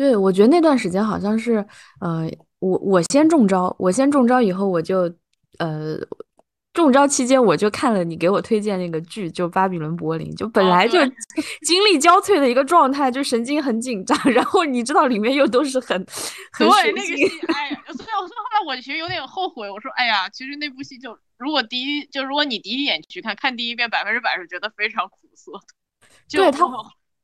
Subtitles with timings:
[0.00, 1.62] 对，我觉得那段时间好像是，
[2.00, 2.26] 呃，
[2.58, 5.00] 我我先中招，我先中招以后，我就，
[5.58, 5.98] 呃，
[6.72, 10.98] 中招期间我就看了你给我推荐那个剧，就《巴比伦柏林》，就本来就
[11.66, 15.88] 精力交瘁的一个状态，就神经很紧张，然后你知道里面又都是很，
[16.50, 25.60] 很对那个戏，哎呀，所以我说后来我其实有点后悔，我说，哎呀，其实那部戏就如果第一就如果你第一眼去看，看第一遍百分之百是觉得非常苦涩的，
[26.30, 26.66] 对他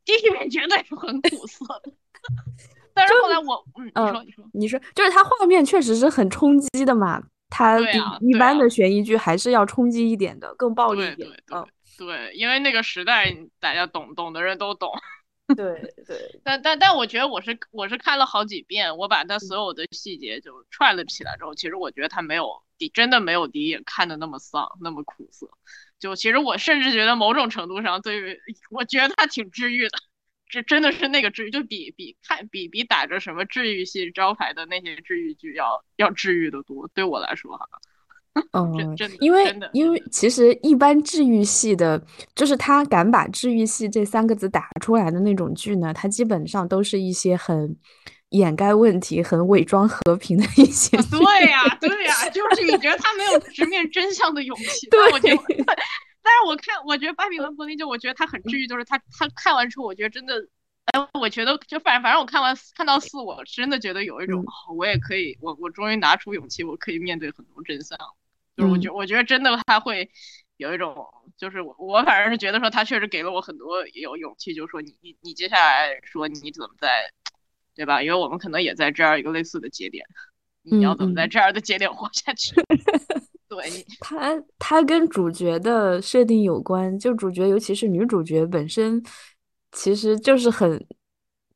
[0.06, 1.92] 第一遍绝对是很苦涩的。
[2.94, 3.62] 但是后来我，
[3.92, 11.28] 嗯，你说，你说，你说，就是它画面确实是很冲击的嘛，它比一般的悬疑剧还是要冲击一点的，更暴力一点。
[11.52, 11.66] 嗯，
[11.98, 14.90] 对，因为那个时代大家懂懂的人都懂。
[15.54, 16.40] 对对。
[16.42, 25.46] 但但但我觉得我是我是看了好几遍，我把它所有的细节就串了起来之后，其实我觉得它没有第真的没有第一眼看的那么丧，那么苦涩。
[25.98, 28.38] 就其实我甚至觉得某种程度上，对于
[28.70, 29.98] 我觉得它挺治愈的。
[30.48, 36.88] 这真的是那个治愈，就比比看比比打着什么治愈系招牌的那些治愈剧要要治愈的多。
[36.94, 37.66] 对我来说哈，
[38.52, 42.00] 嗯，真的，因为，因为其实一般治愈系的，
[42.36, 47.76] 就是他敢把治愈系这三个字打出来的那种剧呢，它基本上都是一些很
[48.30, 50.96] 掩盖问题、很伪装和平的一些。
[51.10, 54.88] 对呀，对呀，就是你觉得他没有直面真相的勇气。
[54.90, 55.42] 对，我觉得。
[56.22, 60.34] 但是我看，我觉得《巴比伦柏林》就我觉得他很治愈，就是他他看完之后，我觉得真的，
[60.86, 64.44] 哎，我觉得就反反正我看完看到四，我真的觉得有一种，
[64.76, 67.96] 我也可以，我我终于拿出勇气，我可以面对很多真相。
[68.56, 70.10] 就是我觉我觉得真的他会
[70.56, 70.96] 有一种，
[71.36, 77.08] 就是我我反正是觉得说他确实给了我很多有勇气，就是说你你你接下来说你怎么在，
[77.76, 78.02] 对吧？
[78.02, 80.04] 因为我们可能也在这样一个类似的节点，
[80.62, 82.54] 你要怎么在这样的节点活下去？
[83.48, 89.00] 对 他，他跟主角的设定有关，就主角，尤其是女主角本身，
[89.72, 90.84] 其实就是很，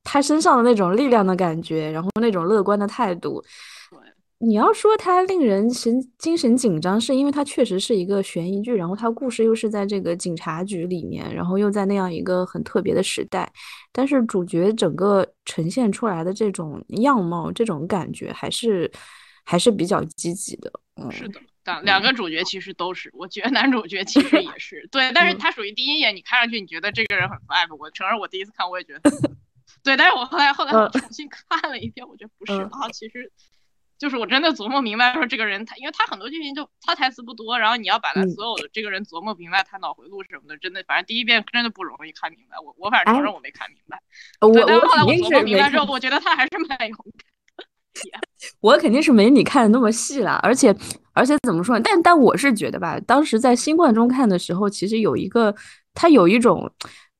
[0.04, 3.42] 她身上的那种力量的感觉，然后那种乐观的态度。
[4.42, 13.52] 你要说它令人神精神紧张，是因为它确实是一个悬疑剧，然后它故事又是在这个警察局里面，然后又在那样一个很特别的时代，
[13.92, 18.90] 但是主角整个呈现出来的这种样貌，这种感觉还是
[19.44, 20.72] 还是比较积极的。
[20.96, 21.38] 嗯，是的。
[21.66, 29.10] 两两个主角其实都是，我觉得男主角其实也是对，但是他属于第一眼你看上去你觉得这个人很 vibe，我承认我第一次看我也觉得，
[29.84, 33.30] 对，但是我后来后来我重新看了一遍，我觉得不是啊，其实
[34.00, 44.00] 就是我真的琢磨明白说这个人他，因为他很多剧情就他台词不多，然后你要把他所有的这个人琢磨明白他脑回路什么的，真的反正第一遍真的不容易看明白，我我反正承认我没看明白，
[44.40, 46.96] 我但后来我琢磨明白之后，我觉得他还是蛮有。
[48.60, 50.74] 我肯定是没你看的那么细啦，而且
[51.12, 51.78] 而且怎么说？
[51.80, 55.54] 但但我是觉得吧，当时在新冠中看的时候，其实有一个
[55.92, 56.72] 它有一种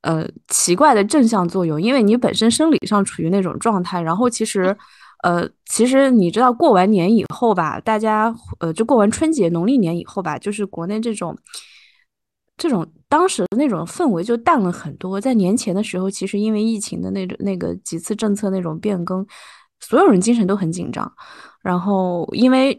[0.02, 4.74] 呃奇怪的正向作用，因为你本身生理上处于那种状态，然后其实
[5.22, 11.36] 呃其实你知道过完年以后吧，大家呃就过完春节农历年以后吧，就是国内这种
[12.56, 15.20] 这种当时的那种氛围就淡了很多。
[15.20, 19.26] 在年前的时候，其实因为疫情的那种那个几次政策那种变更。
[19.82, 21.10] 所有人精神都很紧张，
[21.62, 22.78] 然后因为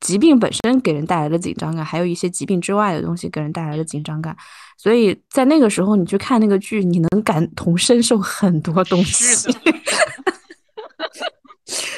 [0.00, 4.34] 疾病本身给人带来的紧张感，还有一些疾病之外的东西给人带来的紧张感，
[4.78, 9.52] 所以在那个时候你去看那个剧，你能感同身受很多东西。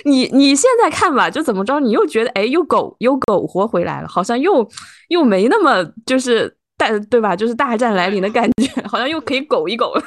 [0.05, 4.69] 你你现在看吧，就怎么着，你又觉得哎，又苟又苟活回来了，好像又
[5.09, 7.35] 又没那么就是大对吧？
[7.37, 10.03] 就是大战来临的感觉， 好像又可以苟一苟了。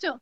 [0.00, 0.18] 就。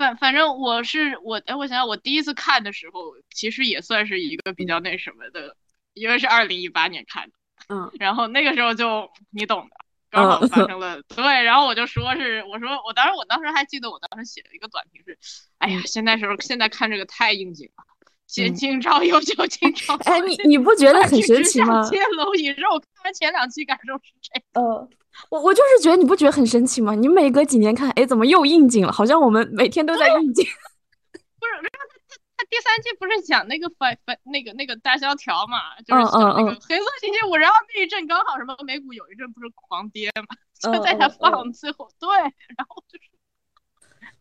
[0.00, 5.54] 反反正我是我哎，我想想，我第一次看的时候，其实也算是一个比较那什么的，
[5.92, 7.32] 因为是二零一八年看的，
[7.68, 9.76] 嗯，然后那个时候就你懂的，
[10.10, 15.16] 刚好发生了，对，然后我就说是，我说我当时我当时还记得我当时写了一个短评是，
[15.58, 17.84] 哎呀，现在时候现在看这个太应景了，
[18.26, 21.82] 写今朝有酒今朝哎，你你不觉得很神奇吗？
[21.88, 24.88] 接蝼蚁肉，看完前两期感受是这，呃。
[25.28, 26.94] 我我就是觉得你不觉得很神奇吗？
[26.94, 28.92] 你每隔几年看，哎，怎么又应景了？
[28.92, 30.46] 好像我们每天都在应景。
[31.12, 31.52] 不是，
[32.48, 42.08] 第三季不是讲那个反反那个那个大萧条嘛，就是讲那个黑色星期五，然后那一阵刚好什么美股有一阵不是狂跌嘛，就在那放最后对，
[42.56, 43.10] 然后就是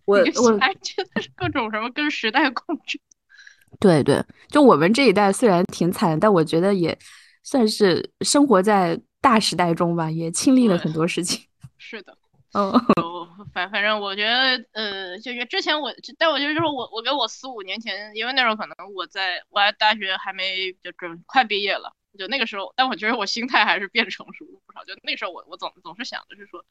[0.06, 0.18] 我
[0.52, 3.00] 我还觉得是各种什么跟时代共振。
[3.80, 6.98] 对对，就我们这一代虽然挺惨，但我觉得也
[7.44, 9.00] 算是生活在。
[9.22, 11.46] 大时代中吧，也经历了很多事情。
[11.78, 12.18] 是的，
[12.54, 12.72] 嗯，
[13.54, 24.84] 反反正我觉得，呃，就是之前我，但我觉得就是我，我跟我四五年前，因为那时候可能我在我还大学还没就准快毕业了，就那个时候，但我觉得我心态还是变成熟了不少。
[24.86, 26.64] 就那时候我我总总是想的是说，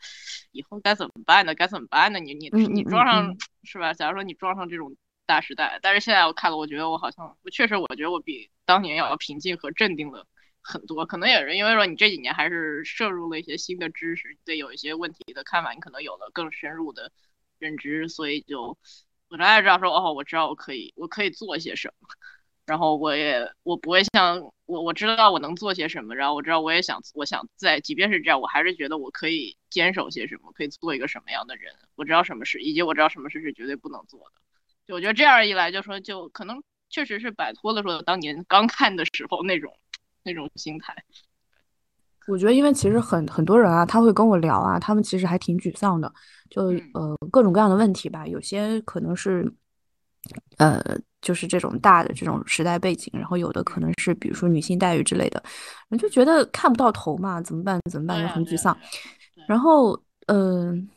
[0.53, 1.55] 以后该怎么办呢？
[1.55, 2.19] 该怎么办呢？
[2.21, 3.93] 你你你装上是吧？
[3.95, 10.27] 假如说你装上这种大时代，但是现在我看了，我觉得我好像确实，我觉得我比当年要平静和镇定了
[10.69, 11.07] 很多。
[11.07, 17.11] 可能也是因为说你这几年还是摄入了一些新的知识，对有一些问题的看法，你可能有了更深入的
[17.59, 18.77] 认知，所以就
[19.29, 22.09] 我大概知道说，哦，我知道我可以我可以做些什么。
[22.67, 31.75] 然后我也我不会像我我知道我能做些什么，然后我知道我也想我想在即便是这样，我还是觉得我可以坚守些什么，可以做一个什么样的人。
[31.95, 34.43] 我知道什么事，以及我知道什么事是绝对不能做的。
[34.87, 39.75] 就我觉得这样一来，就说就可能确实是摆脱了说当年刚看的时候那种
[40.29, 40.95] 那种心态。
[42.27, 46.13] 我觉得，因为其实很很多人啊，他会跟我聊啊，他们其实还挺沮丧的，
[46.51, 49.51] 就呃各种各样的问题吧，有些可能是
[50.59, 50.81] 呃。
[51.21, 55.43] 就是这种大的这种时代背景，然后有的可能是比如说女性待遇之类的，
[55.89, 57.81] 人就觉得看不到头嘛，怎么办？
[57.91, 58.23] 怎么办？
[58.23, 58.75] 就很沮丧。
[59.49, 60.89] 然后，嗯，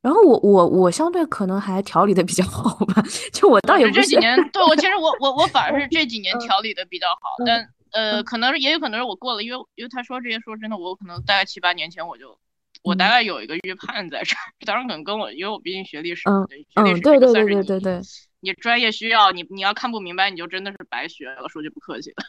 [0.00, 3.04] 然后我我我相对可能还调理的比较好吧，
[3.34, 12.38] 就我倒也不是这几年，对我其实我我我反而是这几年调理的比较好，但呃，可能也有可能是我过了，因为因为他说这些，说真的，我可能大概七八年前我就
[12.82, 16.42] 我大概有一个预判在这儿，当然可能跟我因为我毕竟学历史，嗯
[16.74, 18.00] 嗯，对对对对对对。
[18.44, 21.48] 你专业需要你，你要看不明白，你就真的是白学了。
[21.48, 22.24] 说句不客气的，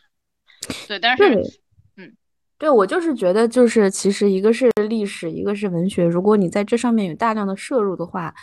[0.87, 1.41] 对，但是，
[1.97, 2.15] 嗯，
[2.59, 6.05] 对我就是觉得，就是其实一个是历史，一个是文学。
[6.05, 8.35] 如果你在这上面有大量的摄入的话，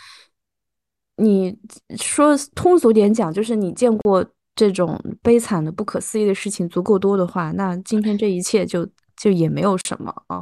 [1.15, 1.57] 你
[1.97, 4.25] 说通俗点讲，就是你见过
[4.55, 10.41] 这种悲惨的、不可思议的事情足够多的话，那今天这一切就就也没有什么啊，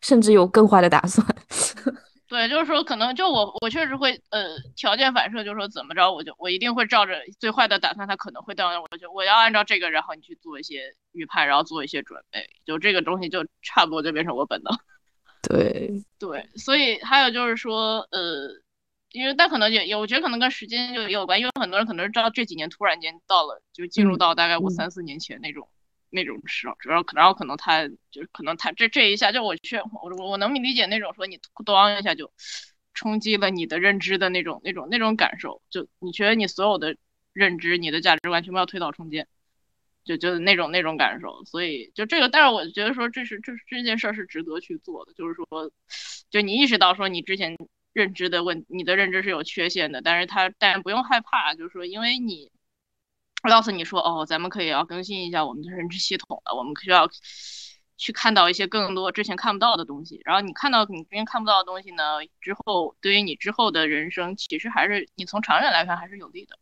[0.00, 1.26] 甚至有更坏的打算。
[2.30, 14.72] 对，就是说，可能就我，我确实会，呃，条件反射，就是说，怎么着，我就我一定会照着最坏的打算，他可能会到那，我就我要按照这个，然后你去做一些预判，然后做一些准备，就这个东西就差不多就变成我本能。
[15.42, 15.90] 对
[16.20, 18.48] 对，所以还有就是说，呃，
[19.12, 25.68] 因为但可能也也，我觉得可能跟时间就也有关，因为很多人可能是知道这几年突然间到了，就进入到大概我三四年前那种。
[26.12, 32.32] 那种时候，主要可，然后可能他就是可能他这这一下，就我去我我我能理解那种说你咣一下就
[32.94, 36.96] 冲击了你的认知的那种那种那种感受，就你觉得你所有的
[37.32, 39.28] 认知、你的价值观全部要推倒重建，
[40.02, 41.44] 就就那种那种感受。
[41.44, 45.70] 所以就这个，但是我觉得说这是这这件事儿是值得去做的，就是说，
[46.28, 47.56] 就你意识到说你之前
[47.92, 52.50] 认知的问，你的认知是有缺陷的，但是他但不用害怕，就是说因为你。
[53.48, 57.08] 告诉你说哦，咱们可以要更新一下我们的认知系统了，我们需要
[57.96, 60.20] 去看到一些更多之前看不到的东西。
[60.26, 66.58] 然后你看到你之前看不到的东西呢，之后对于你之后的人生，其实还是你从长远来看还是有利的。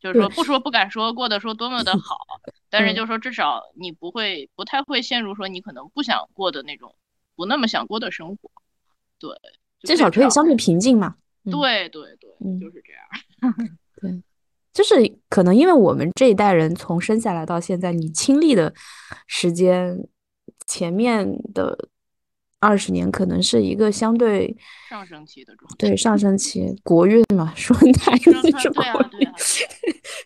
[0.00, 2.18] 就是说不说不敢说过得说多么的好，
[2.68, 6.96] 但是就是说至少你不会不太会陷入说你可能不想过的那种
[7.36, 8.50] 不那么想过的生活。
[9.20, 9.30] 对，
[9.86, 11.14] 至少可以相对平静嘛。
[11.44, 13.54] 对对对，就是这样。
[14.02, 14.22] 对。
[14.72, 14.94] 就是
[15.30, 18.74] 可能因为我们这一代人从生下来到现在，你亲历的
[19.26, 20.06] 时间
[20.66, 21.88] 前面的
[22.60, 24.54] 二十年，可能是一个相对
[24.90, 25.76] 上升期的状态。
[25.78, 28.82] 对上升期，国运嘛，说台语是国
[29.18, 29.26] 运，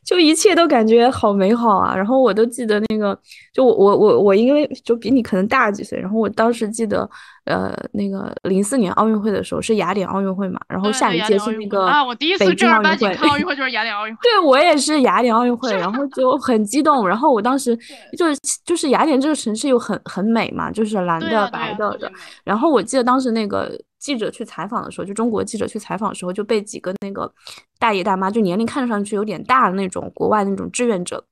[0.04, 1.94] 就一切都感觉好美好啊。
[1.94, 3.16] 然后我都记得那个，
[3.52, 7.08] 就我我我我因为就比你可能大几岁，然后我当时记得。
[7.50, 14.20] 呃，那个零四年奥运会的时候是雅典奥运会嘛，然后下一届是那个啊，我第一次正儿八经看奥运会就是雅典奥运会。
[14.23, 17.77] 对我也是雅典奥运会，然后就很激动，然后我当时
[18.17, 22.10] 就是就是雅典这个城市又很很美嘛，就是蓝的白的的。
[22.44, 27.31] 然后我记得当时那个记者去采访的时候，就中国记者去采访的时候，就被几个那个
[27.79, 31.24] 大爷大妈，就年龄看上去有点大的那种国外那种志愿者。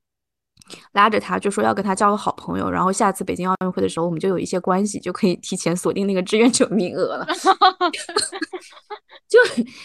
[0.93, 7.27] 拉着他就说要跟他交个好朋友，然后下次北京奥运会的时候，我们就有一些关系，就可以提前锁定那个志愿者名额了。
[9.27, 9.39] 就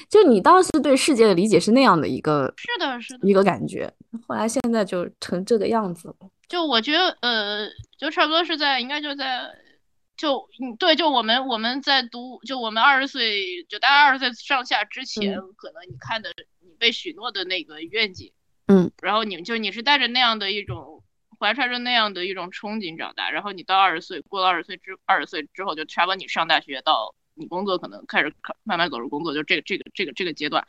[0.08, 3.92] 就你当时对世界的理解是那样的一个，是的，是的，一个感觉。
[4.26, 6.14] 后来现在就成这个样子了。
[6.48, 9.42] 就我觉得，呃，就差不多是在应该就在
[10.16, 18.32] 就嗯对，就我们我们在读，就我们二十岁，就大概二十岁上下之前，可能你看的你被许诺的那个愿景。
[18.66, 21.02] 嗯，然后你就你是带着那样的一种
[21.38, 30.66] 怀揣着那样的一种憧憬长大，然后你到二十岁过了二十岁之二十岁之后，就差不多你上大学到你工作可能开始慢慢走入工作，就这个这个这个这个阶段，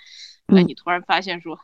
[0.47, 1.57] 哎，你突然发现说，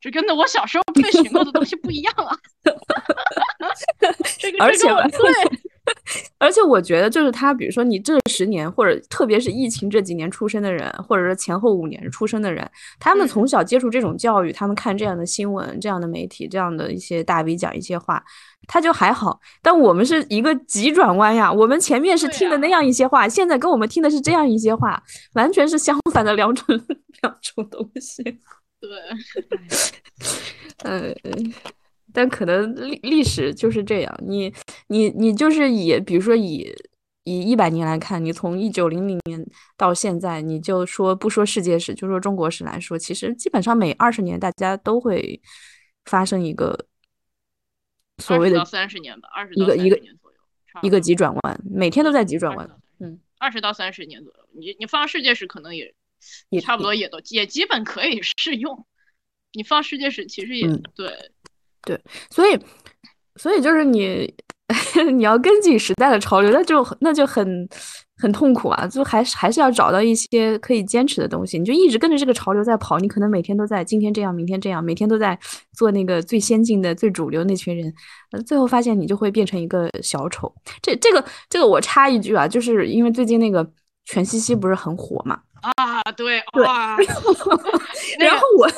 [0.00, 2.38] 这跟那我小时候被许诺的东西不一样啊，
[4.38, 5.32] 这个而且对
[6.38, 18.22] 而且我觉得，就是他，比如说你这十年，或者特别是疫情这几年出生的人，或者是前后五年出生的人，他们从小接触这种教育，他们看这样的新闻、这样的媒体、这样的一些大 V 讲一些话，
[18.66, 19.38] 他就还好。
[19.62, 25.02] 但我们是一个急转弯呀，我们前面是听的那样一些话，现在跟我们听的是这样一些话，
[25.34, 26.66] 完全是相反的两种
[27.22, 28.22] 两种东西。
[28.80, 28.90] 对，
[30.82, 31.14] 呃。
[32.14, 34.54] 但可能历历史就是这样，你
[34.86, 36.72] 你你就是以比如说以
[37.24, 39.44] 以一百年来看，你从一九零零年
[39.76, 45.40] 到现在，你就说不说世界史，就说中国史来说，其实基本上每二十年大家都会
[46.04, 46.86] 发生一个
[48.22, 50.00] 所谓的三十年吧，二十一个一个
[50.82, 52.70] 一个急转弯，每天都在急转弯。
[53.00, 55.92] 嗯，二十到三十年左右，你你放世界史可能也
[56.48, 58.86] 也差不多，也都也基本可以 适用。
[59.52, 61.32] 你放世界史其实也对。
[61.84, 62.00] 对，
[62.30, 62.58] 所以，
[63.36, 64.32] 所以就是你，
[65.14, 67.68] 你要跟紧时代的潮流，那就那就很
[68.16, 68.86] 很痛苦啊！
[68.86, 71.58] 就还是还是要找到一些可以坚持的东西。
[71.58, 75.38] 你就一直跟着这个潮流在跑，你可能每天都在今天这样，明天这样，每天都在
[75.76, 77.92] 做那个最先进的、最主流那群人，
[78.46, 80.52] 最后发现你就会变成一个小丑。
[80.80, 83.68] 这这个这个，我插一句啊，就是因为最近那个
[84.06, 85.40] 全西西不是很火嘛。
[85.76, 86.64] 啊，对对，
[88.26, 88.68] 然后我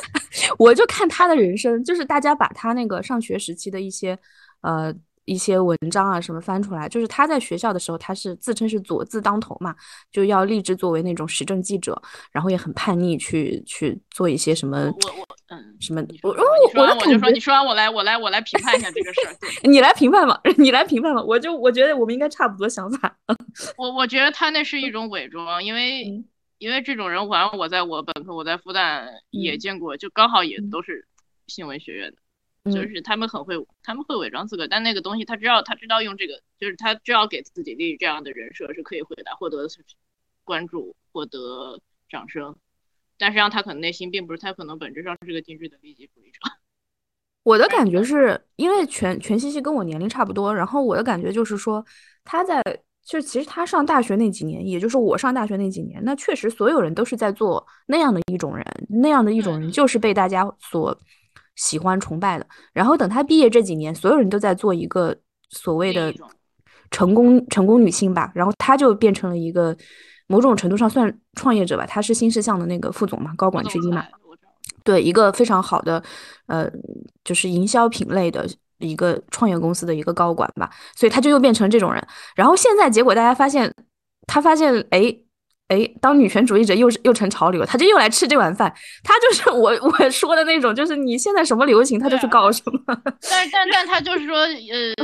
[0.59, 4.17] 我就看他的人生，就是大家把他那个上学时期的一些
[4.61, 9.75] 呃一些文章啊什么翻出来，就是他在学校的时候，他是自称是左字当头嘛，
[10.13, 12.01] 就要立志作为那种时政记者，
[12.31, 19.35] 然后也很叛逆，去去做一些什么我我嗯什么我我我就说你说完我来我来我来评判一下这个事儿，
[19.69, 23.17] 你来评判吧，你来评判吧，我就我觉得我们应该差不多想法。
[23.77, 26.25] 我我觉得他那是一种伪装，因为。
[26.59, 31.07] 因为这种人，反正我在我本科，我在复旦也见过，就刚好也都是
[31.47, 32.15] 新闻学院
[32.65, 39.69] 的，就是他们很会，他们会伪装自个，但那个东西他知道，他知道用这个，就是他知道给自己立这样的人设是可以回答，获得
[40.45, 42.57] 关注，获得掌声，
[43.19, 46.39] 但实际上他可能内心并不是，他可能本质上是个精致的利己主义者。
[47.45, 51.85] 我的感觉是因为全全西西跟我年龄差不多，然后我的感觉就是说
[52.25, 52.63] 他在。
[53.07, 60.99] 就其实他上大学那几年，也就是我上大学那几年，那确实所有人都是在做那样的一种人，那样的一种人就是被大家所
[61.55, 62.45] 喜欢崇拜的。
[62.73, 65.17] 然后等他毕业这几年，所有人都在做一个
[65.51, 66.13] 所谓的
[66.91, 69.77] 成功成功女性吧，然后他就变成了一个
[70.27, 74.05] 某种程度上算创业者吧，他是新世相的那个副总嘛，高管之一嘛，
[74.83, 76.03] 对，一个非常好的
[76.47, 76.69] 呃，
[77.23, 78.45] 就是营销品类的。
[78.79, 82.07] 一个创业公司的一个高管吧，所以他就又变成这种人。
[82.35, 83.73] 然后现在结果大家发现，
[84.27, 85.17] 他发现，哎
[85.69, 88.73] 哎，当女权主义者又是又成潮流，他就又来吃这碗饭。
[89.03, 92.81] 他就是 我我说的那种，就是你现在什么流行，他就去搞什么。
[93.29, 94.53] 但但但他就是说，呃，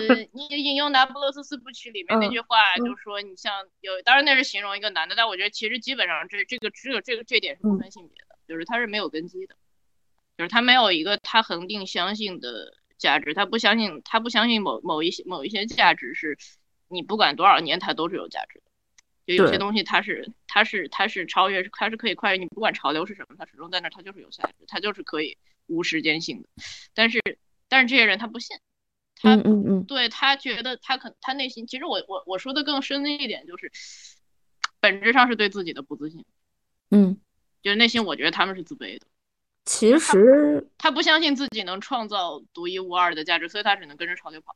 [0.33, 9.57] 你引用《拿破仑斯四部曲》里面那句话，就是说你像有，当然那是形容一个男的，但我觉得其实基本上这这个只有这个这点是不分性别的，就是他是没有根基的，
[10.39, 12.75] 就是他没有一个他恒定相信的。
[13.03, 16.39] 价值，他不相信，他不相信某某一些某一些价值是，
[16.87, 18.65] 你不管多少年，它都是有价值的。
[19.27, 26.49] 就有些东西，它是它是它是超越，它是可以跨越你不管潮流是什么，它始终在那，它就是有价值，它就是可以无时间性的。
[26.95, 27.21] 但是
[27.69, 28.57] 但是这些人他不信，
[29.17, 33.71] 他嗯嗯，对他觉得他可他内心其实我我我说的更深的一点就是，
[34.81, 36.25] 本质上是对自己的不自信。
[36.91, 37.19] 嗯，
[37.63, 39.07] 就是内心我觉得他们是自卑的。
[39.65, 44.55] 其实他不相信自己能创造独一无二的价值，所以他只能跟着潮流跑。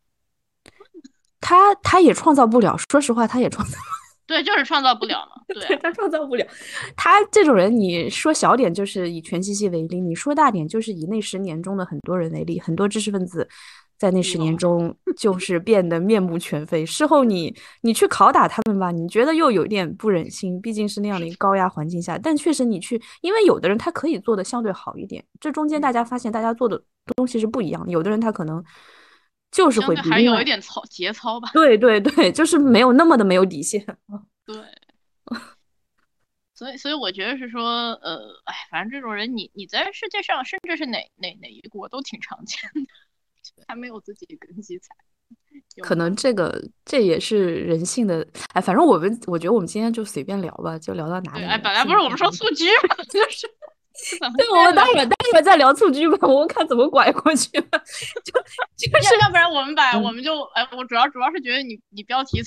[1.40, 3.78] 他他也创造不了，说实话，他也创造。
[4.26, 5.40] 对，就是创造不了嘛。
[5.54, 6.44] 对，他创造不了。
[6.96, 13.48] 他这种人，你说小点就是以全息系为例，你说大点就是以那十年中的很多人为例，很多知识分子。
[13.98, 16.84] 在那十年中，就是变得面目全非。
[16.84, 22.18] 事后你你去拷打他们吧，你觉得又有点不忍心，毕竟是那样的一个高压环境下。
[22.18, 25.24] 但确实你去，因为有的人他可以做的相对好一点。
[25.40, 26.82] 这中间大家发现，大家做的
[27.16, 27.90] 东西是不一样的。
[27.90, 28.62] 有的人他可能
[29.50, 31.48] 就是会还有一点操节操吧。
[31.54, 33.82] 对对对，就是没有那么的没有底线。
[34.44, 34.56] 对，
[36.54, 42.80] 所以所以我觉得是说，呃，哎，反正这种人，你你在世界上，甚至是哪哪哪一国都挺常见的。
[43.66, 44.88] 还没有自己根基才，
[45.82, 48.26] 可能这个这也是人性的。
[48.52, 51.44] 哎，反正我们我觉得我们今天就随便聊吧，就聊到哪里。
[51.44, 52.96] 哎，本来不是我们说蹴鞠吗？
[53.10, 53.46] 就是，
[54.36, 57.48] 对，我们待会儿待会儿再聊蹴鞠吧，我们看怎么拐过去。
[58.24, 58.32] 就
[58.76, 62.42] 就是，要不然我们把我们就哎，我主要主要是觉得你你标题。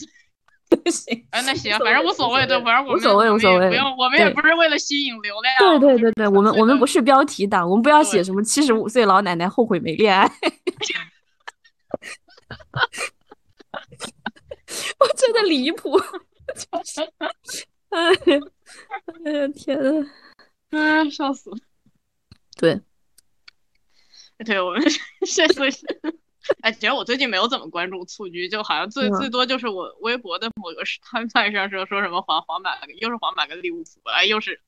[0.83, 5.53] 不行，哎，那行，反正无所谓，对，反正我们无所谓，无所谓，不用，我们也不是为了吸引流量。
[5.57, 10.29] 对对对对，我们我们不是标题党，我们不要写什么七十五岁老奶奶后悔没恋爱。
[14.99, 15.97] 我真的离谱，
[17.89, 18.39] 哎呀，
[19.25, 20.05] 哎呀天呐，
[20.69, 21.57] 嗯，笑死了。
[22.57, 22.79] 对，
[24.45, 24.81] 对我们
[25.25, 25.83] 现在是，
[26.62, 34.60] 哎，其实我最近没有怎么关注蹴鞠，就好像最最多就是我微博的某个 摊贩上说说什么黄黄马又是黄马跟利物浦，哎，又是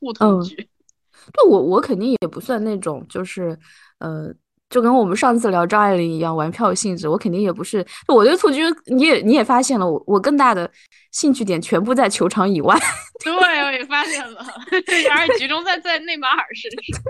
[0.00, 0.56] 互通局。
[1.32, 3.58] 对我我肯定也不算那种，就是
[3.98, 4.34] 呃。
[4.70, 7.84] 就跟我们上次聊张爱玲一样，玩票性质，我肯定也不是。
[8.08, 10.68] 我对蹴鞠，你也你也发现了，我我更大的
[11.12, 12.76] 兴趣点全部在球场以外。
[13.22, 17.00] 对，我也发现了，而且集中在在内马尔身上。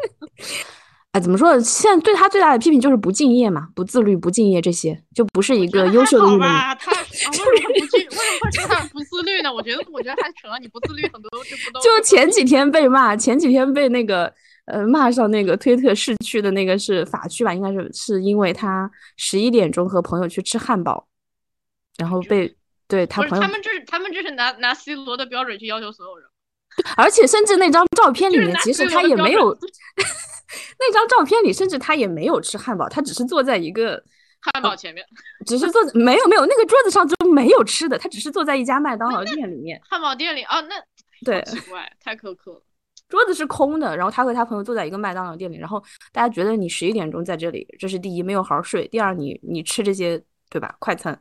[1.15, 1.59] 哎，怎么说？
[1.61, 6.49] 现在对他最大的批评就是不敬业嘛，不自律、不敬业，这些就不是一个优秀的运动员。
[6.81, 8.01] 他 为什么不敬？
[8.01, 9.53] 为什么会说他不自律呢？
[9.53, 11.81] 我觉得，我觉得他扯了，你不自律，很多就不都。
[11.81, 14.35] 就前几天被骂，前几天被那个。
[14.67, 17.53] 呃，骂上那个推特市区的那个是法区吧？
[17.53, 21.07] 应该是是因为他十一点钟和朋友去吃汉堡，
[21.99, 22.57] 然后被
[22.89, 26.27] 对他朋友他们这是他们这是拿拿 C 罗的标准去要求所有人，
[26.97, 29.53] 而且甚至那张照片里面其实他也没有，
[30.79, 34.03] 那张照片里甚至他也没有吃汉堡，他只是坐在一个
[34.41, 35.05] 汉堡前面，
[35.47, 40.75] 只是坐没有没有那个桌子上就没有吃的，他只是坐在一家麦当劳店里面， 汉堡店里啊，那
[41.25, 42.63] 对奇怪，太苛刻了。
[43.09, 51.19] 桌子是空的，然后他和他朋友坐在一个麦当劳店里，然后大家觉得你十一点钟在这里，这是第一没有好好睡，第二你你吃这些对吧快餐。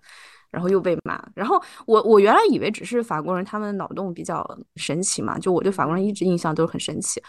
[0.53, 7.19] 然后又被骂，然后我我原来以为只是法国人他们脑洞比较神奇嘛，就我对法国人一直印象都是很神奇，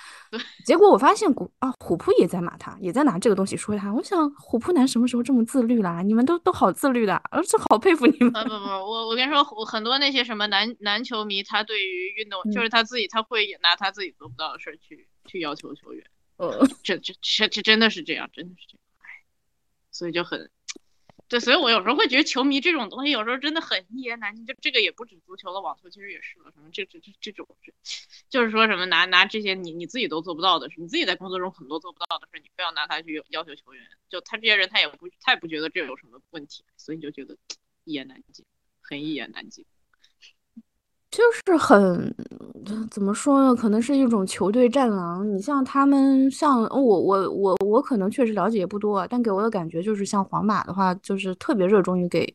[0.67, 3.91] 结果我发现古啊虎扑也在骂他，也在拿这个东西说他。
[3.95, 6.03] 我想虎扑男什么时候这么自律啦？
[6.03, 8.31] 你们都都好自律的，而且好佩服你们。
[8.31, 16.05] 不不不，我我跟你说，很多那些什么男男球迷，他对于运动就是他自己，他会也拿他自己做不到的事儿去去要求球员。
[16.37, 19.09] 呃，这这这这真的是这样，真的是这样，哎，
[19.91, 20.51] 所以就很。
[21.35, 24.47] 对，所以我有时候会觉得球迷这种东西有时候真的很一言难尽。
[24.47, 26.53] 就这个也不止足球了，网球其实也是了。
[26.53, 27.45] 什么这这这这种，
[28.31, 33.85] 就是说什么拿拿这些你你自己都做不到的事，你自己在工作中很多做不到的事，你非要拿它去要求球员。
[34.09, 37.37] 就他这些人，他也不他也不觉得这有什么问题，所以就觉得
[37.83, 38.47] 一言难尽，
[38.81, 39.67] 很一言难尽。
[41.15, 42.13] 就是很
[42.91, 43.55] 怎么说呢？
[43.55, 45.25] 可能是一种球队战狼。
[45.33, 52.27] 你像他们，像我我我我可能确实了解也不多，但给我的感觉就是像皇马的话，就是特别热衷于给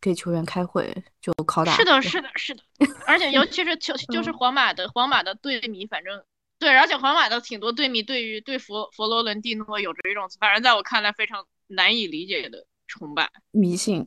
[0.00, 0.86] 给球员开会，
[1.20, 1.72] 就拷打。
[1.72, 2.62] 是的，是的，是的。
[3.08, 6.22] 而且尤其是球， 就是皇马的皇马的队迷，反正
[6.60, 14.06] 对，而且皇马的挺多队迷对于对佛佛罗伦蒂诺有着一种，反正在我看来非常难以理解的崇拜迷信。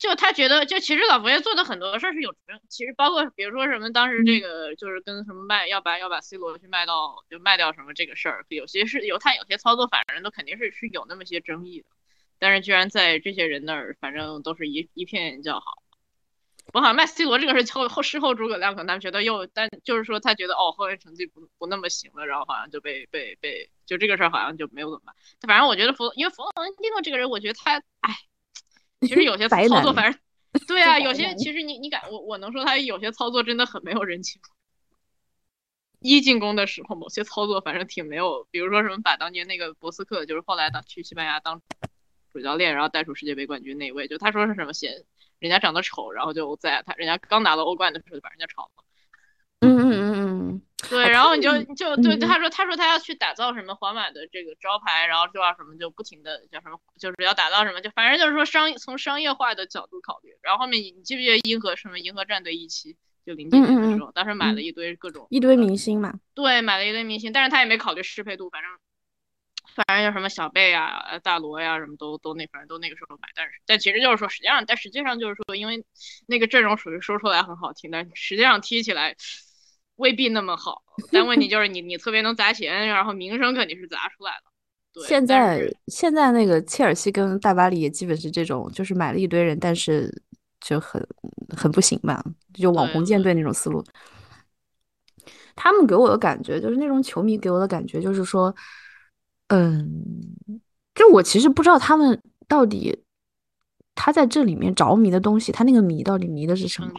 [0.00, 11.86] 就他觉得，就其实老佛爷做的很多事儿是有真，其实包括比如说什么，当时这个就是跟什么卖要把要把 C 罗去卖到就卖掉什么这个事儿，有些是有他有些操作，反正都肯定是是有那么些争议的，
[12.38, 15.82] 但是居然在这些人那儿，反正都是一一片叫好。
[16.72, 25.14] 我好像卖 C 罗这个是后后事后诸葛亮可能他们觉得又，但就是说他觉得哦后面成绩不不那么行了，然后好像就被被被就这个事儿好像就没有怎么办。
[25.46, 28.16] 反正我觉得佛因为弗洛伦蒂诺这个人，我觉得他哎。
[29.06, 30.20] 其实有些操作，反正
[30.66, 34.40] 对啊，有些其实你你敢我我能说他有些操作真的很没有人情。
[36.00, 41.60] 一进攻的时候，某些操作反正挺没有，比如说什么把当年那个博斯克，就是后来当去西班牙当
[42.32, 45.04] 主教练，然后带出世界杯冠军那一位，就他说是什么嫌
[45.38, 48.84] 人家长得丑，然后就在他人家刚拿到欧冠的时候就把人家炒了。
[50.90, 60.30] 对，然后你就就对他说，他说他要去打造什么皇马的这个招牌，然后就要什么就不停的叫什么，就是要打造什么，就反正就是说商从商业化的角度考虑。
[60.42, 66.12] 然后后面你记不记得银河什么银河战队一期，就零几年的时候，当时买了一堆各种一堆明星嘛。
[66.34, 68.70] 对，买了一堆明星，但是他也没考虑适配度，反正
[69.76, 75.84] 反正叫什么小贝啊、大罗呀，什么都都那反正都那个时候买，但是但其实就是说实际上，但实际上就是说，因为
[76.26, 79.14] 那个阵容属于说出来很好听，但实际上踢起来。
[80.00, 80.82] 未必那么好，
[81.12, 84.50] 但问题就是你你特别能砸钱，然后名声肯定是砸出来了。
[84.92, 90.12] 对，现在现在那个切尔西跟大巴黎也基本是这种，就是买了一堆人，但是
[90.60, 91.06] 就很
[91.56, 93.84] 很不行吧，就网红舰队那种思路。
[95.54, 98.54] 他们给我的感觉就是那种球迷给我的感觉就是说，
[99.48, 100.04] 嗯，
[100.94, 102.98] 就我其实不知道他们到底
[103.94, 106.90] 他在这里面着迷的东西，他那个迷到底迷的是什么？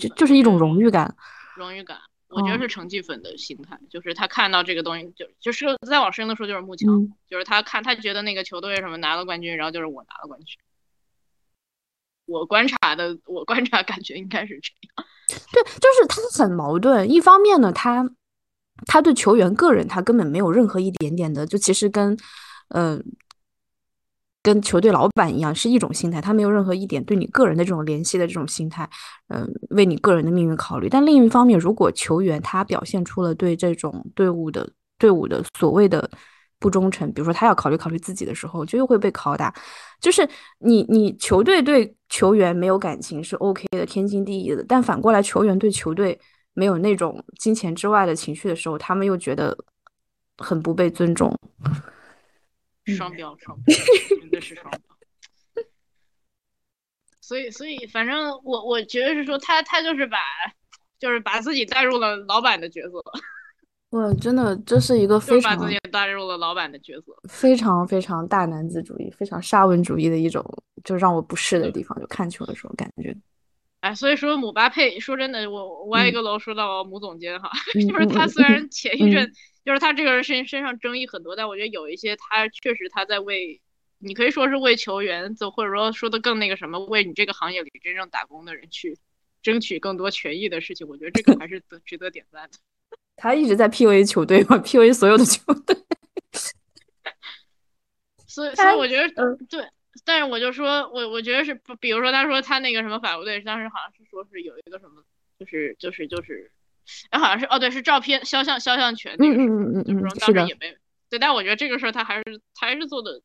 [0.00, 1.16] 就就是一种荣誉感，
[1.56, 1.98] 荣誉感。
[2.28, 6.86] 我觉得是成绩粉的心态，就是他看到这个东西，就就是再往深的说，就是慕强，
[7.28, 10.58] 就是他看他觉得那个球队什么拿了冠军，然后就是我拿了冠军。
[12.26, 15.06] 我观察的，我观察感觉应该是这样。
[15.52, 17.08] 对，就是他很矛盾。
[17.08, 18.10] 一方面呢，他
[18.86, 22.16] 他对球员个人他根本没有任何一点点的，就其实跟
[22.70, 23.00] 嗯
[24.46, 28.88] 跟球队老板一样，是一种心态，他没有任何一点对你个人的这种联系的这种心态，
[29.26, 30.88] 嗯，为你个人的命运考虑。
[30.88, 36.08] 但另一方面，如果球员他表现出了对这种队伍的队伍的所谓的
[36.60, 39.52] 不忠诚，比如说他要考虑考虑自己的时候，就又会被拷打。
[40.00, 40.28] 就是
[40.60, 44.64] 你你球队对球员没有感情是 OK 的，天经地义的。
[44.68, 46.16] 但反过来，球员对球队
[46.54, 49.58] 没有那种金钱之外的情绪的时候，他们又觉得
[50.38, 51.34] 很不被尊重。
[52.86, 53.76] 双标，双标，
[54.20, 54.80] 真的是双标。
[57.20, 60.18] 所以，所以，反正我我觉得是说他他就是把
[60.98, 63.02] 就是把自己带入了老板的角色。
[63.90, 70.44] 我，真的，这是一个非常把自己带入了老板的角色，非常非常大男子主义、非常沙文主义的一种，
[70.84, 71.98] 就让我不适的地方。
[72.00, 73.16] 就看球的时候感觉，
[73.80, 79.32] 哎，所以说姆巴佩，说真的，我歪一个楼说到姆总监哈， 就是他虽然前一阵
[79.66, 83.60] 就是他这个人身身上争议很多，但我觉得有一些他确实他在为，
[83.98, 88.96] 你可以说是为球员，就或者说说的更那个什么，为你这个行业里真正打工的人去
[89.42, 92.58] 争取更多权益的事情，我觉得这个还是得值得点赞的。
[93.16, 95.76] 他一直在 P u a 球队嘛，P u a 所有的球队，
[98.28, 99.66] 所以所以我觉得，嗯，对，
[100.04, 105.02] 但是我就说，我我觉得是，比如说他说他那个什么法国队，当时好像是说是有一个什么，
[105.40, 106.52] 就是就是就是，
[107.10, 110.76] 哎，好像是哦，对，是照片肖像肖像权那个，嗯嗯嗯嗯嗯，当时也没，
[111.10, 113.22] 对，但我觉得这个事儿他还是他还是做的，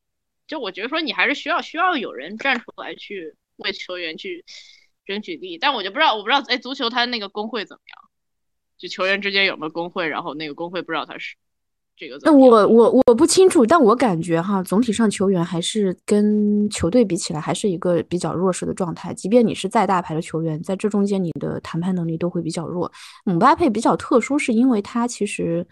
[0.48, 4.44] 就我觉得说你还是需要需要有人站出来去为球员去
[5.06, 8.10] 争取利益，但我就不知道，我不知道，哎，足球他那个工会怎么样？
[8.78, 10.08] 就球员之间有没有工会？
[10.08, 11.36] 然后那个工会不知道他是
[11.96, 12.18] 这个。
[12.24, 19.14] 那我我我不清楚，但我感觉哈，总体上球员还是跟球队比起来，还是一个比较弱势的状态。
[19.14, 22.92] 即便你是再大牌的球员，在这中间你的谈判能力都会比较弱。
[23.24, 25.66] 姆巴佩比较特殊，是因为他其实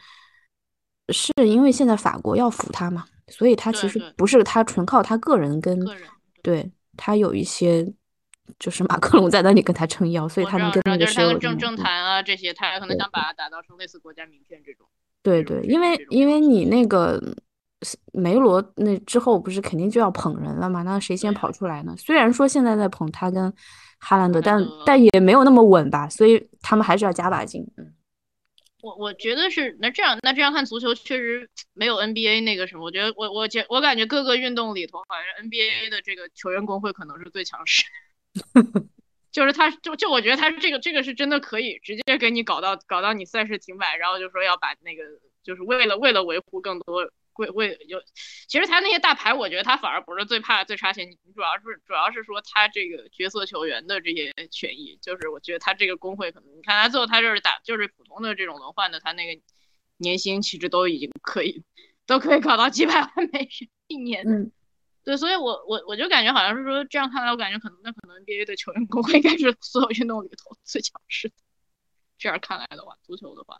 [1.09, 5.79] 是因为现在法国要扶他嘛，所以他其实不是他纯靠他个人跟
[6.41, 7.91] 对他有一些。
[8.57, 14.87] 就是马克龙在那里跟他撑腰，所以他能跟那个他跟政政坛啊这些，他可能想把他打造成类似国家名片这种。
[15.21, 17.21] 对对，因为因为你那个
[18.13, 20.81] 梅罗那之后不是肯定就要捧人了嘛？
[20.83, 21.95] 那谁先跑出来呢？
[21.97, 23.53] 虽然说现在在捧他跟
[23.99, 27.65] 哈兰德，但但也没有那么稳吧，所以他们还是要加把劲。
[27.77, 27.93] 嗯，
[28.81, 32.83] 我我觉得是那这样，那这样看足球确实没有 NBA 那个什么。
[32.83, 37.83] 我觉得我我觉我感觉各个运动里头，好像 NBA 的这个球员工会可能是最强势。
[39.31, 45.03] 就是他，就就我觉得他这个这个是真的可以直接给你搞到搞到你赛事停摆，然后就说要把那个
[45.43, 48.01] 就是为了为了维护更多为为有，
[48.47, 59.41] 其实他那些大牌，我觉得他反而不是最怕最差钱，你主要是主要是说他这个角色球员的这些权益，就是我觉得他这个工会可能你看他最后他就是打就是普通的这种轮换的，他那个
[59.97, 61.63] 年薪其实都已经可以
[62.05, 64.27] 都可以搞到几百万美元一年。
[64.27, 64.51] 嗯。
[65.09, 71.33] 对，所以我我我就感觉好像是说这样看来，我感觉可能那可能 NBA 的球员工会应该是所有运动里头最强势的。
[72.19, 73.57] 这样看来的话，足球的话，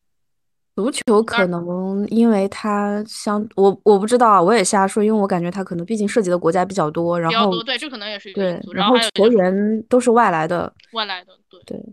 [0.76, 11.84] 足球可能因为它相我我不知道啊，我也瞎说，因为我感觉它可能毕竟涉及的国家比较多，然后对，这可能也是对，然后球员都是外来的，外来的对对，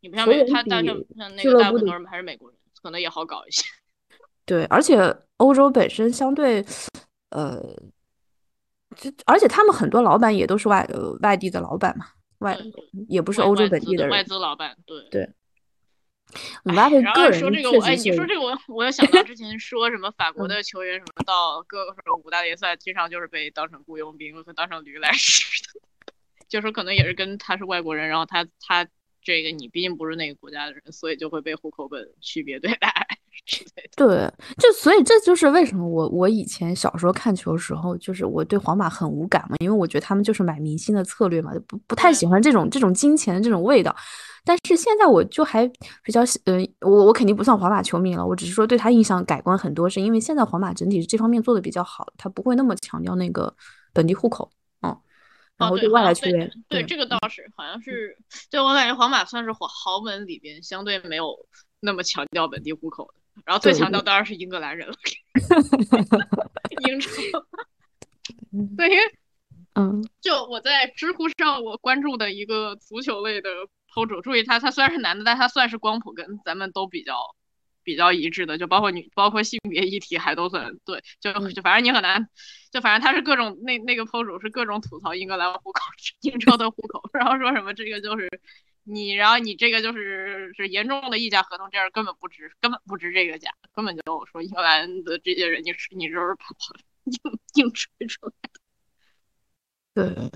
[0.00, 3.62] 你不像他，但是像那个大部分人还是美国人，可能也好搞一些。
[4.46, 6.64] 对，而且欧洲本身相对
[7.28, 7.62] 呃。
[8.98, 12.06] 就而且他们很多老板也都是外呃外地的老板嘛，
[12.40, 12.58] 外
[13.08, 14.10] 也不是欧洲本地的人。
[14.10, 15.30] 外资老板，对对。
[16.62, 25.80] 姆巴佩个人说这个，哎，你说这个，我我又想到之前说什么法国的球员什么到各个什么五大联赛，经常就是被当成雇佣兵和当成驴来使的，
[26.46, 28.86] 就说可能也是跟他是外国人，然后他他
[29.22, 32.90] 这个你毕竟不是那个国家的人，所以就会被户口本区别对待。
[33.96, 43.94] 对，就所以这就是为什么我我以前小时候看球的时候，就是我对皇马很无感嘛，因为我觉得他们就是买明星的策略嘛，不不太喜欢这种这种金钱的这种味道。
[44.44, 45.70] 但是现在我就还
[46.02, 53.54] 比较喜，嗯，我我肯定不算皇马球迷了，我只是说对他印象改观很多，是因为现在皇马整体这方面做的比较好，他不会那么强调那个
[53.92, 54.50] 本地户口，
[54.82, 54.96] 嗯，
[55.58, 58.16] 然后对外来球员，对这个倒是好像是，
[58.50, 61.34] 就我感觉皇马算是豪豪门里边相对没有
[61.80, 63.17] 那么强调本地户口的。
[63.44, 64.94] 然后最强调当然是英格兰人了，
[66.88, 67.10] 英超。
[68.76, 69.02] 对，因为
[69.74, 73.50] 嗯，就我在知乎上我关注的一个足球类的
[73.94, 77.14] PO 主，注意他他虽然是男的，但他算是光谱跟咱们都比较
[77.82, 82.28] 比较一致的，就包括女包括性别议题还都算对，就就反正你很难，
[82.72, 85.80] 就反正他是各种那那个 PO 主是各种吐槽英格兰户口、
[86.22, 88.28] 英超的户口，然后说什么这个就是。
[88.90, 96.36] 你然后你这个就是是严重的溢价合同，这样根本不值，根本不值这个价，根本就说英格兰的这些人，你是你就是
[97.04, 97.18] 硬
[97.54, 98.32] 硬吹出来
[99.94, 100.14] 的。
[100.14, 100.30] 对，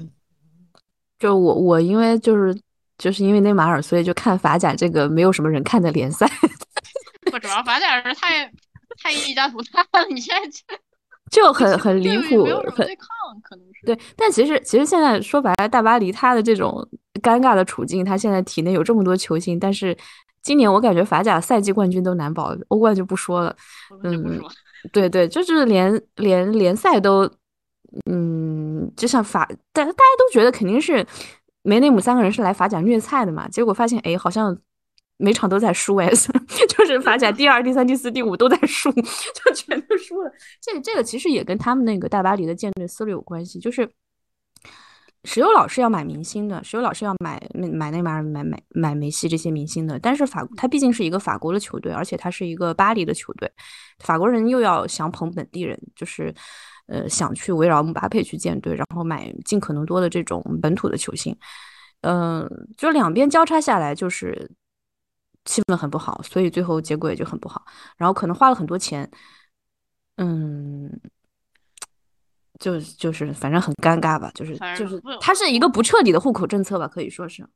[1.19, 2.61] 就我我因为就是
[2.99, 6.27] 就是因为内马尔，所以就看法甲这个没有什么人看的联赛。
[7.31, 8.53] 不，主要法甲是太
[8.99, 10.79] 太一家独大了，你现在
[11.33, 13.09] 就很很离谱，很对抗，
[13.43, 13.99] 可能是对。
[14.15, 16.87] 但其实其实现在说白了，大巴黎他的这种
[17.21, 19.97] 尴尬的处境，他现在体内有这么多球星，但是
[20.43, 23.57] 今年我感觉法甲赛季冠军都难保，欧冠就不说了。
[24.05, 24.41] 嗯，
[24.93, 27.29] 对对，就是连连联赛都。
[28.11, 31.07] 嗯，就像法，大大家都觉得肯定是
[31.61, 34.57] 梅内姆三个人是来法甲虐菜的嘛，结果发现，哎，好像
[35.23, 36.11] 每场都在输，哎，
[36.69, 40.31] 就是法甲第二、第三、第四、第五都在输， 就全都输了。
[40.61, 43.89] 这这个其实也跟他们那个大巴黎的建队思路有关系，就是
[45.25, 53.51] 石油老是要买明星的，石油老是要买买内马尔、买买买梅西这些明星的，但是法他毕竟是一个法国的球队，而且他是一个巴黎的球队，
[54.01, 56.35] 法国人又要想捧本地人，就是。
[56.89, 61.35] 呃，想去围绕姆巴佩去建队，然后买尽可能多的这种本土的球星，
[62.01, 64.51] 嗯，就两边交叉下来，就是
[65.45, 67.65] 气氛很不好，所以最后结果也就很不好。
[67.97, 69.11] 然后可能花了很多钱，
[70.17, 71.01] 嗯，
[72.59, 77.47] 就就是反正很尴尬吧，就是就是它是一个不彻底的户口政策吧，可以说是。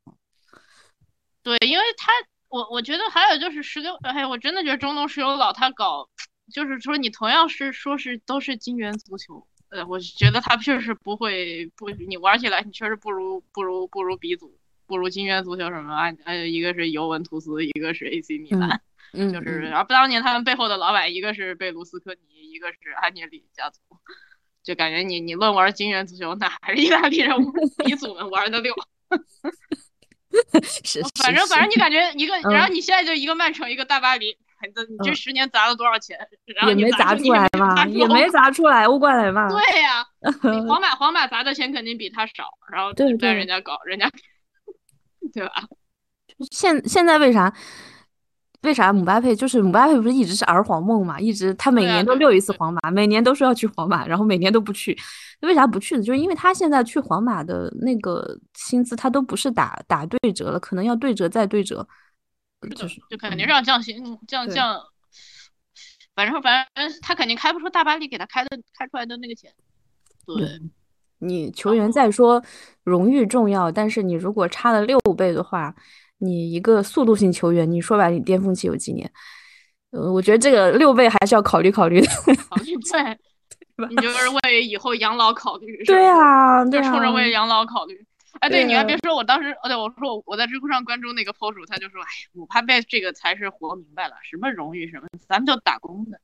[1.43, 2.11] 对，因为他
[2.49, 6.09] 我我觉得还有就是石油，哎，我真的觉得中东石油老他搞。
[6.49, 16.11] 就是说，你同样是说是都是金元足球，呃，我觉得他确实不会不，你玩起来你确实不如不如不如鼻祖，不如金元足球什么啊？
[16.25, 18.81] 呃，一个是尤文图斯，一个是 AC 米兰，
[19.13, 23.79] 嗯，就是然后当年他们背后的老板，一个是贝卢斯科尼，一个是安涅里家族，
[24.63, 27.35] 就感觉你你论玩金元足球，那还是意大利人
[27.85, 28.73] 鼻祖们玩的溜。
[30.83, 34.37] 是，反正反正你感觉一个，然后你现在就一个曼城，一个大巴黎。
[34.59, 36.17] 你这十年砸了多少钱？
[36.67, 39.47] 也没砸出来嘛，也没砸出来欧冠来嘛。
[39.49, 40.03] 对呀，
[40.67, 44.09] 皇 马皇马砸的钱肯定比他少，然后但人家搞人家，
[45.33, 45.51] 对吧？
[46.51, 47.53] 现现在为啥
[48.61, 51.19] 为啥姆巴佩就是姆巴佩不是一直是儿皇梦嘛？
[51.19, 54.97] 一直他每年都溜一次皇马，每年都说要去皇马，然后每年都不去。
[55.41, 56.03] 为啥不去呢？
[56.03, 61.87] 就是因为他现在去皇马的那个薪资，他都不是打打对折了，可能要对折再对折。
[62.75, 64.81] 就是就肯定是要降薪降降，
[66.15, 69.53] 反正反正他肯定开不出大巴黎给他开的开出来的那个钱。
[70.25, 70.59] 对，
[71.19, 72.43] 你球员再说
[72.83, 75.73] 荣誉重要，但是你如果差了六倍的话，
[76.19, 79.11] 你一个速度型球员，你说白了你巅峰期有几年？
[79.91, 82.07] 呃，我觉得这个六倍还是要考虑考虑的。
[82.49, 85.81] 考虑对，你就是为以后养老考虑。
[85.85, 88.05] 对啊，就冲着为养老考虑。
[88.39, 96.19] 哎，对，你还别说，我当时，哦，对，我说我我在知乎上关注那个 PO 主，他就说，哎，姆巴佩这个才是活明白了，什么荣誉什么，咱们就打工的，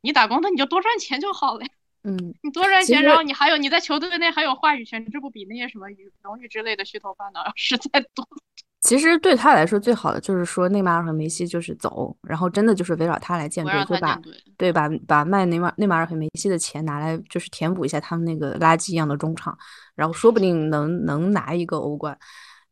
[0.00, 1.66] 你打工的你就多赚钱就好了，
[2.08, 5.86] 嗯，你多赚钱，然后你还有你在球队内还有话语权，这不比那些什么
[6.22, 8.26] 荣誉之类的虚头巴脑要实在多。
[8.80, 14.18] 其实对他来说，最好的就是说内马尔和梅西就是走，然后真的就是围绕他来建队，就把
[14.56, 19.58] 对把把卖内马内马尔和梅西的钱拿来，就是填补一下他们那个垃圾一样的中场，
[19.96, 22.16] 然后说不定能能拿一个欧冠，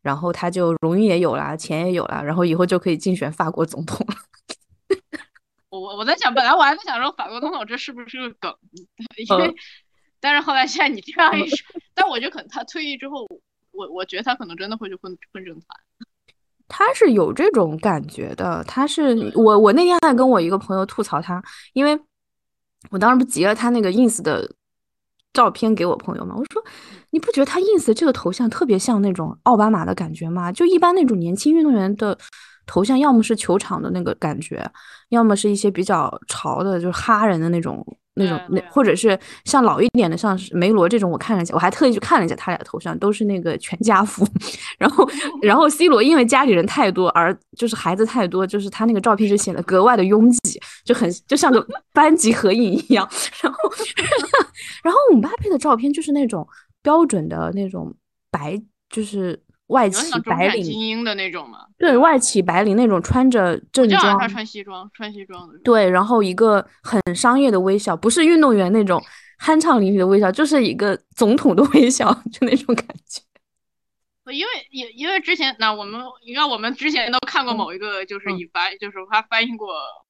[0.00, 4.14] 然后他就荣誉也有了，钱也有了，然后以后就可以竞选法国总统了。
[5.80, 8.54] 我我在想，本来我还在想说法国总统这是不是个梗，
[9.28, 9.54] 因为
[10.20, 13.26] 但是后来现在你这样一说，但我觉得可能他退役之后。
[13.78, 15.66] 我我觉得他可能真的会去混混政坛，
[16.66, 18.64] 他是有这种感觉的。
[18.64, 22.00] 他是我我那天还跟我一个朋友吐槽他，因为
[22.88, 24.50] 我当时不截了他那个 ins 的
[25.34, 26.64] 照片给我朋友嘛，我说
[27.10, 30.50] 你不觉得他 ins 这个头像特别像那种奥巴马的感觉吗？
[30.50, 32.16] 就一般那种年轻运动员的
[32.64, 34.66] 头像，要么是球场的那个感觉，
[35.10, 37.84] 要么是一些比较潮的，就是哈人的那种。
[38.18, 44.26] 那种那或者是像老一点的，像梅罗这种，我看了一下，我还特意去看了一下他俩的头像，都是那个全家福。
[44.80, 45.06] 然后，
[45.42, 53.06] 然后 C 罗因为家里人太多，而就是孩子太多，就是他那个照片就显得格外的拥挤，就很就像个 班级合影一样。
[53.42, 53.58] 然后，
[54.82, 56.48] 然后姆巴佩的照片就是那种
[56.82, 57.94] 标准的那种
[58.30, 59.38] 白，就是。
[59.68, 61.66] 外企白领精英的那种吗？
[61.76, 65.58] 对外企白领那种穿着正装，他穿西装，穿西装的。
[65.64, 69.02] 对，然后一个很商业的微笑，不是运动员那种
[69.40, 73.20] 酣畅淋漓的微笑，就是一个总统的微笑，就那种感觉。
[74.32, 79.68] 因为也因为之前那我们，你看我们之前都看过某一个，就是以翻，就是他翻译过。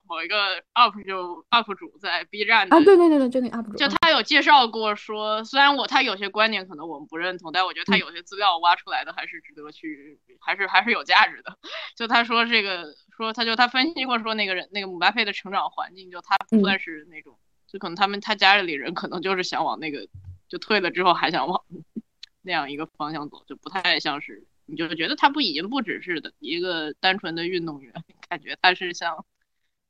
[0.09, 11.57] 某一个 UP 就 UP 主在 B 站啊，对对对对，就那 UP 主，就他有介绍过说，虽然我他有些观点可能我们不认同，但我觉得他有些资料挖出来的还是值得去，还是还是有价值的。
[11.97, 20.07] 就他说这个，说他就他分析过说那个人那个姆巴佩的成长环境，就他不算是那种，就可能他们他家里人可能就是想往那个
[20.49, 21.63] 就退了之后还想往
[22.43, 27.93] 那样一个方向走，就不太像是，你就觉得他不已经不只是的一个单纯的运动员，
[28.29, 29.25] 感觉他是像。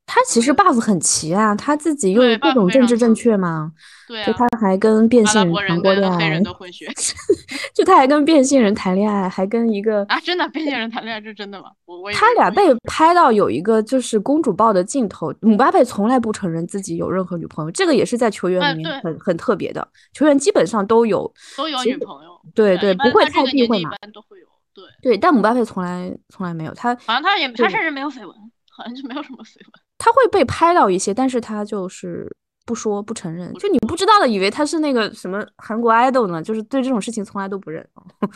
[0.06, 3.36] 他其实 buff 很齐啊，他自己又各种政治正确。
[3.36, 3.72] 嘛，
[4.06, 6.40] 对，就他还跟变性人谈过恋爱，
[7.74, 11.66] 就他还跟变性人谈恋爱，还跟一个啊，真的变性人谈恋爱，是真的吗？
[11.84, 24.84] 我我他俩被拍到有一个就是公主抱的镜头，姆巴佩从来不承认自己有任何女朋友，这个也是在球员里面很很特别的，球员基本上都有都有女朋友，对对，不会太避讳嘛，一般都会有，对。
[25.02, 25.42] 对，但姆。
[25.42, 28.34] 巴佩从来从来没有，他好像他也他甚至没有绯闻，
[28.76, 29.72] 好像就没有什么绯闻。
[29.98, 32.30] 他会被拍到一些，但是他就是
[32.64, 37.86] 不说不承认，就你不知道的，以为他是那个什么韩国 idol 呢，就是对这种事情从来都不认。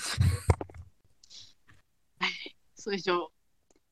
[2.18, 2.28] 哎，
[2.74, 3.30] 所以就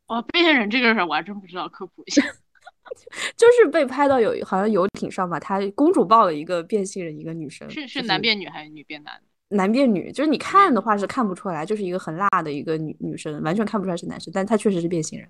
[0.06, 2.22] 哦，变性人这个事儿我还真不知道，科普一下。
[3.36, 9.20] 就是被拍到有好像游艇上吧，他公主抱了一个变性人，一个女生，是是男变女还是女变男？
[9.50, 15.28] 男变女，就是你看的话是看不出来，就是一个很辣的一个女女生，完全看不出来是男生，但他确实是变性人。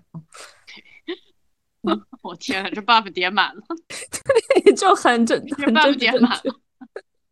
[2.21, 3.61] 我天啊，这 buff 叠满了，
[4.63, 6.53] 对，就很正， 很 buff 叠满了。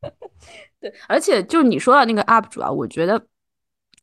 [0.79, 3.21] 对，而且就你说到那个 UP 主啊，我觉得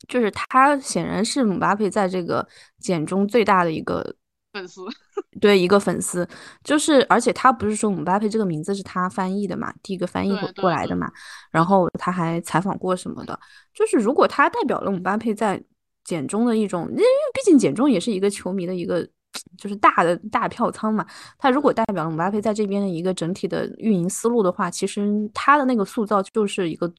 [0.07, 2.47] 就是他显然是姆巴佩在这个
[2.79, 4.15] 简中最大的一个
[4.53, 4.83] 粉丝，
[5.41, 6.29] 对，一个粉丝。
[6.63, 11.11] 就是而且他不是说姆巴佩这个名字是他翻译的嘛，第一个翻译过过来的嘛。
[11.51, 13.39] 然后他还采访过什么的，
[13.73, 15.63] 就是如果他代表了姆巴佩在
[16.03, 19.09] 简中的一种，因为毕竟简中也是一个球迷的一个。
[19.57, 21.07] 就是大的大票仓嘛，
[21.39, 26.93] 他如果代表了姆巴佩在这边的一个整体的运营思路的话，其实他的那个塑造就是一个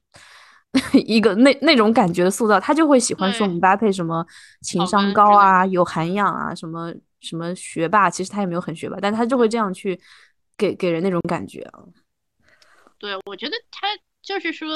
[1.06, 4.26] 一个那那种感觉的塑造，他就会喜欢说姆巴佩什么
[4.62, 9.98] 情商高啊，有涵养啊，什么什么学霸，其实他也没有很学霸，但他就会这样去
[10.56, 11.80] 给给人那种感觉啊。
[12.98, 13.86] 对，我觉得他
[14.22, 14.68] 就是说，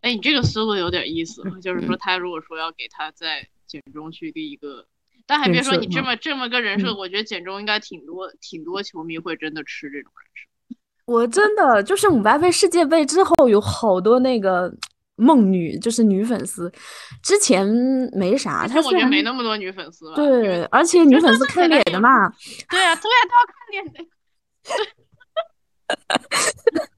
[0.00, 4.86] 哎，你这个思路有点意思，就是说他如果说要给他在简中去立一个。
[5.26, 10.46] 但还别说，你这么这么个人设，我觉得简中应该挺多挺多球迷会真的吃这种人设。
[11.06, 14.72] 我真的就是姆巴佩世界杯之后有好多那个
[15.16, 16.70] 梦女，就是女粉丝，
[17.22, 17.66] 之前
[18.12, 20.16] 没啥，他我觉得没那么多女粉丝吧。
[20.16, 22.28] 对，而且女粉丝看脸的嘛。
[22.70, 24.04] 对啊，对啊，都要看脸的。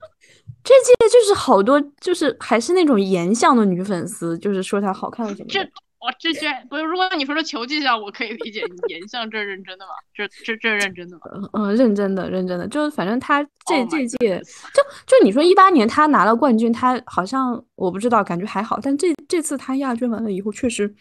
[0.63, 5.71] 这届就是好多，就是还是那种颜相的女粉丝，就是说她好看什么的。
[6.05, 6.83] 哇，这居然不是？
[6.83, 8.62] 如果你说是球技上，我可以理解。
[8.62, 9.93] 你颜相这认真的吗？
[10.12, 11.23] 这这这认真的吗？
[11.55, 12.69] 嗯，认真的，认真的。
[12.69, 14.38] 就是反正他这这届，
[14.75, 18.79] 就就你说一八年他拿了冠军，他好像我不知道，感觉还好。
[18.83, 20.95] 但这这次他亚军完了以后，确实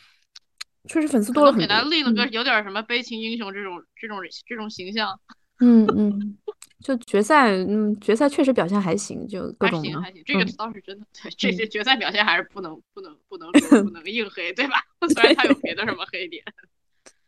[0.88, 1.68] 确实粉丝多了很多。
[1.68, 5.20] 给他立了个有点什么悲情英雄这种这种这种形象。
[5.60, 6.38] 嗯嗯。
[6.84, 11.06] 就决赛，嗯，决赛确实表现还行，就各种还行还行，这个倒是真的。
[11.24, 13.50] 对， 这些决赛表现还是不能不能不能
[13.84, 14.76] 不能硬黑，对吧？
[15.14, 16.44] 虽然他有别的什么黑点，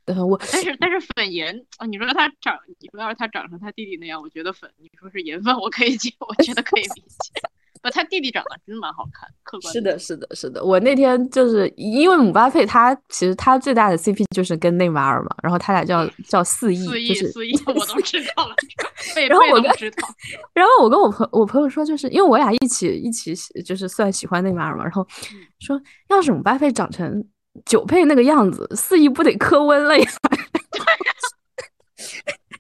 [0.06, 7.42] 对我，但是但是粉颜啊，你说他长，你说要是他长成他弟弟那样，我觉得粉，你说是颜粉，我可以接，我觉得可以理解。
[7.92, 10.64] 他弟弟长得真蛮好看，客观是的，是的，是的。
[10.64, 18.56] 我那天就是因为姆巴佩，他其实他最大的 CP 就是跟内马尔嘛，然后他俩叫 叫四亿，就是四亿，我都 知道了。
[19.30, 20.08] 然后我跟知道，
[20.54, 25.06] 然后我跟我朋我朋友说，就是因为我俩一起一起就是算喜欢内马尔嘛，然后
[25.60, 27.24] 说要是姆巴佩长成
[27.66, 30.06] 九配那个样子，四亿不得磕温了呀？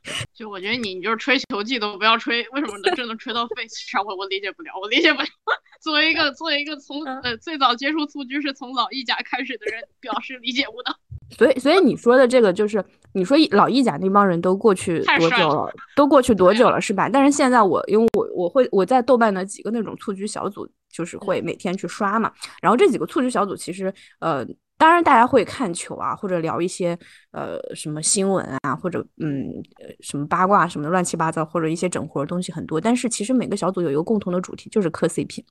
[0.33, 4.03] 就我觉得你，你就是吹球技都不要吹，为什么能真的吹到 face 上？
[4.05, 5.27] 我我理解不了，我理解不了。
[5.81, 10.95] 作为一个作为一个从呃最早接触蹴鞠是从老意甲开始的人，表示理解不能。
[11.37, 15.73] 所以所以你说的这个就是，你说老意甲那帮人都过去多久了？
[15.95, 17.09] 都过去多久了是吧？
[17.09, 22.31] 但是现在我因为我我会我在豆瓣的几个那种蹴鞠小组，就是会每天去刷嘛。
[22.61, 24.45] 然后这几个蹴鞠小组其实呃。
[24.77, 26.97] 当然，大家会看球啊，或者聊一些
[27.31, 29.63] 呃什么新闻啊，或者嗯
[30.01, 32.79] 什么八卦什么的乱七八糟，或者一些整活的东西很多。
[32.79, 35.45] 但是其实每个小组有一个共同的主题，就是磕 CP，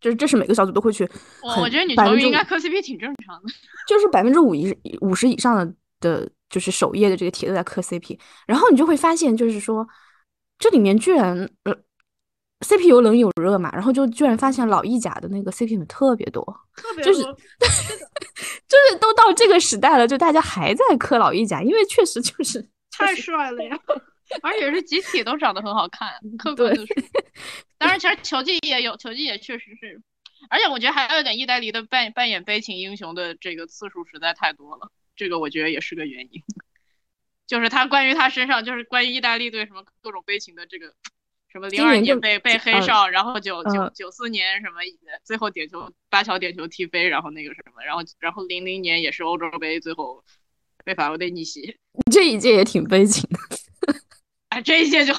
[0.00, 1.04] 就是这是每个小组都会去。
[1.60, 3.48] 我觉得女球迷应该磕 CP 挺正常的。
[3.88, 9.86] 就是百分之五以五十以上的的，就是首页的这个帖都在磕 CP，然后你就会发现，就是说
[10.58, 11.76] 这里面居然呃。
[12.60, 16.42] CP 有冷有热嘛，然后就居然发现老意甲的那个 CP 粉特别多，
[17.02, 17.20] 就是
[18.66, 22.66] 就是都到这个时代了，就大家还在磕老意甲，因为确实就是
[22.96, 23.78] 太帅了呀，
[24.40, 26.96] 而且是集体都长得很好看，客观的说。
[27.76, 30.00] 当然，其实球技也有，球技也确实是，
[30.48, 36.42] 而且我觉得还有一点，意大利的扮扮演悲情英雄的这个次数实在太多了，这个我觉得也是个原因，
[37.46, 40.94] 就是他关于他身上，就是关于意大利队什么各种悲情的这个。
[41.54, 44.80] 什么零二年被被黑哨，然后九九九四年什么
[45.22, 50.24] 最后点球八桥点球踢飞，然后那个什么，然后然后零零年也是欧洲杯最后
[50.84, 51.76] 被法国队逆袭，
[52.10, 53.38] 这一届也挺悲情的，
[54.50, 55.14] 哎，这一届就，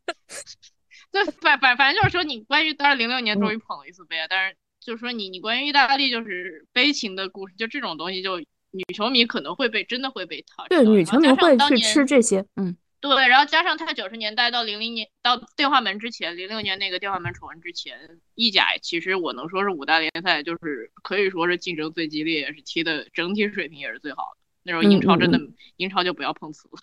[1.12, 12.74] 对反反反正就是说你关于当然零六年终于捧了一次杯啊，但是就是说你你关于意大利就是悲情的故事，就这种东西就女球迷可能会被真的会被套，对女球迷会去吃这些，嗯。
[13.00, 17.98] 对，然后加上他九十年代到零零年到电话门之前，零六年那个电话门丑闻之前，
[18.34, 24.38] 意甲其实我能说是五大联赛，就是可以说是竞争最激烈，也是踢的整体水平也是最好的。
[24.62, 25.38] 那时候英超真的，
[25.76, 26.78] 英超就不要碰瓷了。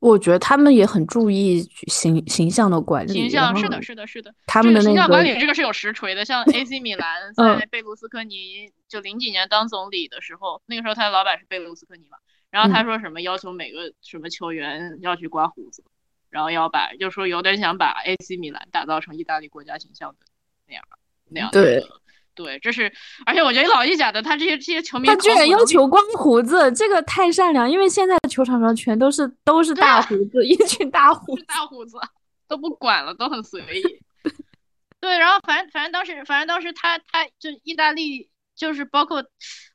[0.00, 4.34] 我觉得他们也很注意形形象的管理，形象是的，是的，是的。
[4.46, 12.18] 他们的形象管理这个是有实锤的，像 AC 米兰在贝卢斯科尼就零几年当总理的时候，那个时候他的老板是贝卢斯科尼嘛。
[12.50, 15.84] 然后他说什么要求每个什么球员要去刮胡子，
[16.30, 20.26] 然后要把就说有点想把 AC 米兰打造成意大利国家形象的
[20.66, 20.82] 那样
[21.28, 21.86] 那样对
[22.34, 22.90] 对，这是
[23.26, 31.98] 而且我觉得老意甲的他这些这些球迷他居然要求刮胡子，这个太善良，因为现在的球场上全都是都是大胡子，一群大胡子大胡子
[32.46, 33.82] 都不管了，都很随意。
[35.00, 38.30] 对，然后反正反正当时反正当时他他就意大利。
[38.58, 39.24] 就是包括，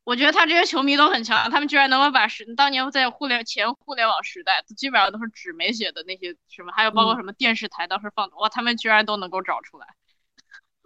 [0.04, 9.88] 我觉得他这些球迷都很强，他们居然能够把时当年在互联前互联网时代，基本上都是纸媒写的那些什么，还有包括什么电视台当时放的，哇，他们居然都能够找出来，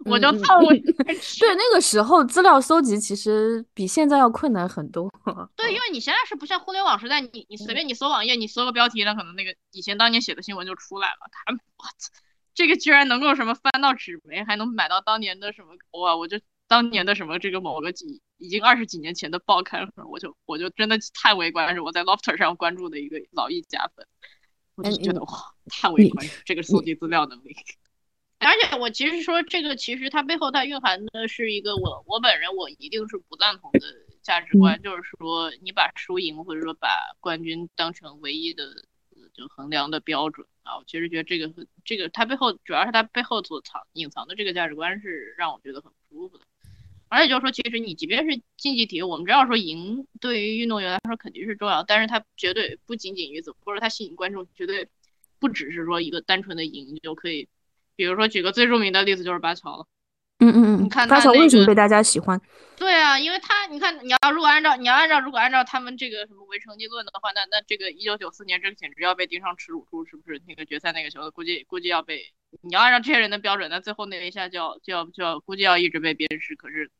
[0.04, 0.60] 我就操！
[0.60, 5.12] 对，那个时候资料搜集其实比现在要困难很多。
[5.56, 11.18] 对，因为你现在是不像互联网时代，你你随便你搜网页，你搜个标题，那可能那个以前当年写的新闻就出来了。
[11.32, 12.10] 他们，我操，
[12.54, 16.38] 这个居然能够什么翻到纸媒，还能买到当年的什么，哇，我就。
[16.68, 21.80] 当年的什么这个某个几已经二十几年前的报刊，我就我就真的叹为观止。
[21.80, 24.06] 我在 Lofter 上关注的一个老艺家粉，
[24.76, 27.56] 我就觉得哇，叹为观止这个搜集资料能力。
[28.40, 33.80] 而且我其实说这个，其实它背后它蕴含的是一个我我本人我一定是不赞同的
[34.22, 38.84] 价值观，就是说你把输赢或者说把冠军当成唯一的
[39.34, 40.76] 就衡量的标准啊。
[40.76, 41.52] 我其实觉得这个
[41.84, 46.44] 这个它背后主要是它背后所藏隐藏的这个价值观是让我觉得很不舒服的。
[47.08, 54.88] 而且就是说，其实你即便是竞技体育，我们知道说赢对于运动员来说肯定是重要，但是它绝对不仅仅于此，或者它吸引观众绝对
[55.38, 57.48] 不只是说一个单纯的赢就可以。
[57.96, 59.86] 比如说举个最著名的例子就是巴乔了，
[60.38, 62.40] 嗯嗯嗯，你看巴乔为什么被大家喜欢？
[62.76, 70.40] 对啊，因为他你看你要如果按照你要按照如果按照他们这个什么唯成绩论的话，那那这个一九九四年这个简直要被盯上耻辱柱，是不是？
[70.46, 76.54] 那个决赛那个球估计估计要被你要按照这些人的标准，那最后那一下就要就要就要估计要一直被鞭尸。
[76.54, 76.90] 可是。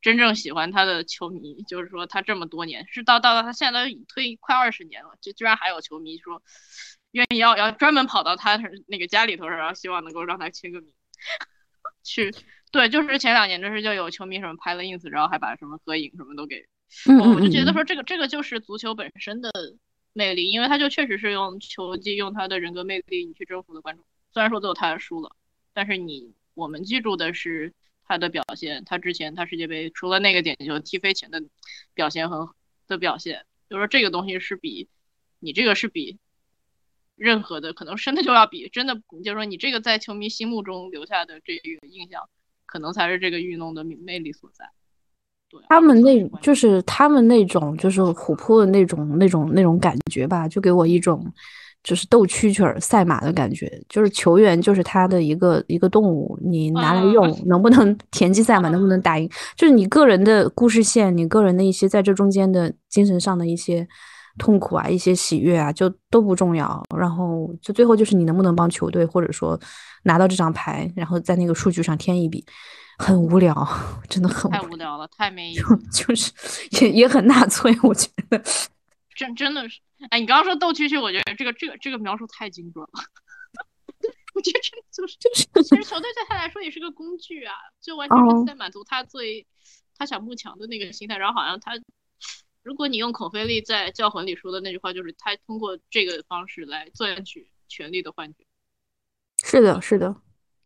[0.00, 6.42] 真正喜欢他的球迷，就是说他这么多年，是到到到他现在都已退快二十年了，就居然还有球迷说
[7.12, 10.90] 愿意要要专门跑到他那个家里头，然后希望能够让他签个名。
[12.02, 12.34] 去，
[12.72, 16.66] 对，就是前两年这是就有球迷什么拍了 ins，然后还把什么合影什么都给，
[17.06, 19.52] 我就觉得说这个这个就是足球本身的
[20.12, 24.04] 魅力，因为他就确实是用球技，用他的人格魅力，你去征服了观众。
[24.32, 25.36] 虽然说最后他输了，
[25.72, 27.72] 但是你我们记住的是。
[28.04, 31.42] 他的表现，他之前他世界杯除了那个点球踢飞前的
[31.94, 32.54] 表现和
[32.86, 34.88] 的表现，就说这个东西是比
[35.38, 36.18] 你这个是比
[37.16, 38.94] 任何的可能真的就要比真的，
[39.24, 42.28] 就是说你这个在球迷心目中留下的这个印象，
[42.66, 44.68] 可能才是这个运动的魅力所在。
[45.48, 51.32] 对，他们那就是他们那种就是琥珀的那种那种那种感觉吧，就给我一种。
[51.82, 63.86] 就是斗蛐蛐儿赛马的感觉，就是球员就是他的一个一个动物，你拿来用能不能 田忌赛马，能不能打赢，就是你个人的故事线，你个人的一些在这中间的精神上的一些
[64.38, 66.82] 痛苦啊，一些喜悦啊，就都不重要。
[66.96, 69.58] 然后就最后就是你能不能帮球队，或者说
[70.04, 72.44] 拿到这张牌，然后在那个数据上添一笔，
[72.98, 73.54] 很无聊，
[74.08, 76.30] 真的很太无聊了，太没意思， 就是
[76.80, 78.40] 也也很纳粹，我觉得。
[79.14, 79.78] 真真的是，
[80.10, 82.90] 哎，你刚刚说斗蛐蛐，我觉得这个这个这个描述太精准了。
[84.34, 89.46] 我觉得这个就是就是，其实球队对他来说也是个工具啊，就完全是在满足他最
[89.96, 91.18] 他想慕强的那个心态。
[91.18, 91.72] 然后好像他，
[92.62, 98.44] 如果你用孔飞利在教魂里说的那句话，就是他通过这个方式来赚取权力的幻觉。
[99.44, 100.16] 是的，是的，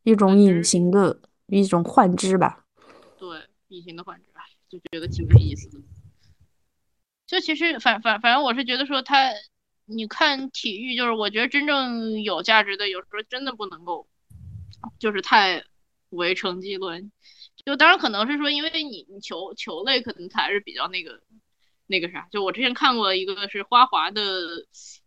[0.05, 2.64] 一种隐形的一种幻肢吧。
[3.18, 5.80] 对，隐形的幻肢，哎，就觉得挺没意思的。
[7.27, 9.33] 就其实反反反正我是觉得说他，
[9.85, 14.07] 你看体育就是我觉得真正有价值的，有时候真的不能够，
[14.99, 15.64] 就是太
[16.11, 17.11] 唯成绩论。
[17.64, 21.20] 就当然可能是说，因为你你球球类可能才是比较那个
[21.89, 22.29] 那个啥。
[22.31, 24.22] 就我之前看过一个是花滑的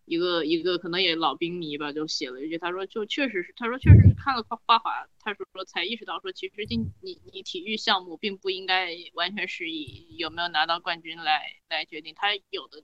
[0.10, 12.82] 一个一个可能也老兵迷吧，就写了一句，他说就确实是，他说确实是看了花花滑，他说说才意识到说，其实今你你体育项目并不应该完全是以有没有拿到冠军来来决定，他有的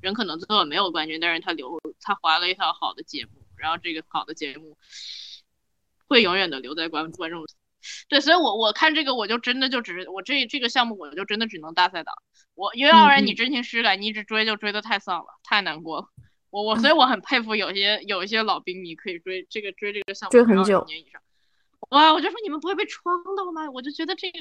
[0.00, 4.76] 人可能最后没有冠军，但是他留他滑了一套好的节目，然后这个好的节目
[6.08, 7.46] 会永远的留在观观众。
[8.08, 12.12] 对，所以我我看这个我就真的就只是我这这个项目我就真的只能大赛党，
[12.56, 16.08] 我因为要不然你真情实感，你一直追就追的太丧了，太难过了。
[16.56, 21.20] 我我所以我很佩服有些有一些老兵迷可以追这个追这个项目追很久年以上。
[21.90, 23.70] 哇，我就说你们不会被戳到吗？
[23.70, 24.38] 我就觉得这个，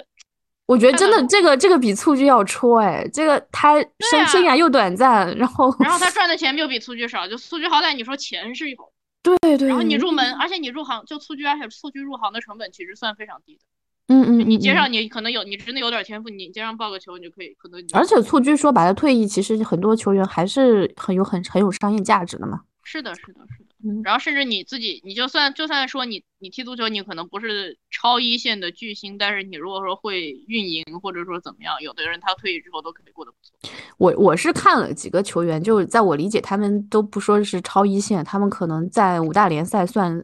[0.65, 13.61] 我觉得真的这个这个比蹴鞠要戳哎，这个他生生涯又短暂，然后然后他赚的钱又比蹴鞠少，就蹴鞠好歹你说钱是有，对对，然后你入门，而且你入行就蹴鞠，而且蹴鞠入行的成本其实算非常低的。
[14.07, 17.83] 嗯嗯，你街上你可能有，你真的有点天赋，你街上报个球，你就可以可能。
[17.93, 22.61] 而且蹴鞠说白了，退役其实很多球员还是很有很很有商业价值的嘛。
[22.83, 24.01] 是的，是的，是的。
[24.03, 33.57] 然后甚至你自己，你就算就算说你你踢足球，你可能不是超一线的巨星，但是你如果说会运营或者说怎么样，有的人他退役之后都可以过得不错。
[33.97, 40.23] 我我是看了几个球员，就在我理解，他们都不说是超一线，他们可能在五大联赛算。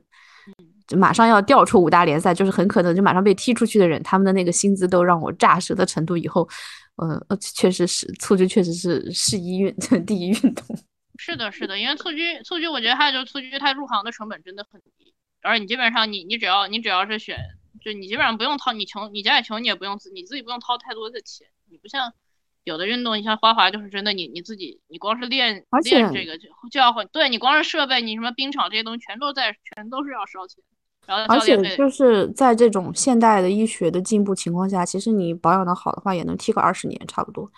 [0.95, 6.15] 马上要调出五大联赛，就是很可能就马上被踢出去的人，他们的那个薪资都让我炸舌的程度。
[6.17, 6.47] 以后，
[6.97, 9.73] 呃呃，确实是蹴鞠，确实是是一运
[10.05, 10.65] 第一运动。
[11.17, 17.37] 是的，是的，因为蹴鞠，蹴鞠，我觉得还有就是蹴鞠，它入行的成本真的很低，而你基本上你你只要你只要是选，
[17.79, 22.11] 就你基本上不用掏，你穷你家里穷你也不用自你自己不用掏太多的钱，你不像
[22.63, 30.63] 有的运动，你像花滑就是真的你你自己你光是练练这个就就要会，对你光是设备，你什么冰场这些东西全都在全都是要烧钱。
[31.07, 37.51] 而且就是在这种现代的医学的进步情况下，其实你保养的好的话，也能踢个二十年差不多。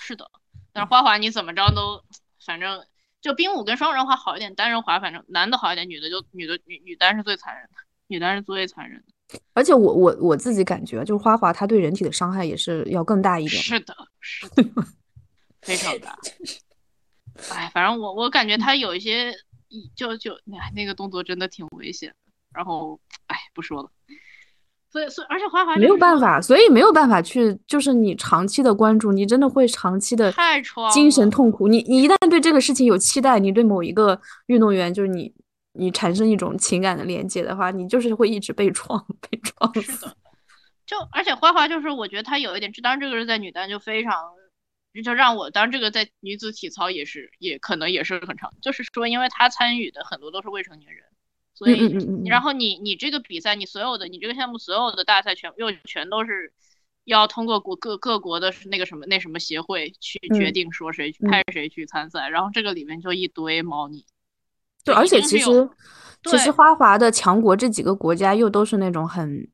[0.00, 0.30] 是的，
[0.72, 2.00] 但是花滑你怎么着都，
[2.44, 2.84] 反正
[3.20, 7.76] 就冰舞跟双人滑好一点，单人滑反正男的好一点，女的就女的女女单是最残忍的，
[8.06, 9.40] 女单是最残忍的。
[9.54, 13.62] 而且我我我自己感觉，就是花滑它对人体的伤害也是要更大一点。
[13.62, 14.62] 是的，是的，
[15.62, 16.16] 非常大。
[17.50, 19.32] 哎，反正我我感觉它有一些，
[19.94, 22.14] 就就那那个动作真的挺危险。
[22.54, 23.90] 然后，哎，不说了。
[24.90, 30.60] 所以，所以，而且花滑没有办法，所以没有办法去，就是你长期的关注，你真的会长期的太
[30.92, 31.68] 精神痛苦。
[31.68, 35.32] 你，你一旦对这个事情有期待，你对某一个运动员，就是你，
[35.74, 39.72] 你产生一种情感的连接的话，你就是会一直被撞， 被撞。
[39.80, 40.16] 是的。
[40.84, 44.12] 就而且花滑就是，我觉得他有一点，当然这个是在女单就非常，
[45.04, 51.04] 就让我，当然这个在女子体操也是，也可能也是很长，就是说，因为他参与的很多都是未成年人。
[51.60, 56.54] 所以，然后你你这个比赛，你所有的你这个项目所有的大赛全又全都是
[57.04, 64.06] 要通过国各各国的那个什么那什么协会去决定说谁派谁去参赛，然后这个里面就一堆猫腻。
[64.84, 65.68] 对，而且其实
[66.24, 69.46] 其实花滑的强国这几个国家又都是那种很。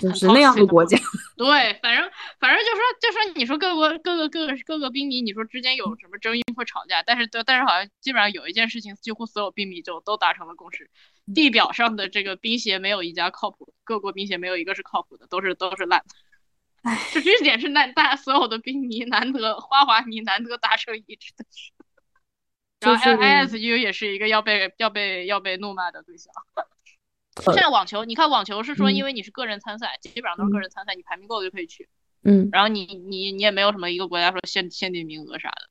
[0.00, 0.96] 就是那样的国家，
[1.36, 10.90] 对，反正反正就说就说你说各国各个各个各个兵迷，你说之间有什么争议或吵架，但是但是好像基本上有一件事情，几乎所有兵迷就都达成了共识，
[11.34, 16.04] 地表上的这个冰鞋没有一家靠谱，各国冰鞋没有一个是靠谱的，都是都是烂。
[16.82, 21.72] 唉，就这点是难大家所有的兵迷难得花滑迷难得达成一致的事。
[22.80, 26.32] 然后 ISU 也是一个要被要被要被怒骂的对象。
[27.40, 31.88] 现在网球，你看网球是说，因为你是个人参赛，基本上都是个人参赛，你排名够了就可以去。
[32.24, 35.68] 嗯，然后你你你也没有什么一个国家说限限定名额啥的。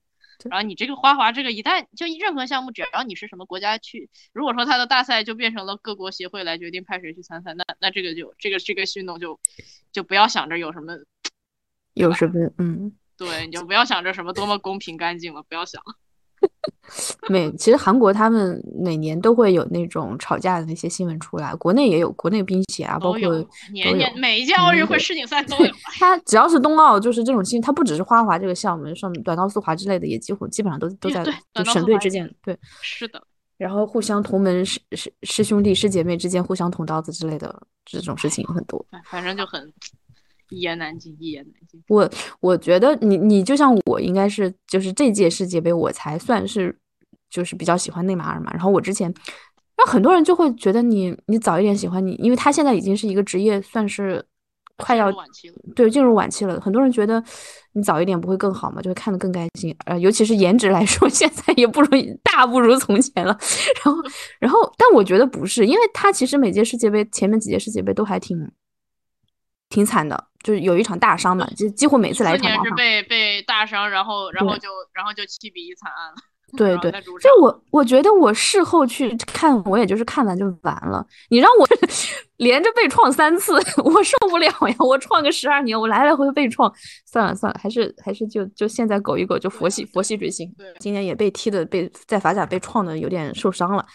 [0.50, 9.40] 然后你这个花滑这个一旦就任何项目，只要你是什么国家去，如果说他的大赛就变成了各国协会来决定派谁去参赛，那那这个就这个这个运动就
[9.92, 10.98] 就不要想着有什么
[11.94, 15.80] 有什么嗯，对，你就不要想着什么多么公平干净了，不要想。
[17.30, 23.20] 每其实韩国他们每年都会有那种吵架的那些新闻出来，国内也有，国内冰协啊，包括
[23.72, 25.72] 年年每一届奥运会世锦赛都有。
[26.00, 31.24] 他只要是冬奥，就是这种新，他不只是花滑这个项目，上短道速滑之类的，也几乎基本上都都在
[31.54, 33.22] 就省队之间，对，是的。
[33.58, 39.72] 然后互相同门师师师兄弟师姐妹之间互相捅刀子之类的这种事情很多，反正就很。
[40.52, 41.82] 一言难尽，一言难尽。
[41.88, 42.08] 我
[42.42, 46.78] 我觉得你你就像我，应该是就是这届世界杯，我才算是
[47.30, 48.52] 就是比较喜欢内马尔嘛。
[48.54, 49.12] 然后我之前，
[49.78, 54.24] 那很多人就会觉得你你早一点喜欢你，因为他现在已经是一个职业，算是
[54.78, 55.56] 快要晚期了。
[55.76, 56.60] 对，进入晚期了。
[56.60, 57.24] 很多人觉得
[57.74, 59.76] 你早一点不会更好嘛，就会看得更开心。
[59.86, 61.90] 呃，尤其是颜值来说， 现在也不如
[62.24, 63.38] 大不如从前了。
[63.84, 64.02] 然后
[64.40, 68.38] 然后，但我觉得不是，因为他其实每届世界杯前面几届世界杯都还挺
[69.72, 70.28] 挺惨的。
[70.44, 72.66] 就是有一场大伤嘛，就几乎每次来一场大伤。
[72.66, 76.16] 是被被大伤，然后然后就然后就七比一惨案了。
[76.58, 81.06] 对对，就我我觉得我事后去看，我也就是看完就完了。
[81.30, 81.68] 你让我
[82.38, 83.54] 连着被创三次，
[83.86, 84.76] 我受不了呀！
[84.80, 86.70] 我创个十二年，我来来回回被创，
[87.06, 90.52] 算了算了，还是还是就就现在苟一苟，就佛系佛系追星。
[90.80, 93.86] 今年也被踢的被在法甲被创的有点受伤了。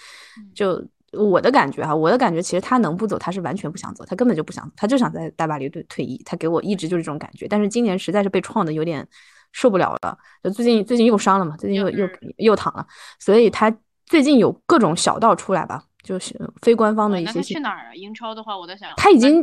[0.54, 0.82] 就
[1.16, 6.22] 我的感觉哈，我的感觉其实他能不走，他是完全不想走，他根本就不想，他就想在大巴黎队退役。
[6.24, 9.06] 他给我一直就是这种感觉，但是今年实在是被创的有点。
[9.52, 12.06] 受不了了，就最近最近又伤了嘛，最近又又
[12.36, 12.86] 又躺了，
[13.18, 17.32] 所以他最近有各种小道出来吧，就是非官方的一些。
[17.32, 17.94] 他去哪儿啊？
[17.94, 19.42] 英超的话，我在想，他已经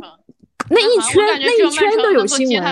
[0.70, 2.64] 那一圈那一圈都有新闻。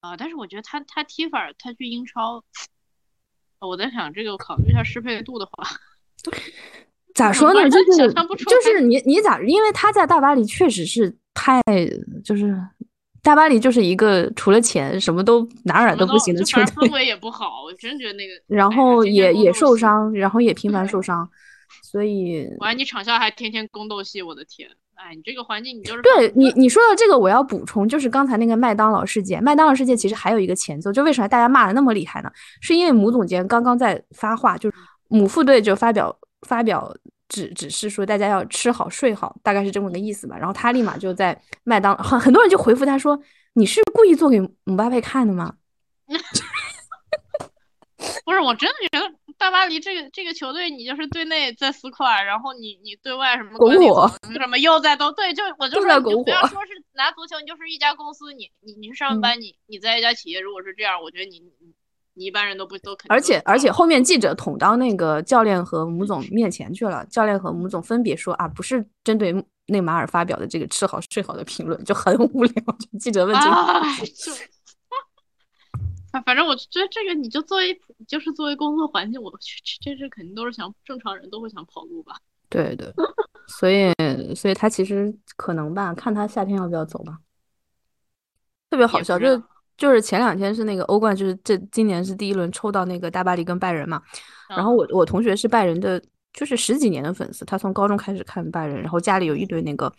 [0.00, 2.42] 啊，但是我觉得他他踢法，他去英超，
[3.60, 5.68] 我在想这个考虑一下适配度的话，
[7.18, 7.68] 咋说呢？
[7.68, 8.12] 就是
[8.44, 9.40] 就是你你咋？
[9.42, 11.60] 因为他在大巴黎确实是太
[12.24, 12.56] 就是。
[13.20, 18.32] 大巴黎就是一个除了钱什么都哪儿哪儿都不行的球队，氛围也不好，我真觉得那个。
[18.46, 21.28] 然后也也受伤，然后也频繁受伤，
[21.82, 22.46] 所以。
[22.60, 24.68] 完，你场下还天天宫斗戏，我的天！
[24.94, 26.00] 哎，你这个环境，你就是。
[26.00, 29.42] 对你你说的这个，我要补充，就是刚才那个麦当劳事件。
[29.42, 32.30] 麦当劳事件其实还有一个前奏，就为什么大家骂的那么厉害呢？
[32.62, 34.76] 是因为母总监刚刚在发话，就是
[35.08, 36.16] 母副队就发表
[36.46, 36.94] 发表。
[37.30, 40.34] 只只是说大家要吃好睡好，大概是这么个意思吧。
[40.38, 43.20] 然后他立马就在麦当很很多人就回复他说
[43.52, 45.54] ：“你是故意做给姆巴佩看的吗？”
[48.24, 61.74] 不是，我真的觉得大巴黎这个这个球队，你就是对内在撕块，然后你你对外什么拱火，什么又在都对，就我就是不要说是拿足球，你就是一家公司，你你你是上班，你你在一家企业，如果是这样，我觉得你你。
[62.18, 69.32] 你一般人都不都肯，而且而且后面记者捅到那个教练和母总面前去了，教练和母总分别说啊，不是针对
[69.66, 72.52] 内马尔发表的这个吃好睡好的评论，就很无聊。
[72.98, 73.40] 记者问就，
[76.26, 82.16] 反正我觉得这个你就作为就是作为工作环境，我去这这肯定都是想正常人都会想跑路吧。
[82.50, 82.92] 对对，
[83.46, 83.94] 所以
[84.34, 87.18] 所以他其实可能吧，看他夏天要不要走吧。
[88.70, 89.40] 特别好笑，就。
[89.78, 94.02] 就是前两天是那个欧冠，就是这今年是第一轮抽到那个大巴黎跟拜仁嘛。
[94.48, 96.02] 然后我我同学是拜仁的，
[96.32, 99.90] 就是十几年的粉丝，他从高中开始看拜仁，然后家里有一堆那个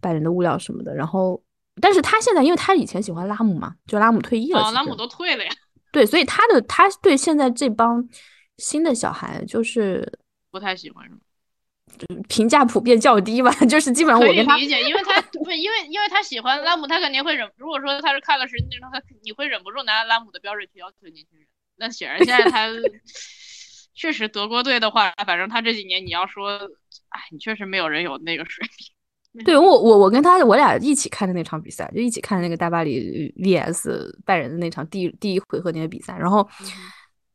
[0.00, 0.94] 拜仁的物料什么的。
[0.94, 1.42] 然后，
[1.80, 5.52] 但是他现在因为他以前喜欢拉姆嘛，就拉姆退役了，拉姆都退了呀。
[5.92, 8.02] 对，所以他的他对现在这帮
[8.56, 10.10] 新的小孩就是
[10.50, 11.20] 不太喜欢，是吗？
[12.28, 17.50] 评价普遍较低吧， 就是基本上我跟他理解，因为他不因为因为他喜欢拉姆，他肯定会忍。
[17.56, 21.46] 如果说他是看了十年，他你会忍不住拿拉姆的标准去要求年轻人。
[21.76, 22.68] 那显然现在他
[23.94, 26.58] 确实德国队的话，反正他这几年你要说，
[27.08, 29.44] 哎，你确实没有人有那个水平。
[29.44, 36.48] 对我我我跟他我俩一起看的那场比赛，就一起看那个大巴黎 VS 拜仁的那场第第一回合那个比赛，然后。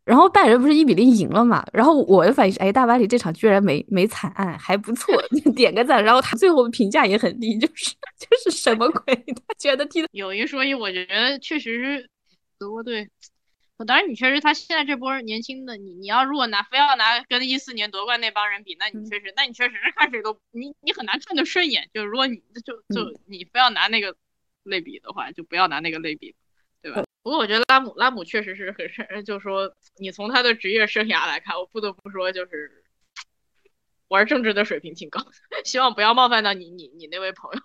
[0.07, 1.65] 然后拜仁不是一比零赢了嘛？
[1.73, 5.13] 然后我的反应是，哎，大巴黎这场居然没没惨案，还不错，
[5.53, 6.01] 点个赞。
[6.01, 9.13] 然后他最后评价也很低，就是 就是什么鬼？
[9.15, 12.09] 他觉得踢的 有一说一，我觉得确实是
[12.57, 13.09] 德国队。
[13.85, 21.87] 当然，你确实他现在这波年轻的，你你要如果拿非要拿跟一四年夺冠那帮人比，那你确实，那你确实是看谁都你你很难看得顺眼。
[21.93, 24.15] 就是如果你就就你非要拿那个
[24.63, 26.33] 类比的话，就不要拿那个类比？
[27.27, 32.85] 不过我觉得拉姆拉姆确实是很是，就说你从他的职业生涯来看，我不得不说就是
[34.07, 35.19] 玩政治的水平挺高。
[35.65, 37.59] 希望不要冒犯到你你你那位朋友。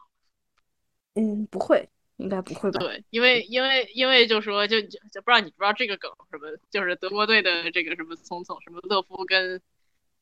[1.15, 2.81] 嗯，不会，应该不会吧？
[2.81, 9.63] 对，因为因为因为就说就就不知道你不知道这个梗什么，就是德国队的这个什么聪聪什么勒夫跟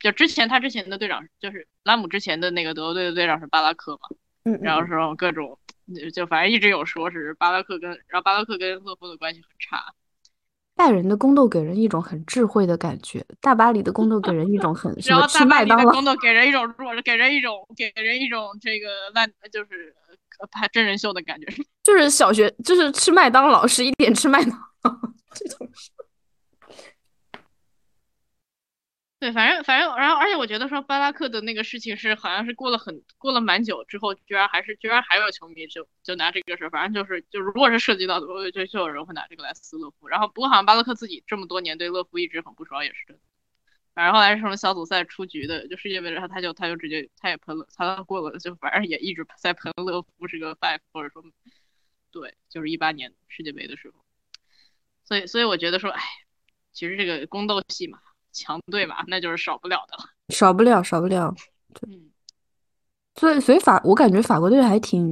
[0.01, 4.01] 就之前他之前的队长就是拉姆之前的那个德国队的队长是巴拉克嘛，
[4.45, 5.59] 嗯，然后说各种。
[6.13, 9.95] 就反正一直有说是巴拉克跟，然后巴拉克跟勒夫的关系很差。
[10.77, 15.27] 拜仁的宫斗给人一种很智慧的感觉，大巴黎的宫斗给人一种很 什么？
[15.27, 19.95] 吃麦当劳宫斗给人一种弱，给人一种给人一种这个烂，就是
[20.51, 21.47] 拍真人秀的感觉。
[21.85, 24.53] 就是小学，就是吃麦当劳，十一点吃麦当
[24.85, 24.91] 劳
[25.35, 25.69] 这种。
[29.21, 40.09] 对，反正反正，然后而且我觉得说巴拉克的那个事情是好像是过了很过了蛮久之后，居然还是居然还有球迷就就拿这个事，反正就是就如果是涉及到，就就有人会拿这个来撕勒夫。
[40.09, 43.23] 然后不过好像巴拉克自己这么多年对勒夫一直很不爽，也是真的。
[43.93, 51.23] 反正后来是什么小组赛出局的，就世界杯，然后他就他就直接他也喷了，他过了就反正也一直在喷勒夫是个 five，或者说
[52.11, 54.03] 对，就是一八年世界杯的时候。
[55.05, 56.01] 所以所以我觉得说，哎，
[56.73, 57.99] 其实这个宫斗戏嘛。
[58.33, 61.35] 强队嘛，那就是少不了的了，少不了，少不了。
[61.87, 62.11] 嗯，
[63.15, 65.11] 所以，所以法，我感觉法国队还挺，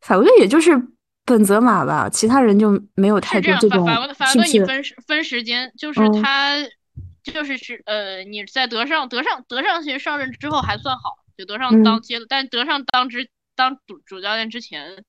[0.00, 0.80] 法国队也就是
[1.24, 6.56] 本泽马吧，其他人就没有太多这种法国法国队你分分时间，就是他，
[7.22, 15.04] 就是是呃，你在德尚德尚德尚其实上任之后还算好，就德尚当接了，但德尚当之当主主教练之前。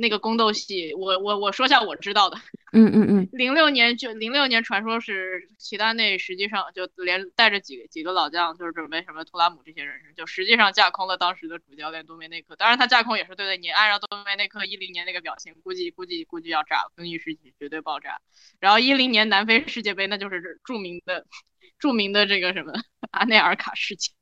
[0.00, 2.38] 那个宫斗戏，我我我说下我知道的。
[2.72, 3.28] 嗯嗯嗯。
[3.32, 12.54] 零六年就零六年，传说是齐达内实际上就连带着几个几个老将，就是准备什么图拉姆这些人，就实际上架空了当时的主教练多梅内克。
[12.54, 18.20] 当然他架空也是对的，你按照多梅内克一零年那个表情，估计估计估计要炸，更衣室绝对爆炸。
[18.60, 21.26] 然后一零年南非世界杯，那就是著名的
[21.80, 22.72] 著名的这个什么
[23.10, 24.12] 阿内尔卡事件，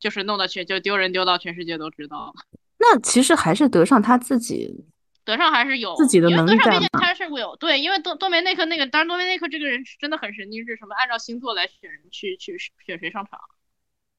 [0.00, 2.32] 就是弄到全就丢人丢到全世界都知道了。
[2.78, 4.84] 那其实还是德尚他自己。
[5.24, 13.40] 德尚还是有自己的能力，因为德尚毕竟他是有对，因为多多梅内克那个，当然多梅内克这个人是真的很神经质，什么按照星座来选人去去选谁上场，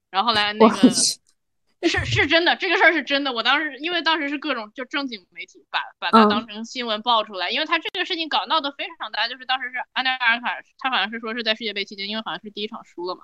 [0.10, 0.90] 然后来那个
[1.86, 3.34] 是是真的，这个事儿是真的。
[3.34, 13.24] 我当时因为当时是各种就正经媒体把把他当成新闻爆出来，因为他这个事情搞闹得非常大，就是当时是安德尔卡，他好像是说是在世界杯期间，因为好像是第一场输了嘛，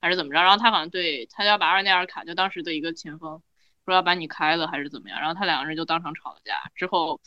[0.00, 3.42] 还是怎么着，然后他好像对他要把阿内尔卡就当时的一个前锋。
[3.86, 5.18] 说要把你开了还是怎么样？
[5.18, 6.54] 然后他两个人就当场吵了架。
[6.74, 7.18] 之后，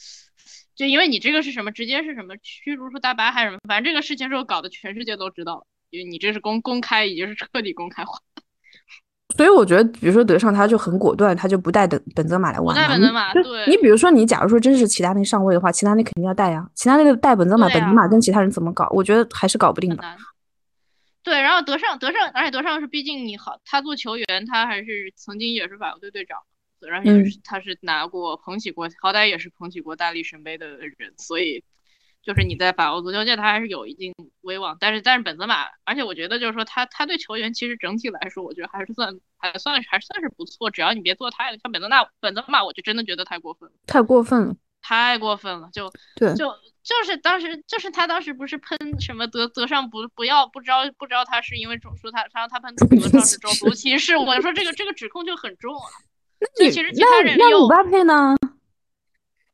[0.75, 3.59] 就因为你这个是什么，直接是什么驱逐出大巴还是什么？
[3.67, 8.19] 反正这个事情之后搞得全世界都知道了，因为你这是公公开，已经是彻底公开化。
[9.37, 12.75] 所以我觉得，比如说德尚他就很果断，他就不带本本泽马来玩。
[12.75, 13.65] 不带本泽马，对。
[13.67, 16.67] 你比如说，你假如说真是齐达内上位的话，齐达内肯定要带呀。
[16.75, 18.89] 齐达内个带本泽马，本泽马跟其他人怎么搞？
[18.91, 20.03] 我觉得还是搞不定的。
[21.23, 26.39] 对，然后德尚，德尚，而且德尚是毕竟你好，他做球员，他还是曾经也是法国队队长。
[26.79, 31.61] 然后也是，他是拿过捧起过，好歹也是捧起过大力神杯的人，所以
[32.23, 34.13] 就是你在法国足球界，他还是有一定
[34.43, 34.77] 威望。
[34.79, 40.71] 但是，但是本泽马，而且我觉得就是说他他对球员其实整体来说，我觉得还是算还算还算是不错。
[40.71, 45.69] 只要你别做太像本泽马，本泽马我就真的觉得太过分了，太过分了，太过分了。
[45.73, 46.49] 就对，就
[46.89, 55.85] 就是当时就是他当时不是喷什么德德尚不不要不知道不知道他是因为种族他然后他喷德尚是种族歧视， 我说这个这个指控就很重啊。
[56.57, 58.35] 那其实其他人那姆巴佩呢？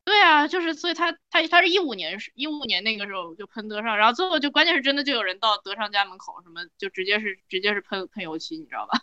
[0.05, 9.01] 对啊，就是所以他他他是一五年是一五年那个时候就喷德尚，然后最后就关键是真的就有人到德尚家门口什么就直接是直接是喷喷油漆，你知道吧？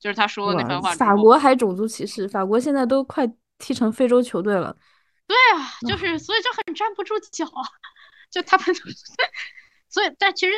[0.00, 0.92] 就是他说的那番话。
[0.94, 4.74] 法国还种族歧视，法国现在都快踢成非洲球队了。
[5.30, 7.62] 对啊，就是所以就很站不住脚啊，
[8.30, 8.66] 就他们。
[9.92, 10.52] 所以，但其实，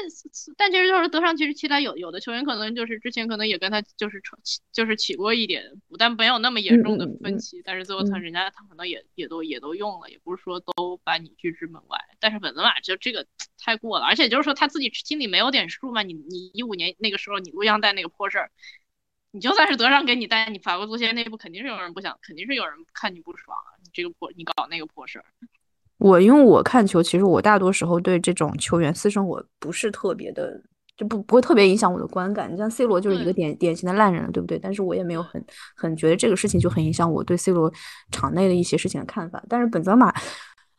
[0.59, 5.65] 但其实就是德尚，其实其他有有的球员可能就是之前可能也跟他就是起就是起过一点，
[5.99, 7.63] 但没有那么严重的分歧。
[7.65, 11.99] 但是最后他人家他可能也也都也都用了，也不是说都把你拒之门外。
[12.21, 13.27] 但是本泽马就这个
[13.59, 16.03] 太过了，而且就是说他自己心里没有点数嘛。
[16.03, 18.51] 你你一五年那个时候你录像带那个破事儿，
[19.33, 23.73] 你就算是德尚给你带，你法国足协内部肯定是有人不想，肯定是有人看你不爽啊。
[23.83, 25.25] 你这个破你搞那个破事儿。
[25.99, 30.61] 我因为我看球，其实我大多时候对这种球员私生活不是特别的，
[30.97, 32.53] 就不不会特别影响我的观感。
[32.53, 34.59] 你像 C 罗就是一个典典型的烂人了，对不对？
[34.59, 35.43] 但是我也没有很
[35.77, 37.73] 很觉得这个事情就很影响我对 C 罗
[38.11, 39.43] 场内的一些事情的看法。
[39.49, 40.13] 但是本泽马，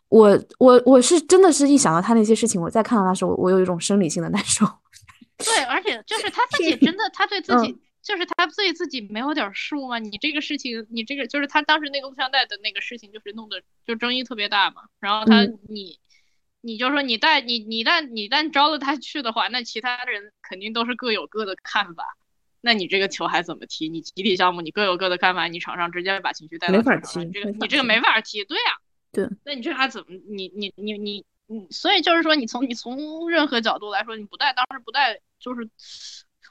[0.09, 4.65] 我我我是真的是一想到他那些事情，我再看到他时候，我有一种生理性的难受。
[5.37, 7.75] 对，而且就是他自己 真的，他对自己。
[8.03, 9.97] 就是他对自己没有点数吗？
[9.97, 14.83] 你这个事情，你这个就是他当时那个录像带的那个事情，就是弄得就争议特别大嘛。
[14.99, 15.97] 然后他你，
[16.59, 22.03] 你就说你带你你但你但招了他去的话，那其他人肯定都是各有各的看法。
[22.59, 23.87] 那你这个球还怎么踢？
[23.87, 28.43] 你集体项目你各有各的看法，你场上直接把情绪带到场上，你这个你这个没法踢。
[28.43, 28.77] 对呀，
[29.13, 29.29] 对。
[29.45, 30.07] 那你这还怎么？
[30.29, 35.69] 你你你你你，所以就是说，你从你从任何角度来说，你不带当时不带就是。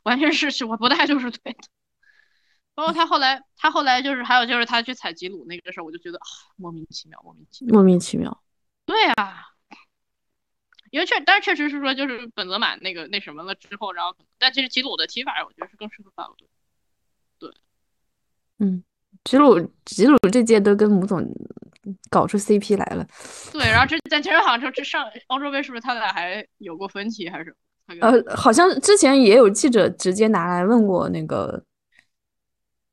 [0.05, 1.59] 完全是是我不带就是对的，
[2.75, 6.27] 包括他后来，他后来就是还有就是他去采吉鲁那个事儿，我就觉得啊
[6.57, 8.43] 莫名其妙，莫名其妙，莫名其妙。
[8.85, 9.45] 对啊，
[10.91, 16.49] 因为确，但是确实是说就是本泽马那个那什么了之后，然后但其实吉鲁的踢法，我觉得是更适合法国队。
[17.39, 17.55] 对，
[18.59, 18.83] 嗯，
[19.25, 21.25] 吉鲁吉鲁这届都跟母总
[22.11, 23.07] 搞出 CP 来了。
[23.53, 27.57] 对，然后这但其实好像说这上欧洲杯是不是他俩还有过分歧还是？
[28.01, 31.63] 呃，好像之前也有记者直接拿来问过那个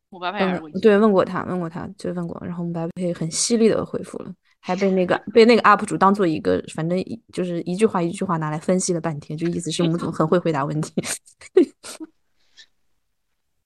[0.10, 10.94] 姆巴佩，对，问过他，问过他，就问过，然后姆巴佩很犀利的回复了，还被那个被那个 UP 主当做一个，反正就是一句话一句话拿来分析了半天，就意思是姆总很会回答问题。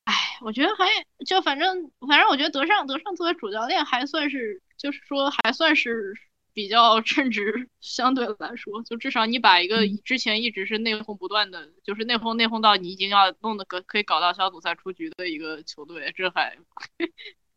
[0.03, 0.85] 哎，我觉得还
[1.25, 6.13] 就反正反正我觉得德尚德尚作为主教练还算是，就是说还算是。
[6.53, 16.57] 比较称职，相对来说，就至少你把一个之前一直是内讧不断的，就是内讧内讧到你已经要弄的可可以搞到小组赛出局的一个球队，这还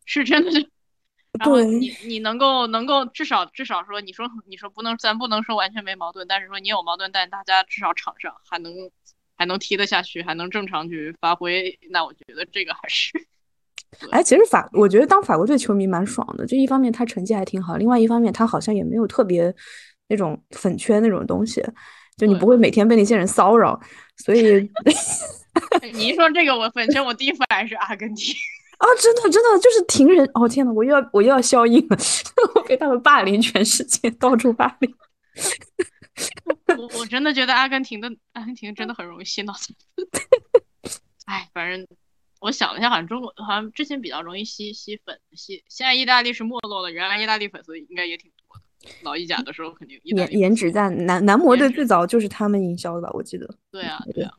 [0.05, 0.69] 是真的。
[1.37, 8.73] 然后你你能够能够至少至少说，你说你说不能咱不能说完全没矛盾，但是说你有矛盾，但大家至少场上还能
[9.35, 13.27] 还能踢得下去，还能正常去发挥，那我觉得这个还是。
[14.11, 16.45] 哎，其实法，我觉得当法国队球迷蛮爽的。
[16.45, 19.53] 就一方面他成绩还挺好，另外一方面他好像也没有特别
[20.07, 21.63] 那种粉圈那种东西，
[22.17, 23.79] 就你不会每天被那些人骚扰。
[24.17, 24.69] 所以，
[25.93, 28.35] 你一说这个，我粉圈我第一反应是阿根廷
[28.77, 30.29] 啊，真的真的就是停人。
[30.33, 31.97] 哦天呐，我又要我又要消音了，
[32.55, 34.93] 我被他们霸凌全世界，到处霸凌。
[36.77, 39.53] 我我真的觉得阿根廷的阿根廷真的很容易洗脑。
[41.25, 41.87] 哎，反正。
[42.39, 48.91] 我想了一下，好像中国好像之前比较容易吸吸粉吸，现在意大利是没落了，原来意大利粉丝应该也挺多的。
[49.01, 53.09] 老意甲的时候肯定颜颜值在男男模队最早就是他们营销的吧？
[53.13, 53.47] 我记得。
[53.71, 54.33] 对啊，对啊。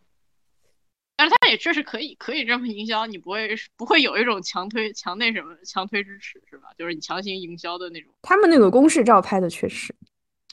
[1.17, 6.69] 但是他也确实可以可以这么营销，你不会不会有一种强推强那什么强推支持是吧？
[6.79, 8.15] 就是你强行营销的那种。
[8.23, 9.93] 他们那个公式照拍的确实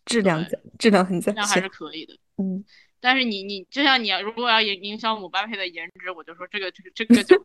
[0.06, 2.18] 质量在，质量很在，那还是可以的。
[2.38, 2.66] 嗯。
[3.06, 7.38] 但是你你就像你如果要营营销姆巴佩的颜值，我就说这个这个这个就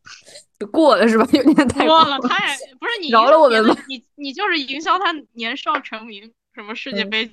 [0.58, 1.28] 就过了是吧？
[1.30, 3.76] 有点太过了，太 不是你饶了我们吧？
[3.86, 7.30] 你你就是营销他年少成名，什么世界杯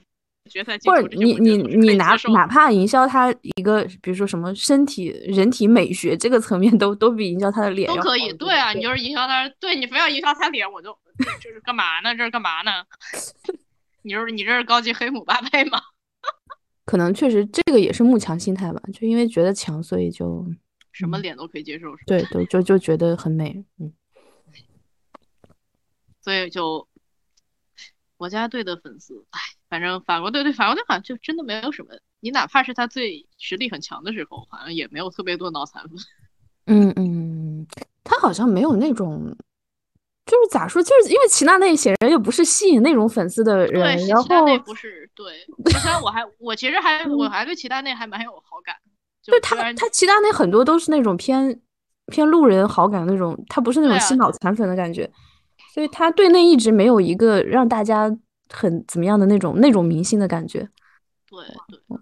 [0.50, 8.34] 决赛或者你你你拿哪怕营销他一个，比如说什么身体人体美学这个层面，都都比营销他的脸都可以。
[8.34, 10.92] 对啊，你就是营销他，对你非要营销他脸，我就
[11.40, 12.14] 就是干嘛呢？
[12.14, 12.84] 这是干嘛呢？
[14.04, 15.80] 你就是你这是高级黑姆巴佩吗？
[16.92, 20.46] 可能确实这个也是慕强心态吧，就因为觉得强，所以就
[20.92, 22.04] 什么脸都可以接受，是吧？
[22.06, 23.94] 对，都就就觉得很美，嗯。
[26.20, 26.86] 所以就
[28.18, 29.40] 国家队的粉丝，哎，
[29.70, 35.92] 反正法国队对法国队好像就真的没有什么，你哪怕是他最实力很强的时候，好像也没有特别多脑残粉。
[36.66, 37.66] 嗯嗯，
[38.04, 39.34] 他好像没有那种。
[40.26, 45.34] 就是咋说，就是因为齐娜内显然又不是吸引那种粉丝的人，然后齐娜内不是对，
[45.72, 48.76] 虽然我还我其实还我还对齐娜内还蛮有好感，
[49.22, 51.60] 就他他齐娜内很多都是那种偏
[52.08, 55.10] 偏路人好感那种，他不是那种吸脑残粉的感觉，
[55.74, 58.16] 所以他对内一直没有一个让大家
[58.50, 60.60] 很怎么样的那种那种明星的感觉。
[61.30, 61.98] 对对，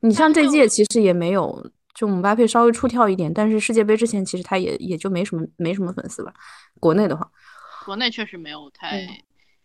[0.00, 6.32] 你像这届其实也没有，就姆巴佩稍微出跳一点，但是世界杯之前其实他也也就没什么没什么粉丝吧，
[6.80, 7.30] 国内的话。
[7.84, 9.06] 国内确实没有太，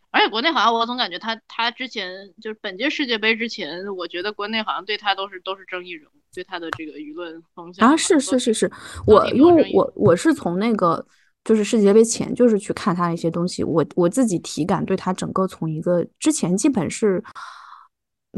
[0.10, 2.12] 而且国内好像我总感觉他他之前
[2.42, 8.72] 就是本届世界杯之前，我觉得国内好像对他都是都是争议人物，对他的这个舆论风向啊是是是是，
[9.06, 11.06] 我因为我我是从那个
[11.44, 17.24] 就是世界杯前就是去看他一些东西，我我自己体感对他整个从一个之前基本是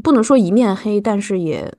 [0.03, 1.73] 不能说一面黑，但是也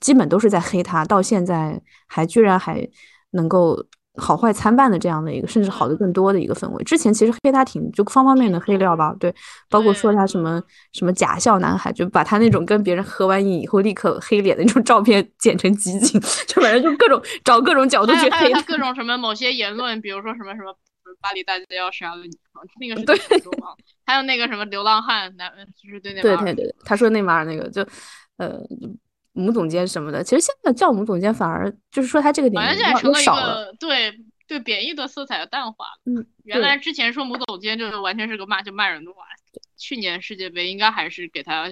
[0.00, 2.88] 基本都是在黑他，到现在还居然还
[3.30, 3.86] 能够。
[4.16, 6.84] 好坏参半的这样的一个，甚至好的更多的一个氛围。
[6.84, 9.32] 之前其实黑他挺就方方面面的黑料吧，对，
[9.70, 10.60] 包括说他什么
[10.92, 18.60] 什么假笑男孩，就把他那种跟别人合完影以后立刻黑脸的那种照片剪成集锦， 就反正就各种找各种角度去黑他。
[18.62, 20.74] 各种什么某些言论，比如说什么什么
[21.20, 22.30] 巴黎大街要杀了你，
[22.80, 23.16] 那个是对，
[24.04, 27.86] 还有那个什么流浪汉，男就是对那对对对，他说内马尔那个就
[28.36, 28.60] 呃。
[29.32, 32.62] 母总监什么的，其实现在叫母总监反而就是说他这个点
[32.96, 34.12] 成了一个，对
[34.46, 36.00] 对，贬义的色彩淡化了。
[36.06, 39.22] 嗯，原来之前说母总监就是完全是个骂就骂人的话。
[39.76, 41.64] 去年世界杯应该还是给他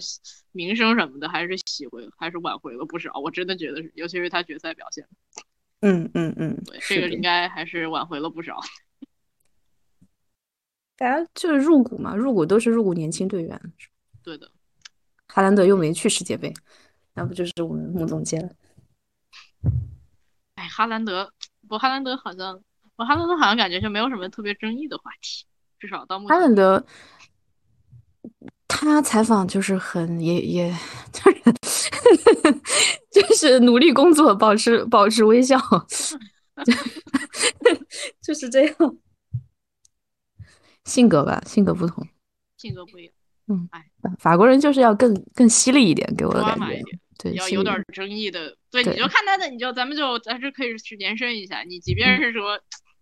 [0.53, 3.13] 名声什么的，还是洗回还是挽回了不少。
[3.23, 5.07] 我真的觉得是，尤其是他决赛表现。
[5.83, 8.59] 嗯嗯嗯，对，这个应该还是挽回了不少。
[10.97, 13.61] 大家就是入股嘛，入股都是入股年轻队员。
[14.25, 14.51] 对的，
[15.27, 16.53] 哈兰德又没去世界杯。
[17.19, 18.49] 那不就是我们穆总监了？
[20.55, 21.33] 哎，哈兰德，
[21.69, 22.63] 我，哈兰德好像，
[22.95, 25.45] 我哈兰德好像感觉就没有什么特别争议的话题，
[25.81, 26.37] 至少到目前。
[26.37, 26.87] 哈兰德，
[28.69, 30.73] 他采访就是很也也
[31.13, 31.43] 就是
[33.11, 35.59] 就是努力工作，保持保持微笑，
[38.23, 38.75] 就是这样，
[40.85, 42.07] 性格吧，性格不同，
[42.57, 43.13] 性格不一样。
[43.49, 46.81] 嗯，哎，法国人就是要更更犀利一点，给我的感觉。
[47.19, 52.61] 对，要有点争议的，对，你就看他的，你就咱们就咱这可以去延伸一下，你即便是说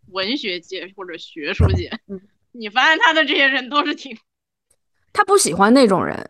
[0.09, 1.91] 文学界或者学术界，
[2.53, 4.17] 你发现他的这些人都是挺，
[5.13, 6.27] 他不喜欢那种人，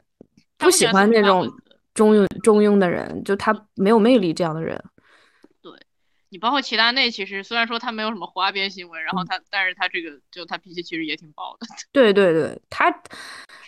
[0.58, 1.48] 不喜欢那种
[1.94, 4.82] 中庸中庸的人，就他没有魅力这样的人。
[5.62, 5.72] 对，
[6.30, 11.66] 你包括齐达内，其实虽然说他没有什么花边新闻，然后他，但是他这个就他脾气其实也挺暴的。
[11.92, 12.90] 对对对，他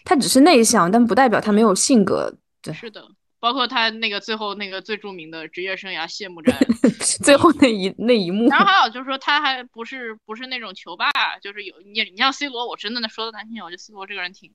[0.04, 2.34] 他只是内向，但不代表他没有性格。
[2.60, 3.08] 对，是的。
[3.40, 6.58] 包括他那个最后那个最著名的职业生涯谢幕战，
[7.22, 8.48] 最后那一那一幕。
[8.48, 11.10] 然后还有就是说他还不是不是那种球霸，
[11.40, 14.52] 就是有你你像 C 罗，我真的那说的难听点，我觉得 C 罗这个人挺，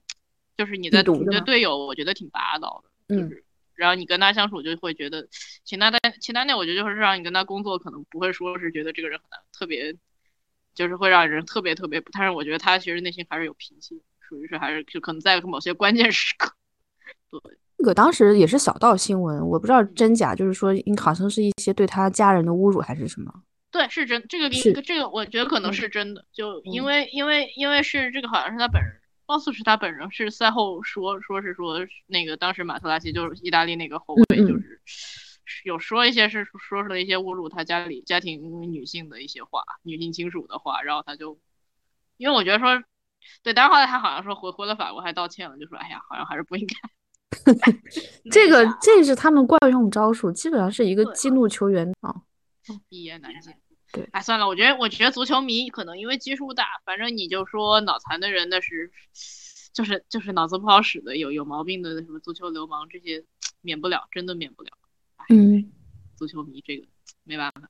[0.58, 3.44] 就是你的你的队友，我觉得挺霸道的，就是
[3.76, 5.28] 然后你跟他相处就会觉得，
[5.64, 9.96] 秦丹丹秦丹内，我觉得就是让你跟他工作，可能不会说是觉得这个人很难，特别
[10.76, 16.54] 就是会让人特别特别，但是我觉得他其实内心还是有脾气，属于是还是就可能在某些关键时刻，
[17.30, 17.40] 对。
[17.84, 23.30] 这个当时也是小道新闻，我不知道真假，就是说好像是一些对他家人的侮辱还是什么。
[23.72, 24.50] 对，是真，这个
[24.82, 29.02] 这个我觉得可能是真的，就因为因为因为是这个好像是他本人。
[29.26, 34.80] 貌似是他本人是赛后说，说是说那个当时马特拉齐就是意大利那个后卫，就是
[35.66, 41.38] 有说一些是说出了一些侮辱他家里家庭女性的一些话，女性亲属的话，然后他就，
[42.16, 42.82] 因为我觉得说，
[43.44, 46.76] 对，但是后来他好像说回回了法国还道歉了，就说哎呀，好像还是不应该。
[48.32, 52.16] 这个这是他们惯用招数，基本上是一个激怒球员啊，
[52.90, 53.54] 一言难尽。
[53.94, 58.92] 对，哎，算了，我觉得，我觉得足球迷可能因为基数大，反正你就说脑残的人那是，
[59.72, 63.24] 就是就是脑子不好使的，有有毛病的什么足球流氓这些，
[63.62, 64.72] 免不了，真的免不了。
[65.30, 65.72] 嗯，
[66.16, 66.88] 足球迷这个
[67.24, 67.70] 没办法。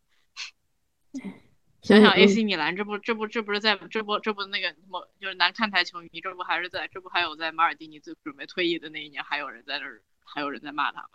[1.83, 11.09] 想想 AC 米兰，这不这不这不是在这不这不那个什么，就是南看台球迷，这不还是在这不还有在马尔蒂尼最准备退役的那一年，还有人在那儿，还有人在骂他吗。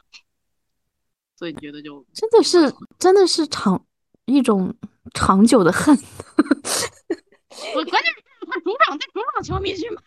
[1.34, 3.84] 所以你觉得就 真的是真的是长
[4.26, 4.76] 一种。
[5.14, 10.02] 长久的恨，我关键是他主场带主场球迷去骂，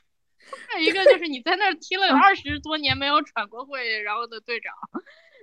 [0.69, 4.71] 还有一个就是你在那儿踢了有 二十多年没有喘过会，然后的队长。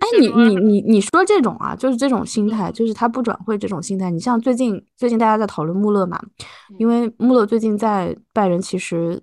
[0.00, 4.10] 哎，你你你你说这种啊，就是这种心态，就是他不转会这种心态。
[4.10, 6.20] 你像最近最近大家在讨论穆勒嘛，
[6.78, 9.20] 因为穆勒最近在拜仁其实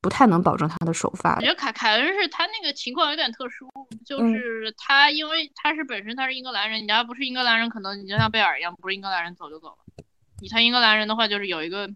[0.00, 1.34] 不太能保证他的首发。
[1.36, 3.68] 我觉得凯凯恩是他那个情况有点特殊，
[4.04, 10.04] 就是他因为他是本身他是英格兰人，你要不是英格兰人，可能你就像贝尔一样，不是英格兰人走就走了。
[10.40, 11.88] 你他英格兰人的话，就是有一个，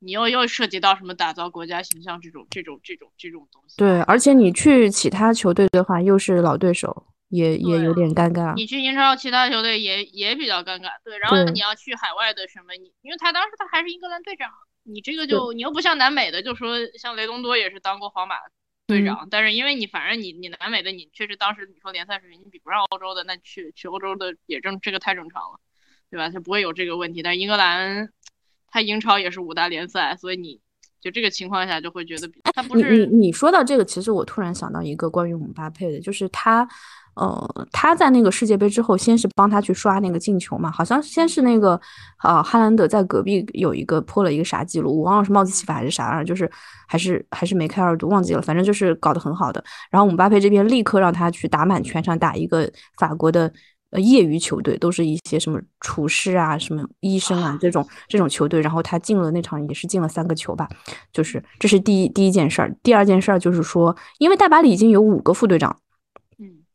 [0.00, 3.76] 你又又涉及到什么打造国家形象这种这种这种这种东西。
[3.76, 7.06] 对，而且你去其他球队的话，又是老对手。
[7.28, 8.54] 也也有点尴尬。
[8.54, 11.18] 你去英超其他球队也也比较尴尬，对。
[11.18, 14.50] 然后你要去海外的什么，你因为他当时他还是英格兰队长，
[14.84, 18.36] 你这个就你又不像南美的，就说像雷东多也是当过皇马
[18.86, 25.60] 队长，但是因为你反正你你南美的你确实当时你说联赛水平你比不上欧洲的，那去去欧洲的也正这个太正常了，
[26.10, 26.30] 对吧？
[26.30, 27.22] 他不会有这个问题。
[27.22, 28.08] 但是英格兰
[28.70, 30.58] 他英超也是五大联赛，所以你
[31.00, 36.66] 就这个情况下就会觉得比他不是你你你说到这个，其实我突然想到一个关于姆巴佩的，就是他。
[37.18, 41.78] 呃，他在那个世界杯之后，先是帮他去刷那个进球嘛，好像先是那个
[42.18, 46.48] 啊，哈兰德在隔壁有一个破了一个啥记录，我忘了是帽子戏法还是啥玩意儿，就是
[46.86, 49.62] 还是还是梅开二度，忘记了，反正就是搞得很好的。
[49.90, 53.52] 然后姆巴佩这边立刻让他去打满全场，打一个法国的
[53.90, 60.68] 呃业余球队，都是一些什么厨师啊、什么医生啊这种这种球队，然后他进了那场也是进了三个球吧，
[61.12, 62.72] 就是这是第一第一件事儿。
[62.84, 65.76] 第二件事儿就是说，因为大巴黎已经有五个副队长。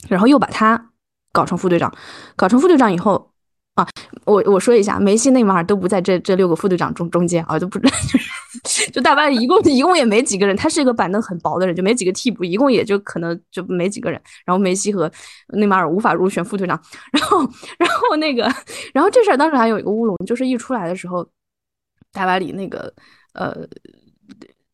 [0.09, 0.91] 然后又把他
[1.31, 1.93] 搞成副队长，
[2.35, 3.31] 搞成副队长以后
[3.75, 3.87] 啊，
[4.25, 7.79] 我我说一下，梅西、内马尔都不在这这六个副队长中中间啊，都不
[8.93, 14.21] 就大巴黎一共一共也没几个人，他是一个板凳很薄的人，就没几个替补，一共也就可能就没几个人。
[14.45, 15.11] 然后梅西和
[15.47, 16.79] 内马尔无法入选副队长，
[17.11, 17.39] 然后
[17.79, 18.43] 然后那个，
[18.93, 21.27] 然后这事儿当时还有一个乌龙，就是一出来的时候，
[22.11, 22.93] 大巴黎那个
[23.33, 23.67] 呃，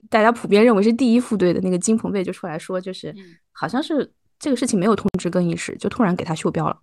[0.09, 3.15] 大家普遍认为是第一副队的那个金鹏贝就出来说，就是
[3.53, 4.11] 好像是。
[4.39, 6.79] 这个事情没有通知更衣室，就突然给他袖标了，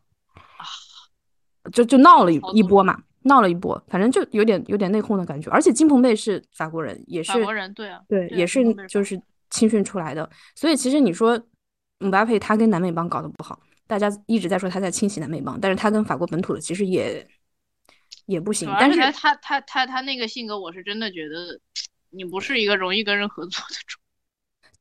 [1.73, 5.51] 就就闹了一一波嘛，闹了一波，反正就有点有点内讧的感觉。
[5.51, 10.29] 而且金鹏贝是法国人，也是法国人，对啊，对，也是就是青训出来的。
[10.55, 11.41] 所以其实你说
[11.99, 17.27] 姆巴佩他跟南美帮搞得不好，大家一直在说他在清洗南美帮，但是他跟法国本土的其实也
[18.27, 18.69] 也不行。
[18.79, 21.59] 但是他他他他那个性格，我是真的觉得
[22.11, 23.99] 你不是一个容易跟人合作的主。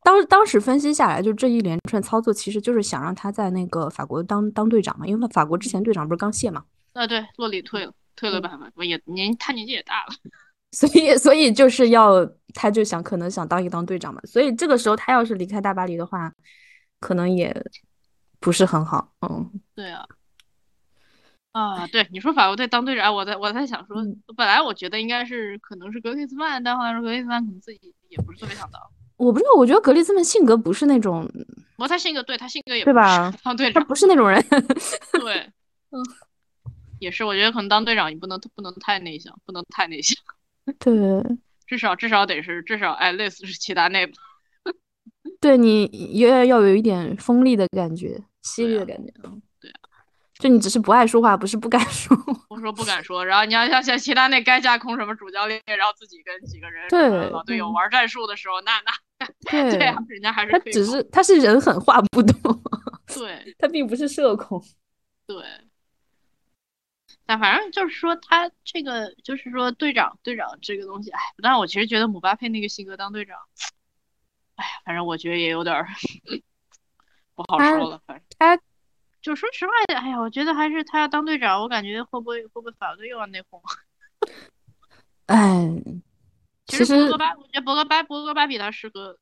[0.05, 6.63] 当当时分析下来，就这一连串操作，其实就是想让他在那个法国当当队长嘛，因为法国之前队长不是刚卸嘛。
[6.93, 8.51] 啊，对，洛里退了，退了吧？
[8.75, 10.13] 我也年他年纪也大了，
[10.71, 16.31] 所以所以就是要他就想可能想当一当队长嘛，所以这个时候他要是离开大巴黎的话，
[16.99, 17.51] 可能也
[18.39, 19.11] 不是很好。
[19.21, 20.05] 嗯，对啊，
[21.51, 23.97] 啊，对，你说法国队当队长，我在我在想说，
[24.37, 28.79] 本来我觉得应该是可能是格里兹曼，但后来说格里兹曼可能自己也不是特别想当。
[29.17, 31.29] 我不知道，我觉得格里兹曼性格不是那种，
[31.77, 33.31] 不，他性格对他性格也对吧？
[33.43, 34.43] 当队长，他不是那种人。
[35.13, 35.37] 对，
[35.91, 36.03] 嗯，
[36.99, 40.17] 也是，我觉得可能当队长你不能不能太内向，不能太内向。
[40.79, 40.93] 对，
[41.65, 44.13] 至少至少得是至少哎，类似是齐达内吧。
[45.39, 49.13] 对你也要有一点锋利的感觉，犀利的感觉。
[49.61, 49.89] 对啊，
[50.39, 52.17] 就你只是不爱说话，不是不敢说。
[52.49, 58.91] 我说不敢说，然后你要像像齐达内该架空什么主教练，然后自己跟几个人对老队友玩战术的时候，那那。
[59.49, 62.61] 对，人家还是他只是他是人狠话不多，
[63.13, 64.63] 对他并不是社恐。
[65.25, 65.43] 对。
[67.27, 73.37] 但反正就是说，他这个就是说队长队长这个东西，哎，但我其实觉得姆巴佩那个性格当队长，
[74.55, 75.87] 哎呀，反正我觉得也有点儿
[77.33, 77.99] 不好说了。
[78.05, 78.59] 反正他
[79.21, 83.59] 就说实话，哎呀，我觉得还是他要当队长，我感觉会不会会不会法国队又要内讧？
[85.25, 85.67] 哎，
[86.67, 89.17] 其实博格巴，我觉得博格巴博格巴比他适合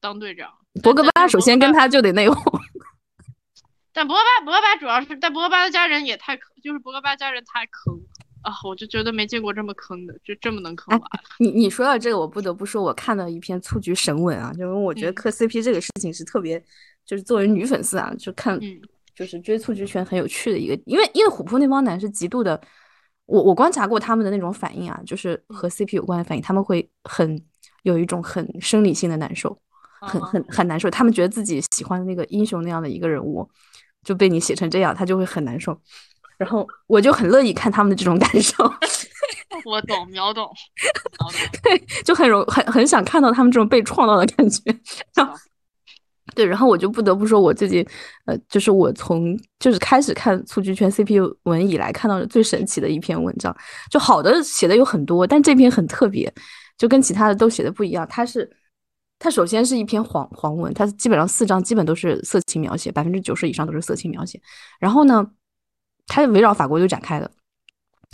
[0.00, 0.50] 当队长。
[0.82, 2.34] 博格巴首先跟他就得内讧。
[3.92, 7.98] 但博格巴，博格巴主要是，但博格巴的家人也太坑，就是博格巴家人太坑
[8.42, 8.52] 啊！
[8.62, 11.08] 我就觉得没见过这么坑的，就这么能坑娃。
[11.38, 16.62] 你你说到这个，我不得不说，我看到一篇蹴鞠神文啊，就是我觉得磕 CP 这个事情是特别，
[17.06, 18.60] 就是作为女粉丝啊，就看，
[19.14, 22.60] 就是追蹴鞠圈很有趣的一个，因为因为琥珀那帮男是极度的，
[23.26, 27.40] 我我观察过他们的那种反应啊，就是和 CP 有关的反应，他们会很
[27.82, 29.56] 有一种很生理性的难受，
[30.00, 33.48] 很很很难受，他们觉得自己喜欢的那个英雄那样的一个人物。
[34.04, 35.76] 就被你写成这样，他就会很难受。
[36.38, 38.62] 然后我就很乐意看他们的这种感受。
[39.66, 40.48] 我懂，秒懂。
[41.60, 44.62] 对，就很容很很想看到他们这种被创造的感觉。
[46.34, 47.86] 对，然后我就不得不说，我最近
[48.24, 53.56] 呃，就是我从就是开始看蹴鞠圈 CP 文以来，看到的最神奇的一篇文章。
[53.90, 56.32] 就好的写的有很多，但这篇很特别，
[56.76, 58.06] 就跟其他的都写的不一样。
[58.08, 58.50] 它是。
[59.18, 64.38] 它首先是一篇黄黄文，它基本上四章基本都是色情描写，百分之九十以上都是色情描写。
[64.78, 65.26] 然后呢，
[66.06, 67.30] 它围绕法国就展开的。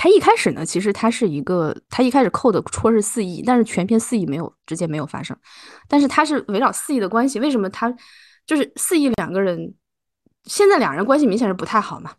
[0.03, 5.36] 它一开始呢，其实他是一个，他一开始扣的戳是四亿，但是全篇四亿没有直接没有发生。
[5.86, 7.88] 但是他是围绕四亿的关系，为什么他
[8.44, 9.72] 就是四亿两个人，
[10.42, 12.11] 现在两人关系明显是不太好嘛？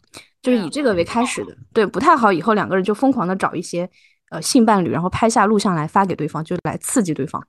[0.42, 2.32] 就是以这个为开始的，对，不太好。
[2.32, 3.90] 以后两个人就疯狂的找一些
[4.30, 7.46] 呃性伴侣，然后拍下录像来发给对方，就来刺激对方。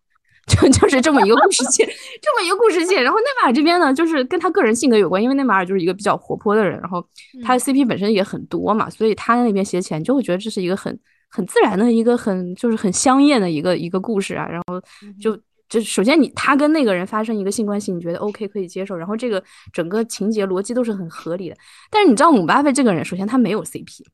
[0.47, 1.87] 就 就是这么一个故事线，
[2.21, 3.03] 这么一个故事线。
[3.03, 7.03] 然后内马尔这边呢，就是跟他个人性格有关，因为内马尔就是一个比较活泼的人，然后
[7.43, 10.99] 他的 CP 本身也很多嘛，所以他那边写起来就会觉得这是一个很
[11.31, 14.47] 很自然的一个很就是很香艳的一个一个故事啊。
[14.47, 14.81] 然后
[15.19, 15.35] 就
[15.69, 19.43] 就首先你他跟那个人发生一个性关系，你觉得 OK 可以接受，然后这个
[19.73, 21.57] 整个情节逻辑都是很合理的。
[21.91, 24.05] 但是你知道姆巴佩这个人，首先他没有 CP，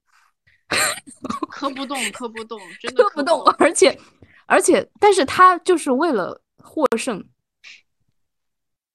[1.51, 3.99] 磕不动，磕不动，真的磕不动，而且。
[4.51, 7.25] 而且，但是他就是为了获胜，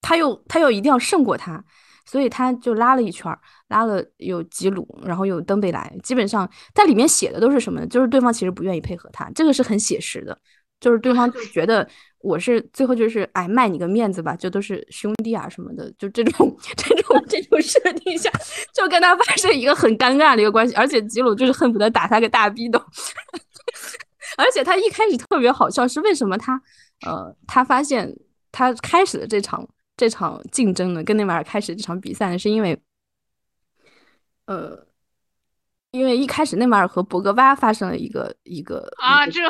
[0.02, 1.64] 他又他又一定要胜过他，
[2.06, 3.34] 所以他就拉了一圈，
[3.70, 7.88] 拉了有吉鲁，然后有登贝莱，基本上在里面写的都是什么呢？
[7.88, 10.38] 就是对方其实不愿意配合他，这个是很写实的，
[10.82, 11.88] 就是对方就觉得
[12.20, 18.30] 我是最后就是哎卖你个面子吧，就都是兄弟啊什么的，就这种 这种这种设定下，
[18.74, 22.84] 就跟他发生一个很尴尬的一个关系，而且吉鲁就是恨不得打他个大逼斗。
[24.38, 26.62] 而且他一开始特别好笑，是为什么他，
[27.06, 28.14] 呃，他发现
[28.52, 32.80] 他开始的这场这场竞争呢，跟内马尔开始这场比赛呢，是因为，
[34.46, 34.86] 呃，
[35.92, 39.42] 因为一开始内马尔和博格巴发生了一个一个啊，这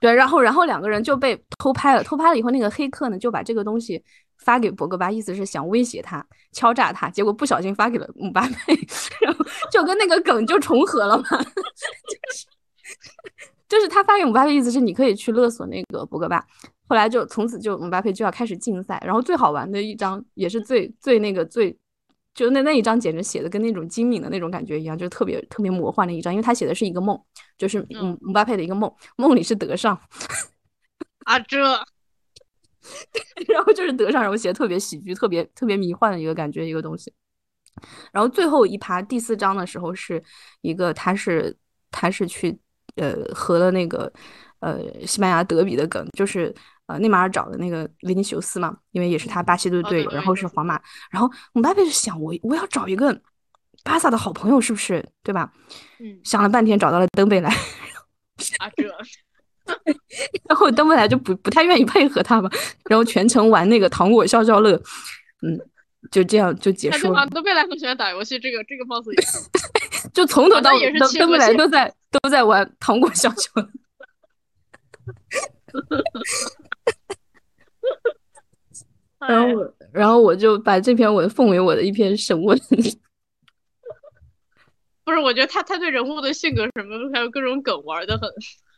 [0.00, 4.02] 对，然后然后两个人就被偷拍了，偷拍了以后，那个黑客呢就把这个东西
[4.38, 8.74] 发给博格巴，意思是想威胁他、敲诈他，结果不小心发给了姆巴佩，
[9.20, 12.46] 然后就跟那个梗就重合了嘛，就是。
[13.72, 16.46] 就是他发给姆巴佩，意思是你可以去勒索那个博格巴。
[16.86, 21.74] 后来就从此就姆巴佩就要开始竞赛，然后最好玩的一张也是最最那个最，
[22.34, 27.18] 就那那一张简直写的跟那种精明的那种感觉一样，就特别特别魔幻的一张，因为他写的是一个梦，
[27.56, 29.98] 就是姆姆巴佩的一个梦，梦里是德尚
[31.24, 31.58] 啊这，
[33.48, 37.10] 然后就是德尚，然后写的特别喜剧、特别特别迷幻的一个感觉一个东西。
[38.12, 40.22] 然后最后一趴第四章的时候是
[40.60, 41.56] 一个，他是
[41.90, 42.60] 他是去。
[42.96, 44.12] 呃，和了那个
[44.60, 46.54] 呃西班牙德比的梗，就是
[46.86, 53.18] 呃内马尔找的那个维尼修斯嘛，因为也是他巴西队队友，然后是皇马，然后姆巴佩就想我我要找一个
[53.82, 55.52] 巴萨的好朋友，是不是对吧？
[55.98, 57.48] 嗯，想了半天找到了登贝莱，
[58.58, 58.84] 啊这，
[60.48, 62.50] 然后登贝莱就不不太愿意配合他嘛，
[62.90, 64.74] 然后全程玩那个糖果消消乐，
[65.42, 65.58] 嗯，
[66.10, 67.26] 就这样就结束了。
[67.28, 69.22] 登贝莱很喜欢打游戏，这个这个貌似也。
[70.12, 73.70] 就从头到尾，登登贝莱都在都在玩糖果小熊。
[79.26, 82.58] 然后我，然后我就把这篇文奉为我的一篇神文。
[85.04, 88.28] 不是，我觉得他他对人物的性格什么，还有各种梗玩的很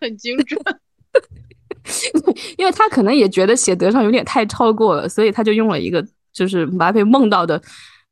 [0.00, 0.60] 很精准。
[2.56, 7.60] 因为他可能也觉得写德上有点太超过了，所以他就用了一个就是马佩梦到的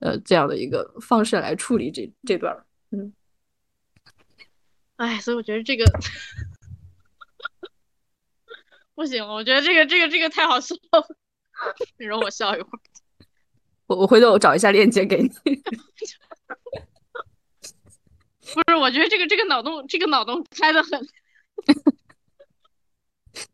[0.01, 2.55] 呃这样的一个方式来处理这这段。
[2.93, 3.13] 嗯，
[4.97, 5.85] 哎，所以我觉得这个
[8.95, 11.17] 不行，我觉得这个这个这个太好笑了，
[11.99, 12.81] 你容我笑一会儿。
[13.89, 15.29] 我我回头我找一下链接给你。
[18.55, 21.09] 不是，我觉得这个这个脑洞这个脑洞开的很。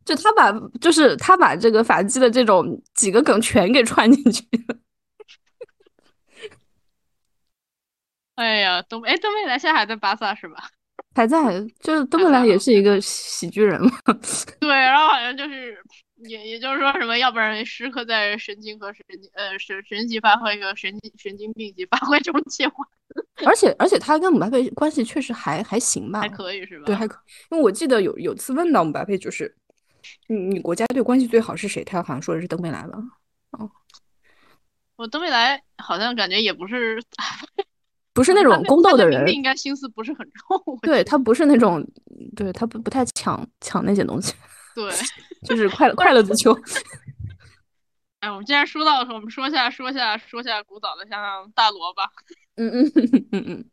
[0.04, 4.76] 就他把就是他把这个反击的这种几个梗全给串进去了。
[8.38, 10.62] 哎呀，东哎东北来现在还在巴萨是吧？
[11.14, 11.36] 还在，
[11.80, 13.90] 就是东北来也是一个喜剧人嘛。
[14.60, 15.76] 对，然后好像就是
[16.18, 22.86] 也也就是说什么，要不然时刻在神经和神经呃神神级发挥和神经神经病级发挥中切换。
[23.44, 26.20] 而且而且他跟姆巴佩关系确实还还行吧？
[26.20, 26.84] 还可以是吧？
[26.86, 27.20] 对，还可。
[27.50, 29.52] 因为我记得有有次问到姆巴佩，就是
[30.28, 31.82] 你你国家队关系最好是谁？
[31.82, 32.98] 他好像说的是登贝莱吧？
[33.52, 33.68] 哦，
[34.96, 37.02] 我登贝莱好像感觉也不是。
[38.18, 40.76] 不是那种宫斗的人，应该心思不是很重。
[40.82, 41.86] 对他不是那种，
[42.34, 44.34] 对他不不太抢抢那些东西。
[44.74, 44.92] 对，
[45.46, 46.52] 就是快乐快乐足球。
[48.18, 52.10] 哎，我们既然说到，我们说下说下说下古早的，像大罗吧。
[52.58, 53.64] 嗯嗯嗯嗯嗯。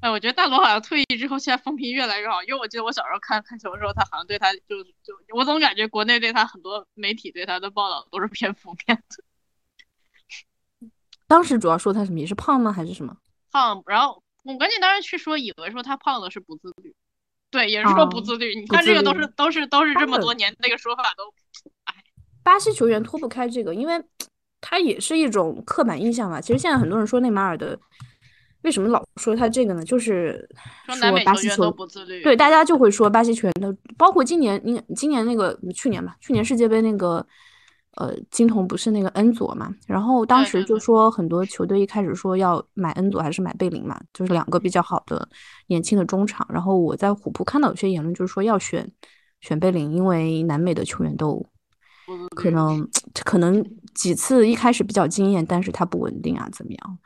[0.00, 2.42] 哎，我觉得大罗好像退役之后，现在风评越来越好。
[2.42, 9.22] 因为我记得我小时候看看球的时候，他好像对他就就，我总感觉国内对他很多媒体对他的报道都是偏负面的。
[11.28, 12.18] 当时主要说他什么？
[12.18, 12.72] 也是胖吗？
[12.72, 13.16] 还是什么？
[13.56, 16.94] 胖，然后我关键当时去说，以为说他胖了是不自律，
[17.50, 18.54] 对，也是说不自律。
[18.54, 21.24] 你看这个都是都是都是这么多年那个说法都，
[21.84, 21.94] 哎，
[22.42, 23.94] 巴西球员脱不开这个，因为
[24.60, 26.38] 他也是一种刻板印象吧。
[26.38, 27.78] 其实现在很多人说内马尔的，
[28.60, 29.82] 为什么老说他这个呢？
[29.82, 30.46] 就是
[30.86, 37.26] 说巴西球员都不自律，对，大家就会说巴西球员的，包括今年，你今年那个去年吧，去年世界杯那个。
[37.96, 39.74] 呃，金童不是那个恩佐嘛？
[39.86, 45.28] 然后当时就说很多球队一开始说要买恩佐还是买贝林嘛，就是两个比较好的
[45.68, 46.46] 年轻的中场。
[46.50, 48.90] 然后我在虎扑看到有些言论就是说要选
[49.40, 51.44] 选贝林，因为南美的球员都
[52.34, 52.88] 可能
[53.24, 53.64] 可能
[53.94, 56.98] 几次一开始比较惊艳，但是他不稳定啊，怎么样？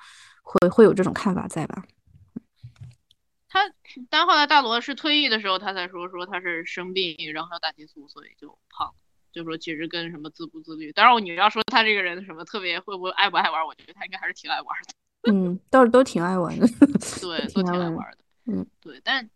[0.42, 1.84] 会会有这种看法在吧？
[3.48, 3.60] 他
[4.08, 8.92] 但后来大罗是退役的时候，他才说说他是生病，然后要打激素，所以就胖。
[9.32, 14.94] 就说其实跟什么自不自律，当然你要说他这个人什么特别会不会爱不爱玩，我觉得他应该还是挺爱玩的。
[15.32, 16.66] 嗯，倒是都挺爱玩的。
[17.20, 18.18] 对，都挺爱玩的。
[18.46, 19.28] 嗯，对，但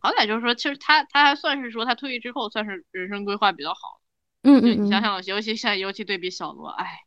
[0.00, 4.00] 好歹就是说，其实他他还算是说他退役之后算是人生规划比较好。
[4.42, 4.84] 嗯嗯。
[4.84, 7.00] 你想想，尤其现在尤其对比小罗，哎。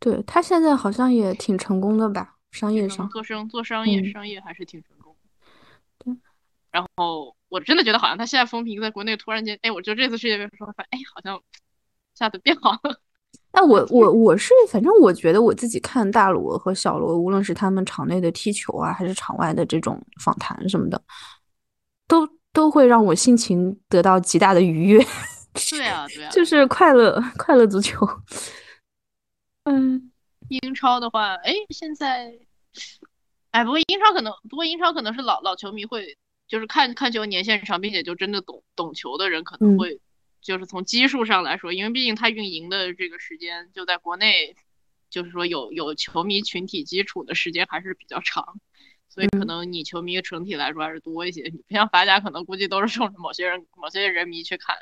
[0.00, 2.36] 对他现在好像也挺成功的吧？
[2.50, 5.16] 商业上做生做商业商业还是挺成功。
[5.98, 6.14] 对，
[6.70, 7.36] 然后。
[7.54, 13.00] 我真的觉得好像他现在风评在国内突然间，哎，我觉得这次世界杯说法，哎，好像一下子变好了。
[13.54, 21.00] 哎，我我我是，反正我觉得我自己看大罗和小罗，无论是他们场内的踢球啊，还是场外的这种访谈什么的，
[22.08, 25.06] 都都会让我心情得到极大的愉悦。
[25.70, 28.04] 对啊，对啊， 就是快乐快乐足球。
[29.62, 30.10] 嗯，
[30.48, 32.34] 英超的话，哎，现在，
[33.52, 36.18] 哎，不过英超可能，不过英超可能是老老球迷会。
[36.46, 40.00] 就是看看球年限长，并且就真的懂懂球的人可能会，
[40.40, 44.54] 就是从基数上来说，因为毕竟他运营的这个时间就在国内，
[45.08, 48.60] 就是说有有球迷群体基础的时间还是比较长，
[49.08, 51.42] 所以可能你球迷整体来说还是多一些。
[51.44, 54.76] 你不像法甲，可能估计都是冲着某些人某些人迷去看，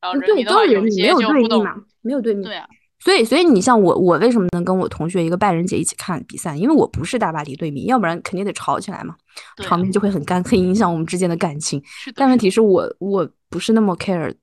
[0.00, 1.64] 然后人迷的话有些就不懂，
[2.02, 2.68] 没有对对啊。
[3.04, 6.56] 所以，所以你像我，我为什么能跟我同学一个拜仁姐一起看比赛？
[6.56, 9.14] 因为我不是大巴黎队迷，要不然肯定得吵起来嘛，
[9.58, 11.82] 场面就会很干，很影响我们之间的感情。
[12.14, 14.34] 但问题是我，我不是那么 care，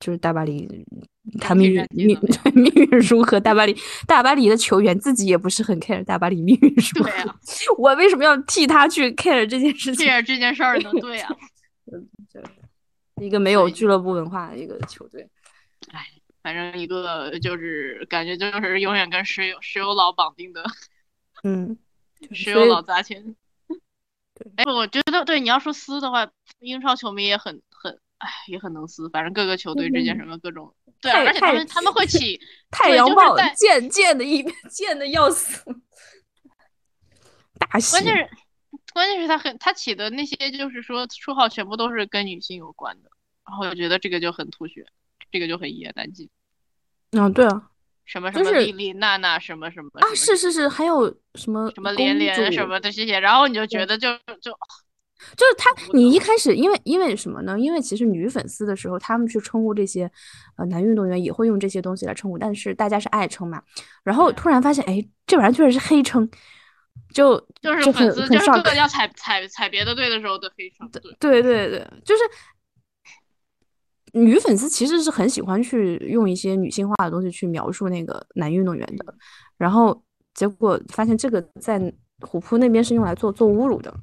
[0.00, 0.66] 就是大巴黎
[1.40, 2.18] 他命运命
[2.54, 3.38] 命运如何？
[3.38, 3.76] 大巴黎
[4.06, 7.10] 大巴黎的球员自己也不是很 care 大巴黎命运如何。
[7.76, 10.90] 我为什么要替他去 care 这件事情？care 这件事儿呢？
[11.02, 11.28] 对呀，
[13.20, 15.28] 一个没有俱乐部文化的一个球队，
[15.92, 16.00] 哎。
[16.46, 20.64] 反正一个就是感觉就是永远跟石油石油佬绑定的，
[21.42, 21.76] 嗯，
[22.30, 23.34] 石油佬砸钱。
[24.54, 29.10] 哎，我觉得对你要说撕的话，英超球迷也很很哎也很能撕。
[29.10, 32.40] 反正各个球队之间什么各种，对，而且他们他们会起
[32.70, 35.64] 太阳报贱贱的一 贱的要死，
[37.58, 38.30] 大关键是
[38.92, 43.10] 关键是他很他起的那些就是说绰号全部都是跟女性有关的，
[43.44, 44.86] 然后我觉得这个就很吐血。
[45.32, 46.30] 这个就很一言难尽。
[47.18, 47.70] 嗯，对啊，
[48.04, 54.08] 什么什么丽丽娜娜什么什么啊，是是是，还有什么什么连连什么的这些，然后你就觉得就
[54.40, 54.52] 就
[55.36, 57.58] 就是他，你一开始因为因为什么呢？
[57.58, 60.10] 因为其实女粉丝的时候，他们去称呼这些
[60.56, 63.60] 呃男运动员也会用这些东西来称呼，但是大家是爱称嘛。
[64.04, 66.28] 然后突然发现，哎，这玩意儿确实是黑称，
[67.12, 70.88] 就就是粉丝就是各个要踩踩踩别的队的时候的黑称。
[71.18, 72.22] 对对对对，就是。
[74.16, 79.14] 女粉丝其实是很喜欢去用一些女性化的东西去描述那个男运动员的，
[79.58, 80.02] 然后
[80.32, 83.94] 结果发现这个在虎扑那边是用来做做侮辱的。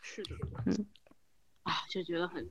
[0.00, 0.30] 是的，
[0.64, 0.86] 嗯，
[1.64, 2.48] 啊，就觉得很，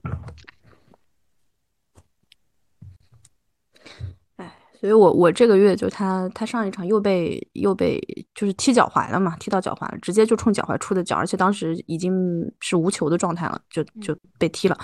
[4.36, 8.00] 哎，所以我我这个月就他他上一场又被又被
[8.34, 12.14] 就是踢脚踝了嘛，踢到脚踝了，直接就冲脚踝出的脚，而且当时已经
[12.62, 14.78] 是无球的状态了，就就被踢了，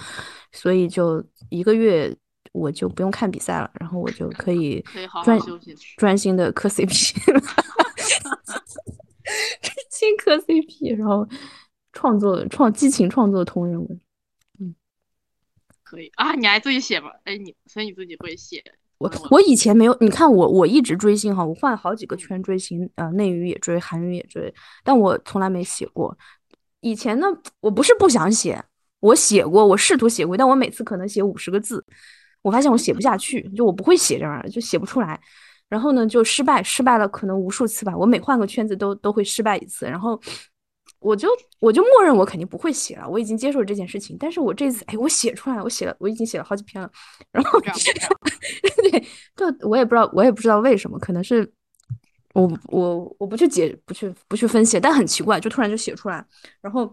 [0.52, 2.14] 所以就一个月
[2.52, 5.74] 我就不用看比赛了，然后我就可以可以好好专休息。
[5.96, 7.14] 专心的磕 CP，
[9.62, 11.26] 专心磕 CP，然后
[11.94, 14.02] 创作创激情创作同人文。
[14.60, 14.76] 嗯
[15.84, 17.12] 可以啊，你还自己写吗？
[17.24, 18.62] 哎，你所以你自己会写？
[18.98, 24.54] 我我以前没有，你看我我一直追星哈，我换好几个圈追星，呃，内娱也追，韩娱也追，
[24.84, 26.18] 但我从来没写过。
[26.82, 27.28] 以前呢，
[27.60, 28.64] 我不是不想写，
[29.00, 31.84] 我写过，我试图写过，但我每次可能写五十个字，
[32.42, 35.20] 我发现我写不下去，就我不会写这玩意儿，就写不出来。
[35.68, 37.98] 然后呢，就失败，失败了可能无数次吧。
[37.98, 40.20] 我每换个圈子都都会失败一次，然后
[41.06, 41.30] 我就
[41.60, 44.18] 我就默认我肯定不会写了，我已经接受了这件事情。
[44.20, 46.90] 但是我这次，哎，我写出来了，我写了，我已经写了好几篇了。
[47.32, 49.00] 然后 对，
[49.36, 51.48] 就我也不知道，我也不知道为什么，可能是
[52.34, 56.26] 我我我不去解，不去不去分析，但很奇怪，就突然就写出来，
[56.60, 56.92] 然后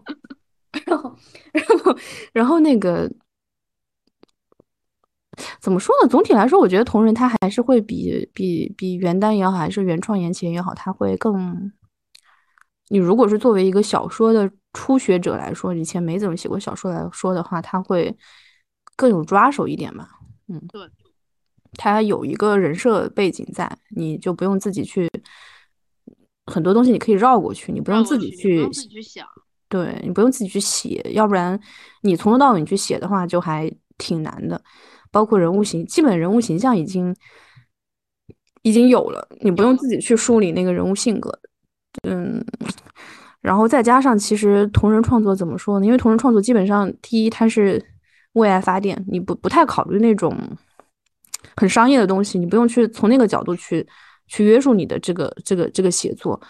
[0.85, 1.15] 然后
[1.51, 1.97] 然后
[2.33, 3.11] 然后那个
[5.59, 6.07] 怎么说呢？
[6.07, 11.71] 总体来说，我觉得同人他还是会比比比原单也好，还是原创言情也好，他会更。
[12.93, 18.15] 你如果是作为一个小说的初学者来说，以前没怎么写过小说来说的话，他会
[18.95, 20.07] 更有抓手一点吧。
[20.47, 20.87] 嗯，对，
[21.73, 25.09] 他有一个人设背景在，你就不用自己去
[26.45, 29.27] 很多东西你可以绕过去，你不用自己去自己去想。
[29.67, 31.59] 对你不用自己去写，要不然
[32.01, 34.63] 你从头到尾你去写的话，就还挺难的。
[35.09, 37.15] 包括人物形，基本人物形象已经
[38.61, 41.39] 已经有了，你不用自己去梳理那个人物性格。
[42.07, 42.43] 嗯，
[43.43, 45.85] 然后再加上其实同人创作怎么说呢？
[45.85, 47.83] 因为同人创作基本上第一它是
[48.33, 50.35] 为爱发电，你不不太考虑那种
[51.55, 53.85] 很商业的东西，你不用去从那个角度去
[54.27, 56.41] 去约束你的这个这个这个写作。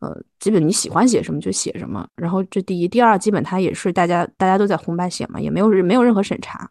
[0.00, 2.06] 呃，基本你喜欢写什么就写什么。
[2.16, 6.68] 然后这第一，第二，基本它也是大家大家都在红白写嘛，也没有没有任何审查，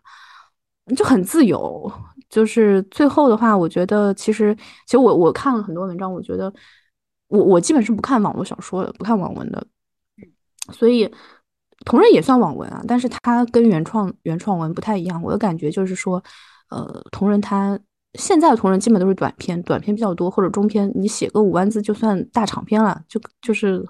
[0.95, 1.91] 就很自由。
[2.29, 4.53] 就是最后的话，我觉得其实
[4.85, 6.53] 其实我我看了很多文章，我觉得
[7.33, 9.65] 我我基本是不看网络小说的，不看网文的，
[10.71, 11.11] 所以
[11.83, 15.19] 同人也算网文啊，但是它跟原创原创文不太一样。
[15.23, 16.23] 我的感觉就是说，
[16.69, 17.79] 呃，同人它
[18.19, 23.83] 现在的同人基本都是短篇，短篇比较多，或者中篇，你写个五万字就算大长篇了，就就是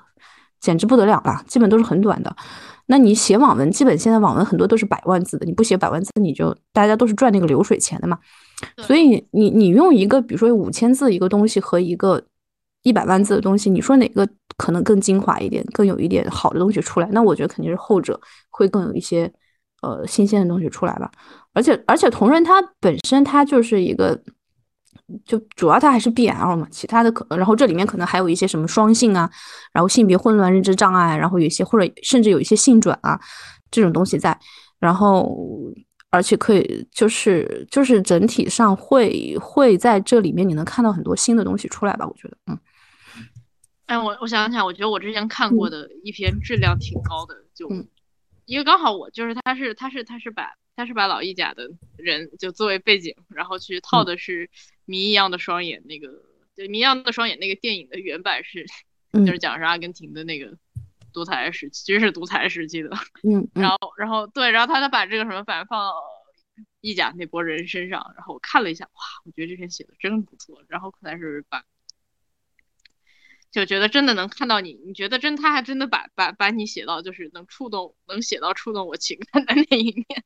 [0.62, 2.34] 简直不得了了，基本都是很短的。
[2.86, 8.18] 那你写网文，基本现在网文很多都是百万字的，你不写百万字，你就大家都是赚那个流水钱的嘛。
[8.78, 12.24] 所以你你用一个比如说五千字一个东西和一个
[12.84, 14.28] 一百万字的东西，你说哪个
[14.58, 17.08] 可能更精华一点，更有一点好的东西出来？
[17.12, 18.20] 那我觉得肯定是后者
[18.50, 19.32] 会更有一些
[19.82, 21.12] 呃新鲜的东西出来吧。
[21.54, 24.22] 而且而且同人它本身它就是一个。
[25.26, 29.30] 就主要它还是 BL 嘛，其他的可，然后这里面可能还有一些什么双性啊，
[29.74, 33.20] 然后性别混乱、认知障碍，然后有一些或者甚至有一些性转啊
[33.70, 34.36] 这种东西在，
[34.80, 35.38] 然后
[36.10, 42.58] 而且可以就是就是整体上会会在这里面你能看到很多新的东西出来吧，我觉得，嗯
[43.86, 47.88] 哎，我我想想，我觉得我之前看过的一篇质量挺高的，就嗯。
[48.46, 54.50] 一个刚好我就是他是他是他是把他是把老一甲的人就作为背景，然后去套的是
[54.86, 56.10] 谜一样的双眼那个，
[56.56, 58.66] 对谜一样的双眼那个电影的原版是
[59.14, 59.26] 嗯。
[59.26, 60.58] 就是讲是阿根廷的那个
[61.14, 62.90] 独裁时期，其实是独裁时期的，
[63.24, 63.62] 嗯嗯。
[63.62, 65.94] 然后然后对，然后他他把这个什么反放到
[66.82, 71.64] 意甲那波人身上，然后我看了一下，哇，我觉得这篇写的真不错，然后可能是把。
[73.54, 80.24] 就觉得真的能看到你，你觉得真他还真的把把把你写到就是能触动能写到触动我情感的 那一面。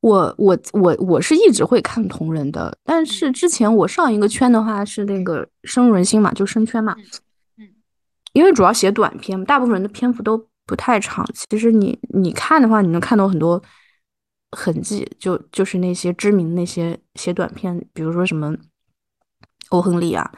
[0.00, 7.04] 我我我我是一直会看同人的，但是之前我上一个圈的话是那个深入人心嘛，就生圈嘛，嗯
[7.64, 7.74] 嗯
[8.34, 11.26] 因为主要写短篇，大部分人的篇幅都不太长。
[11.50, 13.60] 其实你你看的话，你能看到很多
[14.52, 18.54] 痕迹，就就是那些知名那些写短篇，比如说什么
[19.70, 20.30] 欧亨利啊，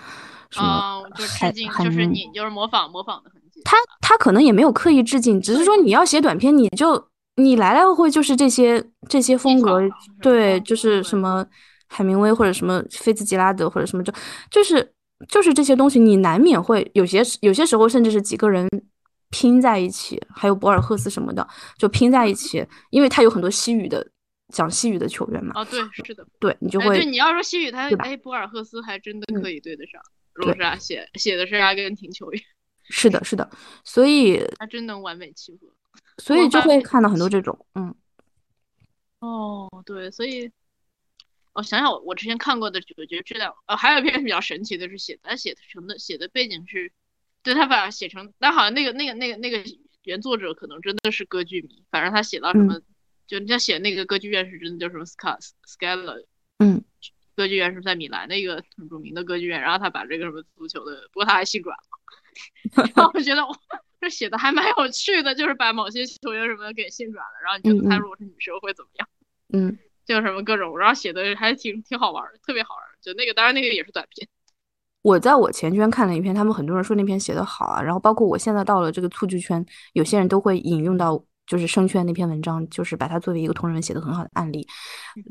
[0.50, 3.60] 什么哦，就海致敬，就是你就是模仿模仿的痕迹。
[3.64, 9.80] 他他可能也没有刻意致敬，只是说你要写短篇，你就你来来回回就是这些这些风格
[10.22, 11.44] 对，嗯就是什么
[11.88, 14.12] 海明威或者什么菲茨杰拉德或者什么就
[14.50, 14.92] 就是
[15.28, 18.68] 就是这些东西，你难免会有些有些时候甚至是几个人
[19.30, 21.46] 拼在一起，还有博尔赫斯什么的
[21.78, 24.06] 就拼在一起，因为他有很多西语的
[24.54, 26.24] 讲西语的球员嘛，哦，对，是的。
[26.38, 30.00] 对你就哎，对，会你要说西语，他哎，博尔赫斯还真的嗯可以对得上。
[30.36, 32.42] 罗莎写写的是阿根廷球员。
[32.88, 33.50] 是的，是的，
[33.84, 35.66] 所以他真能完美契合，
[36.18, 37.94] 所以就会看到很多这种，嗯。
[39.18, 40.52] 哦，对，所以
[41.52, 46.92] 我想想，我之前看过的，我觉得这两，呃，还有一篇比较神奇的是写他写成的写的背景是，
[47.42, 49.64] 对他把写成，但好像那个那个那个那个
[50.04, 52.80] 原作者可能真的是歌剧迷，反正他写到什么，
[53.26, 56.24] 就人家写那个歌剧院是真的叫什么 Scar Scala，
[56.58, 56.84] 嗯，
[57.36, 63.42] 歌剧院是在米兰的一个很著名的歌剧院，然后他把这个什么足球的，不过他还姓转了， 然后我觉得
[64.00, 69.08] 这写的还蛮有趣的，就是把某些球员什么给姓转了，然后你觉得他如果是女生会怎么样？
[69.52, 72.84] 嗯，就什么各种，然后写的还挺挺好玩的，特别好玩。
[73.00, 74.28] 就那个，当然那个也是短篇。
[75.02, 77.80] 我在我前圈看了一篇，他们很多人说那篇写的好啊。
[77.80, 84.66] 然后包括我现在到了这个蹴鞠圈，有些人都会引用到就是生圈那篇文章，就是把它作为一个同人文写的很好的案例。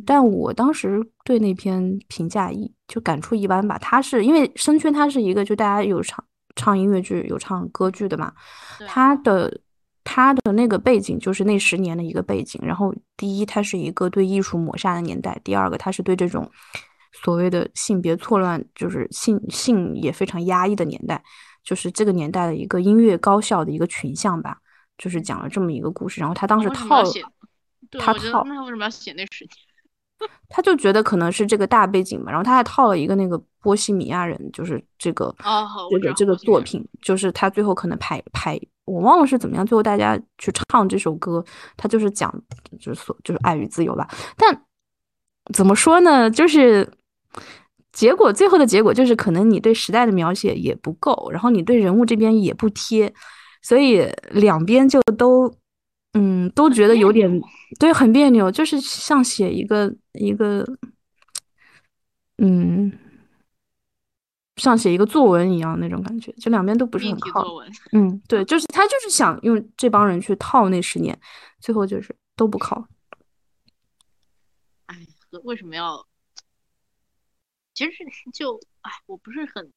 [0.06, 3.78] 但我当时对那篇评价一就感触一般吧。
[3.78, 6.24] 他是因为生圈，它是一个就大家有唱
[6.56, 8.34] 唱音乐剧、有唱歌剧的嘛，
[8.88, 9.62] 他的。
[10.08, 16.48] 他的那个背景就是那十年的一个背景，然后第一，它是一个对艺术抹杀的年代；第二个，它是对这种
[17.24, 21.24] 所谓的性别错乱，就是性性也非常压抑的年代，
[21.64, 24.60] 就是这个年代的一个音乐高校的一个群像吧，
[24.97, 26.19] 就是讲了这么一个故事。
[26.22, 27.11] 然后他当时套了，
[27.99, 29.57] 他套，那他为什么要写那时间？
[30.47, 35.35] 他就觉得可能是这个大背景嘛，然后他还套了一个那个波西米亚人，就是这个
[35.91, 38.59] 这个这个作品，就是他最后可能排排。
[38.85, 41.43] 我忘了是怎么样，最后大家去唱这首歌，
[41.76, 42.34] 他就是讲，
[42.80, 44.07] 就是所就是爱与自由吧。
[44.38, 44.63] 但
[45.53, 46.89] 怎么说呢，就是
[47.91, 53.13] 结果最后的结果就是，可能你对时代的描写也不够，然后你对人物这边也不贴，
[53.66, 55.52] 所以两边就都，
[56.14, 57.42] 嗯，都觉得有点
[57.80, 60.64] 对，很别扭，就是像写一个一个，
[62.38, 62.92] 嗯。
[64.58, 67.44] 像写一个作文一样那种感觉，就两边都不是很靠。
[67.92, 71.20] 嗯，对，就是他就是想用这帮人去套那十年，
[71.60, 72.88] 最后就是都不靠。
[74.86, 74.96] 哎，
[75.44, 76.08] 为什么要？
[77.74, 77.92] 其实
[78.34, 79.74] 就哎，我不是很，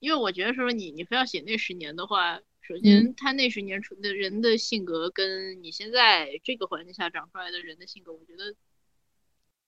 [0.00, 8.54] 因为我觉得说你你非要写那十年的话，首先他那十年出的人的性格，跟你现在这个环境下长出来的人的性格，我觉得，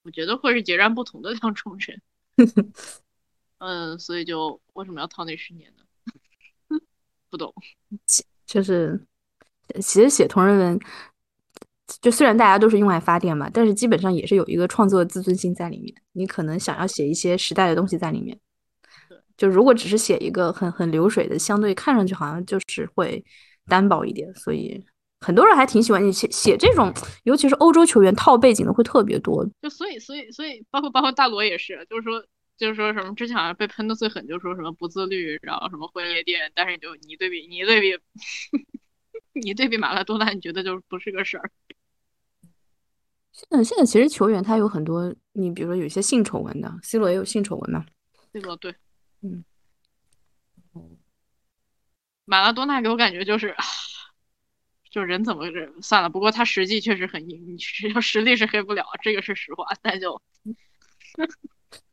[0.02, 2.02] 我觉得会是截然不同的 两种人。
[3.56, 5.82] 嗯，所以就为什么要套那十年呢？
[7.30, 7.54] 不懂，
[8.44, 9.02] 就是
[9.76, 10.78] 其实写同人文，
[12.02, 15.94] 就虽然大家都是用爱发电嘛，但是基本上也是有一个创作自尊心在里面。
[16.12, 18.38] 你可能想要写一些时代的东西在里面。
[19.40, 23.24] 就如果只是写一个很很流水的，相对看上去好像就是会
[23.66, 24.30] 单薄一点。
[24.34, 24.84] 所以
[25.20, 26.92] 很多人还挺喜欢你写写这种，
[27.24, 29.48] 尤其是欧洲球员套背景的会特别多。
[29.62, 32.22] 就所以所以所以包括包括大罗也是，就是说。
[32.60, 37.98] 就是说什么之前好像被喷的最狠，就说什么不自律，然后什么会夜店，但是你就你对比你对比
[39.32, 41.50] 你对比马拉多纳，你觉得就不是个事儿。
[43.32, 47.86] 现在现在其实球员他有很多，你比如说有些性丑闻的，C 罗也有性丑闻嘛。
[48.34, 48.74] C 罗对，
[49.22, 49.44] 嗯，
[52.24, 53.54] 马拉多纳给我感觉就是，
[54.90, 55.44] 就人怎么
[55.82, 60.20] 算了，不过他实际确实很硬，只要实力是黑不了，这个是实话，但就。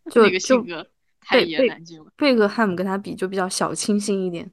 [0.10, 0.88] 就那个性格
[1.20, 2.06] 太一言难尽了。
[2.16, 4.50] 贝克汉姆跟他比就比较小清新一点，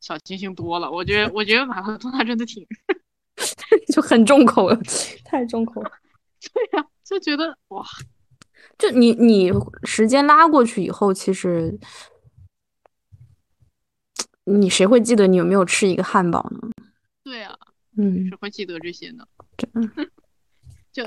[0.00, 0.90] 小清新多了。
[0.90, 2.66] 我觉得，我觉得马拉多纳真的挺
[3.92, 4.80] 就很重口了，
[5.24, 5.90] 太重口了。
[6.54, 7.84] 对呀，就觉得哇，
[8.78, 9.52] 就你你
[9.84, 11.78] 时间拉过去以后，其实
[14.44, 16.70] 你谁会记得你有没有吃一个汉堡呢？
[17.22, 17.56] 对啊，
[17.96, 19.26] 嗯，谁会记得这些呢？
[20.92, 21.04] 就。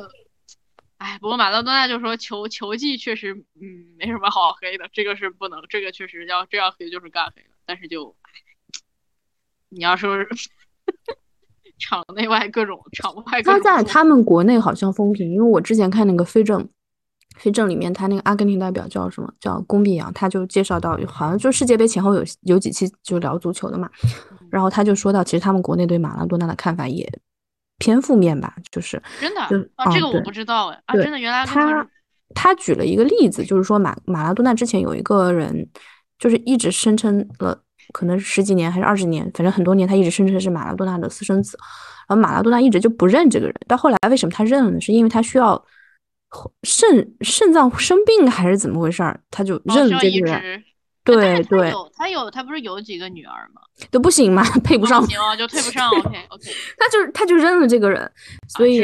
[0.98, 7.50] 哎，不过马拉多纳就说球球技确实，嗯，没什么好黑的，这个是不能，这个确实要这样黑就是干黑了。
[7.66, 8.16] 但是就，
[9.68, 10.16] 你要说
[11.78, 16.68] 场内外各种场外，他在他们国内好像风评，因为我之前看那个非正，
[17.38, 23.90] 非正里面他那个阿根廷代表叫什么叫龚碧阳，他就介绍到，好像就世界杯前后有有几期就聊足球的嘛，
[24.50, 27.08] 然后他就说到，其实他们国内对马拉多纳的看法也。
[27.78, 29.42] 偏负面吧，就是真的
[29.76, 31.86] 啊，这个我不知道哎啊，真的原来他
[32.34, 35.68] 他举了一个例子，就是说马马拉多纳之前有一个人，
[36.18, 37.60] 就是一直声称了，
[37.92, 41.58] 可能十几年还是二十年，反正很多年，他一直声称是马拉多纳的私生子，
[42.08, 44.80] 然后马拉多纳一直就不认这个人，到后来为什么他认了呢？
[44.80, 45.62] 是因为他需要
[46.64, 50.64] 肾肾脏生病还是怎么回事儿，他就认了这个人。
[51.04, 53.62] 对对，有他有他不是有几个女儿吗？
[53.92, 54.44] 都不行吗？
[54.64, 55.88] 配不上，行啊，就配不上。
[56.00, 56.50] OK OK，
[56.80, 58.12] 他就他就认了这个人，
[58.48, 58.80] 所以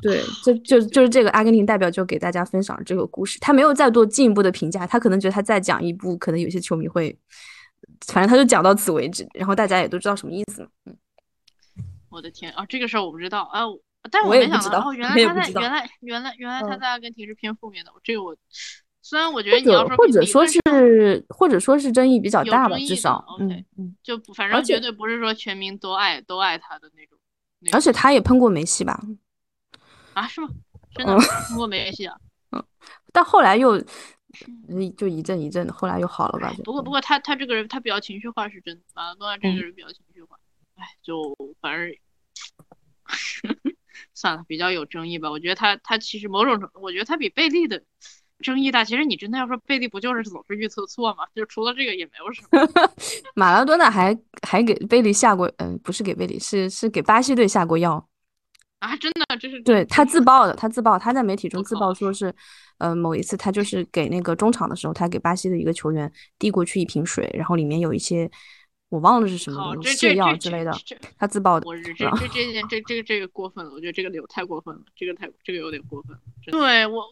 [0.00, 7.18] 对，就就就是这个阿根廷代表就给大家分享这个故事，他没有再做进一步的评价，他可能觉得他再讲一部，可能有些球迷会，
[8.06, 10.62] 反正他就讲到此为止，然后大家也都知道什么意思。
[10.86, 10.96] 嗯，
[12.08, 13.62] 我的天啊，这个事儿我不知道啊，
[14.10, 18.36] 但我没想到哦，原来他在原来原来原来他在阿根廷是偏负面的，这个我。
[19.00, 20.60] 虽然我觉得你要说或者说是
[21.30, 27.18] 或者说是争议比较大吧，至少嗯嗯，就反正绝对不是说全民都爱都爱他的那种。
[27.72, 29.00] 而且他也喷过梅西吧？
[30.12, 30.48] 啊，是吗？
[30.94, 32.14] 真的喷过梅西啊？
[32.52, 32.62] 嗯，
[33.10, 33.80] 但后来又
[34.96, 36.52] 就一阵一阵的，后来又好了吧？
[36.62, 40.36] 不过不过他他这个人他比较情绪化是真的，马拉多纳这个人比较情绪化。
[40.74, 41.90] 哎，就反正
[44.18, 45.30] 算了，比较有争议吧。
[45.30, 47.82] 我觉得他他其实某种程度，我觉得他比贝利的。
[48.40, 51.24] 争议大，其实你真的要说贝利不就是总是预测错吗？
[51.34, 52.88] 就除了这个也没有什么。
[53.34, 54.16] 马拉多纳还
[54.46, 58.08] 还给贝利下过，嗯，不是给贝利，是是给巴西队下过药
[58.78, 58.96] 啊！
[58.96, 62.32] 真的，这是对他自曝的，他自曝，他在媒体中自曝说是，
[62.78, 66.08] 呃，某一次他就是给那个中场的时候，他给巴西的一个球员
[66.38, 68.30] 递过去一瓶水，然后里面有一些。
[68.90, 70.72] 我忘了是什么泻药之类的，
[71.18, 71.66] 他自曝的。
[71.68, 76.16] 我这这这件这这个这个过分了，我觉得这个有太过分了，这个太这个有点过分。
[76.46, 77.04] 对我，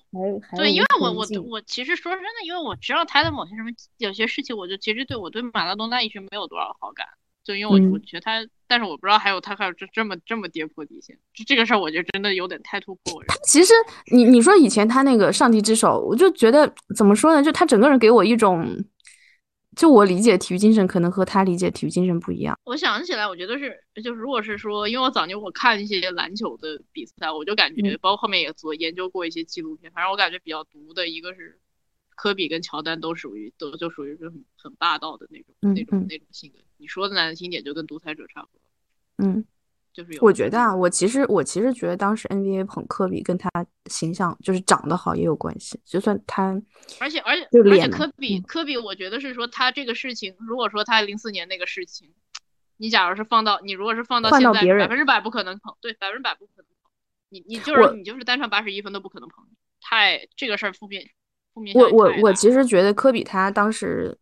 [0.56, 7.06] 对，因为我我我其实说真的，因为我知道他的某些什么有些事情，我就其实对我对马拉多纳一直没有多少好感，
[7.44, 13.22] 就因为我我觉得他，但是我不知道还有他还有这这么这么跌破底线，这这个事儿我觉得真的有点太突破。
[13.28, 13.74] 他其实
[14.10, 17.42] 你你说以前他那个上帝之手，我就觉得怎么说呢？
[17.42, 18.82] 就他整个人给我一种。
[19.76, 22.58] 就我理解体育精神，可能和他理解体育精神不一样。
[22.64, 31.60] 我想起来，我觉得是，就是如果是说，因为我早年我看一些篮球的比赛，我就感觉，包括后面也做研究过一些纪录片，反正我感觉比较毒的一个是
[32.16, 36.58] 科比跟乔丹都属于都就属于是很很霸道的那种那种那种性格。
[36.78, 39.28] 你说的难听点，就跟独裁者差不多。
[39.28, 39.44] 嗯。
[39.96, 43.48] 就是我觉得啊，我其实我其实觉得当时 NBA 捧科比跟他
[43.86, 46.60] 形象就是长得好也有关系，就算他，
[47.00, 52.12] 而且而且而且科比科比，我觉得是说他这个事情，如果说他零四年那个事情，
[52.76, 56.90] 你假如是放到你如果是放到现在，百分之百不可能捧，对，百分之百不可能捧，
[57.30, 59.46] 你你就是你就是单场八十一分都不可能捧，
[59.80, 61.08] 太这个事儿负面
[61.54, 61.74] 负面。
[61.74, 64.18] 我我我其实觉得科比他当时。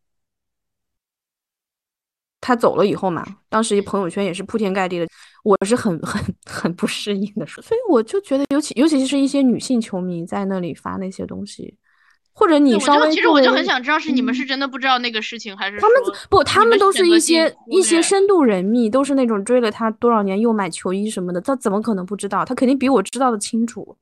[2.46, 5.06] 他走了以后嘛，当时朋友圈也是铺天盖地的，
[5.42, 11.74] 我是很 很很不适应的，所以我就觉得，尤其尤其是一些女性球迷在那里发那些东西，
[12.34, 22.44] 或者你稍微，其实我就很想知道，是你们是真的不知道那个事情，还是他们不，他们都是一些一些深度人密，都是那种追了他多少年又买球衣什么的，他怎么可能不知道？
[22.44, 23.96] 他肯定比我知道的清楚。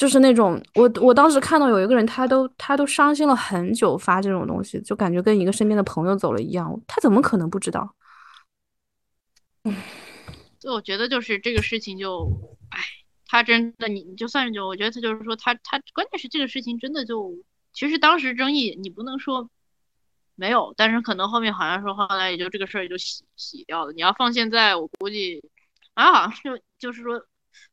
[0.00, 6.80] 就是那种我我当时看到有一个人，他都他都伤心了很久，发这种东西，就感觉跟一个身边的朋友走了一样。
[6.86, 7.94] 他怎么可能不知道？
[10.58, 12.32] 就我觉得就是这个事情就，
[12.70, 12.80] 哎，
[13.26, 17.34] 他真的你你就算是就，我觉得他就是说他他关键是这个事情真的就，
[17.74, 19.50] 其实当时争议你不能说
[20.34, 23.92] 没有，但是可能后面好像说后来也就这个事儿就洗洗掉了。
[23.92, 25.44] 你要放现在，我估计
[25.92, 27.22] 啊好像就就是说。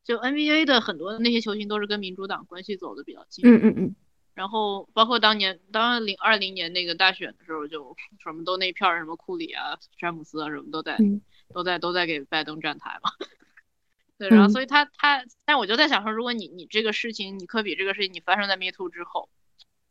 [0.04, 3.96] 就 NBA 的很多那些球星都是跟民主党关系走的比较近，嗯嗯嗯，
[4.34, 10.98] 然后包括当年当零二零年那个大选的时候，就什么都那片儿什么库里啊、詹姆斯啊什么都在
[11.52, 13.10] 都在都在给拜登站台嘛，
[14.18, 19.28] 对，然后所以他他，但我就在想说，如果你你这个事情，你科比这个事情你发生在 Me Too 之后，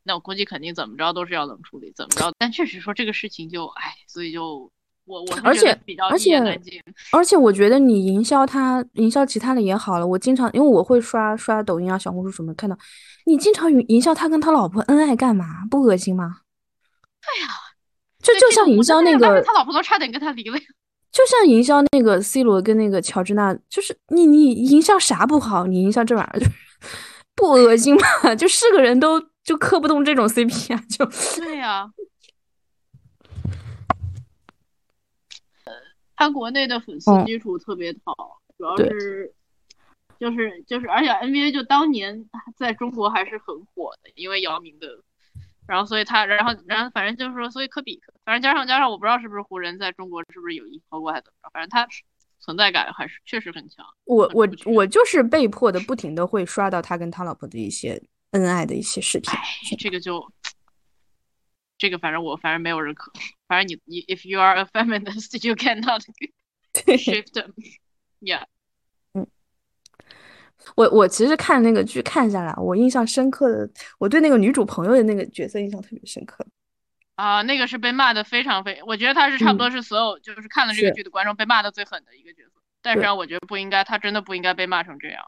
[0.03, 4.71] 那我估计肯定怎么着都是要冷处理，怎么着，但确实说这个事情就哎，所以就。
[5.07, 5.69] 我我而且
[6.11, 6.37] 而且
[7.13, 12.77] 而且我觉得你营销他营销其他的也好了，我经常因为我会刷刷抖音啊、小红书什么，看到
[13.25, 15.45] 你经常营营销他跟他老婆恩爱干嘛？
[15.71, 16.41] 不恶心吗？
[17.21, 17.47] 对呀，
[18.21, 20.63] 就就像营销那个他老婆都差点跟他离了呀。
[21.09, 25.65] 就像营销那个 C 罗跟那个乔治娜，就是你你营销啥不好？
[25.65, 26.45] 你营销这玩意儿就
[27.33, 28.35] 不恶心吗？
[28.35, 31.05] 就是个人都就磕不动这种 CP 啊，就
[31.41, 31.89] 对呀。
[36.17, 39.31] 他国内的粉丝基础特别好，主要是
[40.19, 44.87] 就是就是，而且 NBA 就当年在中国还是很火的，因为姚明的，
[45.67, 51.87] 然后所以他，然后然后反正就是说，所以科比，反正加上加上，我不知道是不是湖人在中国是不是有意抛过还是怎么着，反正他
[52.39, 53.85] 存在感还是确实很强。
[54.05, 59.31] 我我我就是被迫的，不停的会刷到他跟他老婆的一些恩爱的一些视频，
[59.77, 60.27] 这个就。
[61.77, 63.11] 这个反正我反正没有人可，
[63.47, 66.01] 反正你你，if you are a feminist, you cannot
[66.73, 67.53] shift them.
[68.19, 68.45] Yeah.
[69.13, 69.27] 嗯，
[70.75, 76.43] 我我其实看那个剧看下来，我印象深刻的，我对那个女主朋友的那个角色印象特别深刻。
[77.13, 82.59] 啊，那个是被骂的非常非，我觉得她是差不多是所有就是看了这个剧的观众被骂的最狠的一个角色。
[82.81, 85.23] 但是啊我觉得不应该，她真的不应该被骂成这样。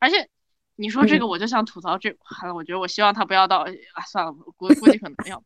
[0.00, 0.28] 而且
[0.76, 2.16] 你说这个，我就想吐槽这，
[2.54, 3.58] 我觉得我希望他不要到
[3.92, 5.42] 啊，算了，估估计可能要。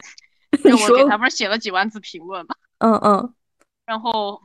[0.64, 2.54] 就我给他不是写了几万字评论嘛。
[2.78, 3.34] 嗯嗯。
[3.86, 4.42] 然后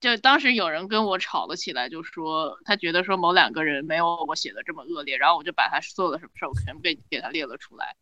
[0.00, 7.96] 就当时有人跟我吵了起来，就说他觉得说某两个人没有我写的这么恶劣，然后我就把他做了什么事儿，我全部给给他列了出来。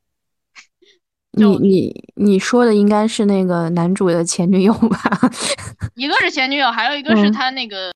[1.34, 4.98] 你你你说的应该是那个男主的前女友吧？
[5.96, 7.90] 一个是前女友，还有一个是他那个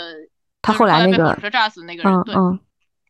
[0.63, 2.23] 他后来那个火车炸死那个人。
[2.25, 2.35] 对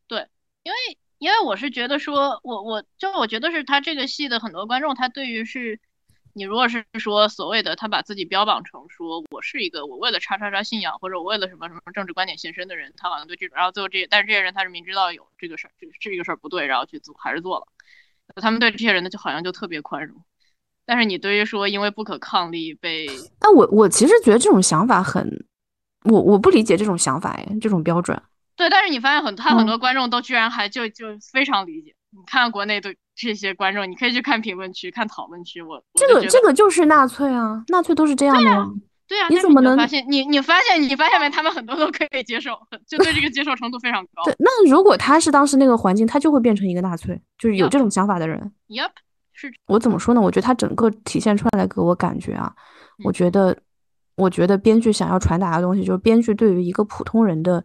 [0.08, 0.26] 对，
[0.64, 0.76] 因为
[1.18, 5.78] 因为我是觉得说，我我就我觉得是他这个戏的很多观众，他对于是，
[6.36, 17.66] 你如果是说所谓的他把自己标榜成说我是一个我为了叉叉叉信仰或者我为了什么什么政治观点献身的人，他好像对这种，然后最后这些，但是这些人他是明知道有这个事儿，这这个事儿不对，然后去做还是做了。
[18.34, 20.22] 他们对这些人呢，就好像就特别宽容，
[20.84, 23.06] 但是你对于说因为不可抗力被……
[23.38, 25.46] 但我我其实觉得这种想法很，
[26.04, 28.22] 我我不理解这种想法哎，这种标准。
[28.56, 31.95] 对，但是你发现很他很多观众都居然还就就非常理解。
[32.16, 35.60] 你看国内的这些观众，你可以去看评论区、看讨论区。
[35.60, 38.68] 我这个这个就是纳粹啊，纳粹都是这样的。
[39.08, 40.04] 对啊，你怎么能发现？
[40.08, 41.30] 你你发现你发现没？
[41.30, 44.24] 他们很多都可以接受，就对这个接受程度非常高。
[44.24, 48.52] 对，那如果他是当时那个环境，他就会变成一个纳粹，就是有这种想法的人。
[48.68, 48.90] Yep，
[49.32, 50.20] 是我怎么说呢？
[50.20, 52.52] 我觉得他整个体现出来的给我感觉啊，
[53.04, 53.56] 我觉得，
[54.16, 57.64] 我觉得编剧想要传达的东西，就是编剧对于一个普通人的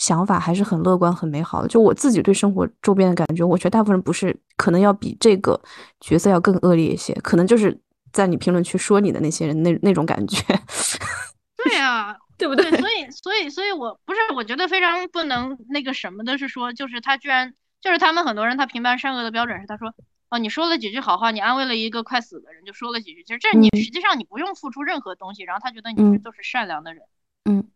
[0.00, 1.68] 想法还是很乐观、很美好的。
[1.68, 5.60] 就我自己对生活周边的感觉，我觉得大部分人不是，可能要比这个
[6.00, 7.80] 角色要更恶劣一些，可能就是。
[8.12, 10.42] 在你评论区说你的那些人，那那种感觉，
[11.62, 12.68] 对啊，对不对？
[12.72, 19.94] 所以，所以，所以我不是，我觉得非常不能那个什么的是说，就是他居然就是他们很多人，他评判善恶的标准是他说，
[20.28, 27.06] 哦，你说了几句好话，你安慰了一个快死的人，就说了几句，其实这你实际上你不用付出任何东西，然后他觉得你是就是善良的人，嗯，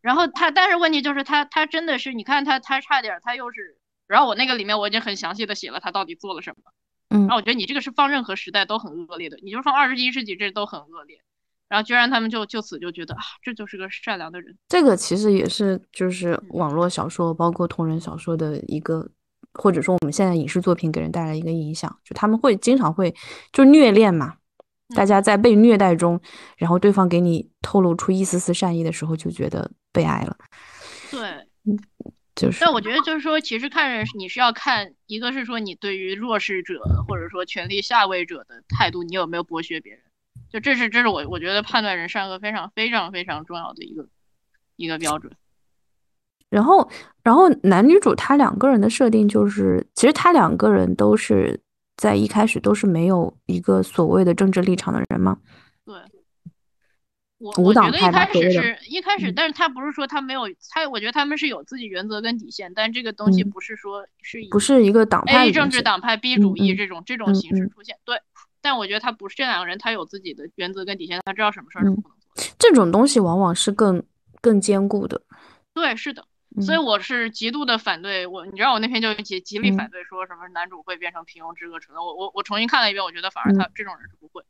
[0.00, 3.76] 然后他，但是问题就是他他真的是，你看他他差点他又是，
[4.06, 6.72] 然后我那个里面我已经很详细的写了他到底做了什么。
[7.10, 11.18] 嗯，然后我觉得你这个是放任何时代都很恶劣的，你就放二十一世纪这都很恶劣，
[11.68, 14.56] 然后居然他们就就此就觉得啊，这就是个善良的人。
[14.68, 19.08] 这个其实也是就是网络小说，包括同人小说的一个，
[19.52, 23.14] 或者说我们现在影视作品给人带来一个影响，就他们会经常会
[23.52, 24.36] 就虐恋嘛，
[24.94, 26.20] 大家在被虐待中，
[26.56, 30.36] 然后对方给你透露出一丝丝善意的时候，就觉得被爱了。
[31.10, 31.20] 对，
[31.64, 31.78] 嗯。
[32.36, 40.02] 就是，但我觉得就是说，其实看人你是要看，一个是说你对于弱势者或者说权力下位者的态度，你有没有剥削别人，
[40.50, 44.08] 就这是这是我我觉得判断人善恶非常非常非常重要的一个
[44.74, 45.32] 一个标准。
[46.50, 46.90] 然后，
[47.22, 51.60] 然后男女主他两个人的设定就是，其实他两个人都是
[51.96, 55.38] 在一开始都是没有一个所谓的政治立场的人吗？
[55.84, 55.94] 对。
[57.38, 67.98] 我我觉得一开始是一开始，但是他不是说他没有他，我觉得他们是有自己原则跟底线，但这个东西不是说是不是一个党派 A 政治党派 B 主义这种这种形式出现。
[68.04, 68.16] 对，
[68.62, 72.44] 但我觉得他不是这两个人，他有自己的原则跟底线，他知道什么事儿是不能做。
[72.58, 74.02] 这种东西往往是更
[74.40, 75.20] 更坚固的。
[75.74, 76.24] 对，是的，
[76.62, 82.02] 所以我是极度的反对我，你知道我那篇就极极力反对说什么男主会变成平庸之恶者的。
[82.02, 84.42] 我我我重新看了一遍，我觉得反而他这种人是不会。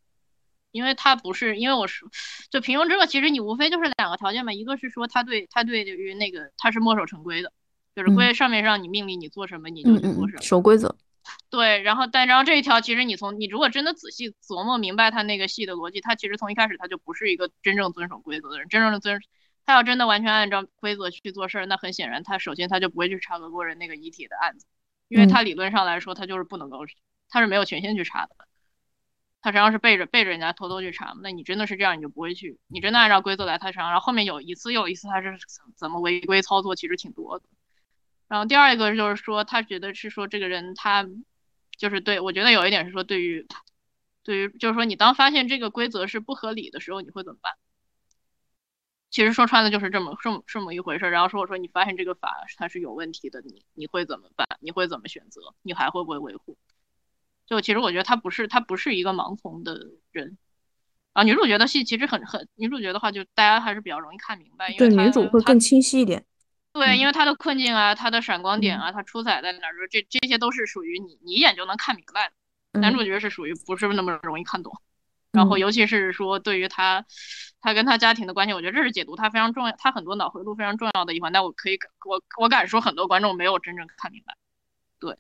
[0.71, 2.05] 因为他不是，因为我是，
[2.51, 7.53] 就平庸之恶，其实你无非就是两个条件嘛，一个是说他对他对于那个他是墨守成规的，
[7.95, 10.97] 就是规上面让你命令你做什么你就去做什么，守规则。
[11.49, 19.21] 对，然后但然后这一条其实你从你如果真的仔细琢磨明白他那个戏的逻辑，他其实从一开始他就不是一个真正遵守规则的人，真正的遵
[19.67, 24.67] 他要真的完全按照规则去做事儿，那很显然他首先他就不会去查俄国人那个遗体的案子，
[25.09, 26.81] 因为他理论上来说他就是不能够，
[27.29, 28.37] 他是没有权限去查的。
[29.41, 33.91] 他实际上是背着背着人家偷偷去查那你真的是这样，你就不会去，你真的按照规则来他查。
[33.91, 35.37] 然后后面有一次又一次，他是
[35.77, 37.45] 怎么违规操作，其实挺多的。
[38.27, 41.07] 然后第二一个就是说，他觉得是说这个人他
[41.77, 43.47] 就是对我觉得有一点是说，对于
[44.23, 47.53] 对于就是说你当发现这个规则是不合理的时候，你会怎么办？
[49.15, 51.09] 其实说穿了就是这么这么这么一回事。
[51.09, 54.45] 然后说我说你发现这个法它是有问题的，你你会怎么办？
[54.59, 55.41] 你会怎么选择？
[55.63, 56.59] 你还会不会维护？
[57.47, 60.37] 就其实我觉得他不是他不是一个盲从的人
[61.13, 61.23] 啊。
[61.23, 66.25] 女主角的戏其实很很，女主角的话就大家还是比较容易看明白，因为女主会更清晰一点。
[66.73, 72.33] 对，因为她的困境啊，她的闪光点啊，她出彩在哪儿，这这些都是属于你你一眼就能看明白
[72.73, 72.81] 的。
[72.81, 74.73] 男主角是属于不是那么容易看懂，
[75.35, 77.05] 然后尤其是说对于他
[77.61, 81.33] 他跟他家庭的关系，我觉得这是解读他非常重要，他很多脑回路非常重要的一环。
[81.33, 81.79] 但我可以
[82.09, 84.35] 我我敢说，很多观众没有真正看明白。
[84.99, 85.15] 对。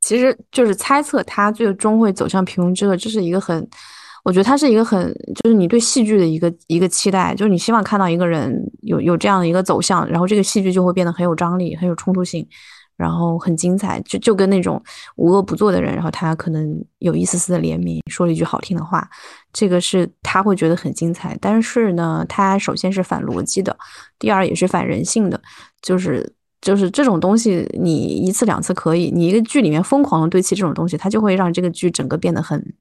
[0.00, 3.66] 其实就是猜测他最终会走向平庸之恶，这是一个很，
[4.22, 5.10] 我觉得他是一个很，
[5.42, 12.46] 就是你对戏剧的一个一个期待，就是你希望看到一个人有有这样的一个走向，然后这个戏剧就会变得很有张力，很有冲突性，
[12.96, 14.82] 然后很精彩，就就跟那种
[15.16, 19.08] 无恶不作的人，然后他可能有一丝丝的怜悯，说了一句好听的话，
[19.52, 21.36] 这个是他会觉得很精彩。
[21.40, 23.76] 但是呢，他首先是反逻辑的，
[24.18, 25.40] 第二也是反人性的，
[25.82, 32.74] 就是就是这种东西，你一次两次可以，你一个剧里面疯狂的堆砌这种东西，它就会让这个剧整个变得很。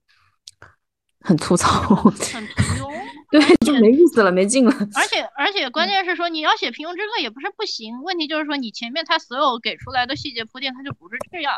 [1.25, 1.95] 很粗糙，
[3.33, 4.71] 对，就没意思了，没劲了。
[4.93, 11.55] 而且而且，关键是说你要写平庸之恶也不是不行，问题就是说你前面他所有给出来的细节铺垫，他就不是这样。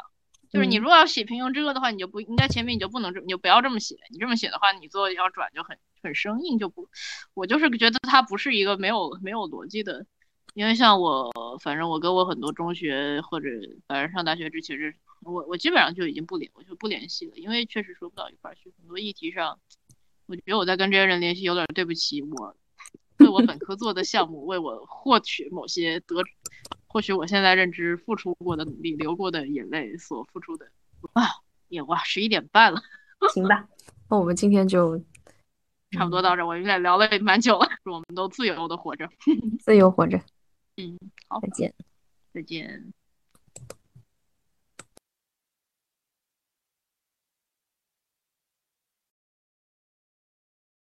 [0.49, 3.97] 就是你如果要写平庸之恶的话，你就不应该前面你就不能这，你就不要这么写。
[4.10, 6.88] 你这么写的话，你最后要转就很很生硬，就不。
[7.34, 10.06] 我就是觉得它不是一个没有没有逻辑的，
[10.53, 11.30] 因为像我，
[11.61, 13.49] 反正我跟我很多中学或者
[13.85, 14.95] 反正上大学之前是。
[15.22, 18.72] 我我基本上就已经不联，我就不联系了，因为确实说不到一块去。
[18.77, 19.57] 很多议题上，
[20.27, 22.56] 我觉得我在跟这些人联系有点对不起我，
[23.19, 26.15] 为我本科做的项目，为我获取某些得，
[26.88, 30.65] 或许我现在认知付出过的努力，流过的眼泪所付出的
[31.14, 31.23] 啊，
[31.68, 32.81] 也哇，十一点半了，
[33.34, 33.68] 行吧，
[34.10, 34.97] 那我们今天就
[35.91, 39.07] 差不多到这，我们俩聊了也蛮久了，祝我们都自由的活着，
[39.60, 40.18] 自由活着，
[40.77, 40.97] 嗯，
[41.30, 41.73] 好，再见，
[42.34, 42.93] 再见。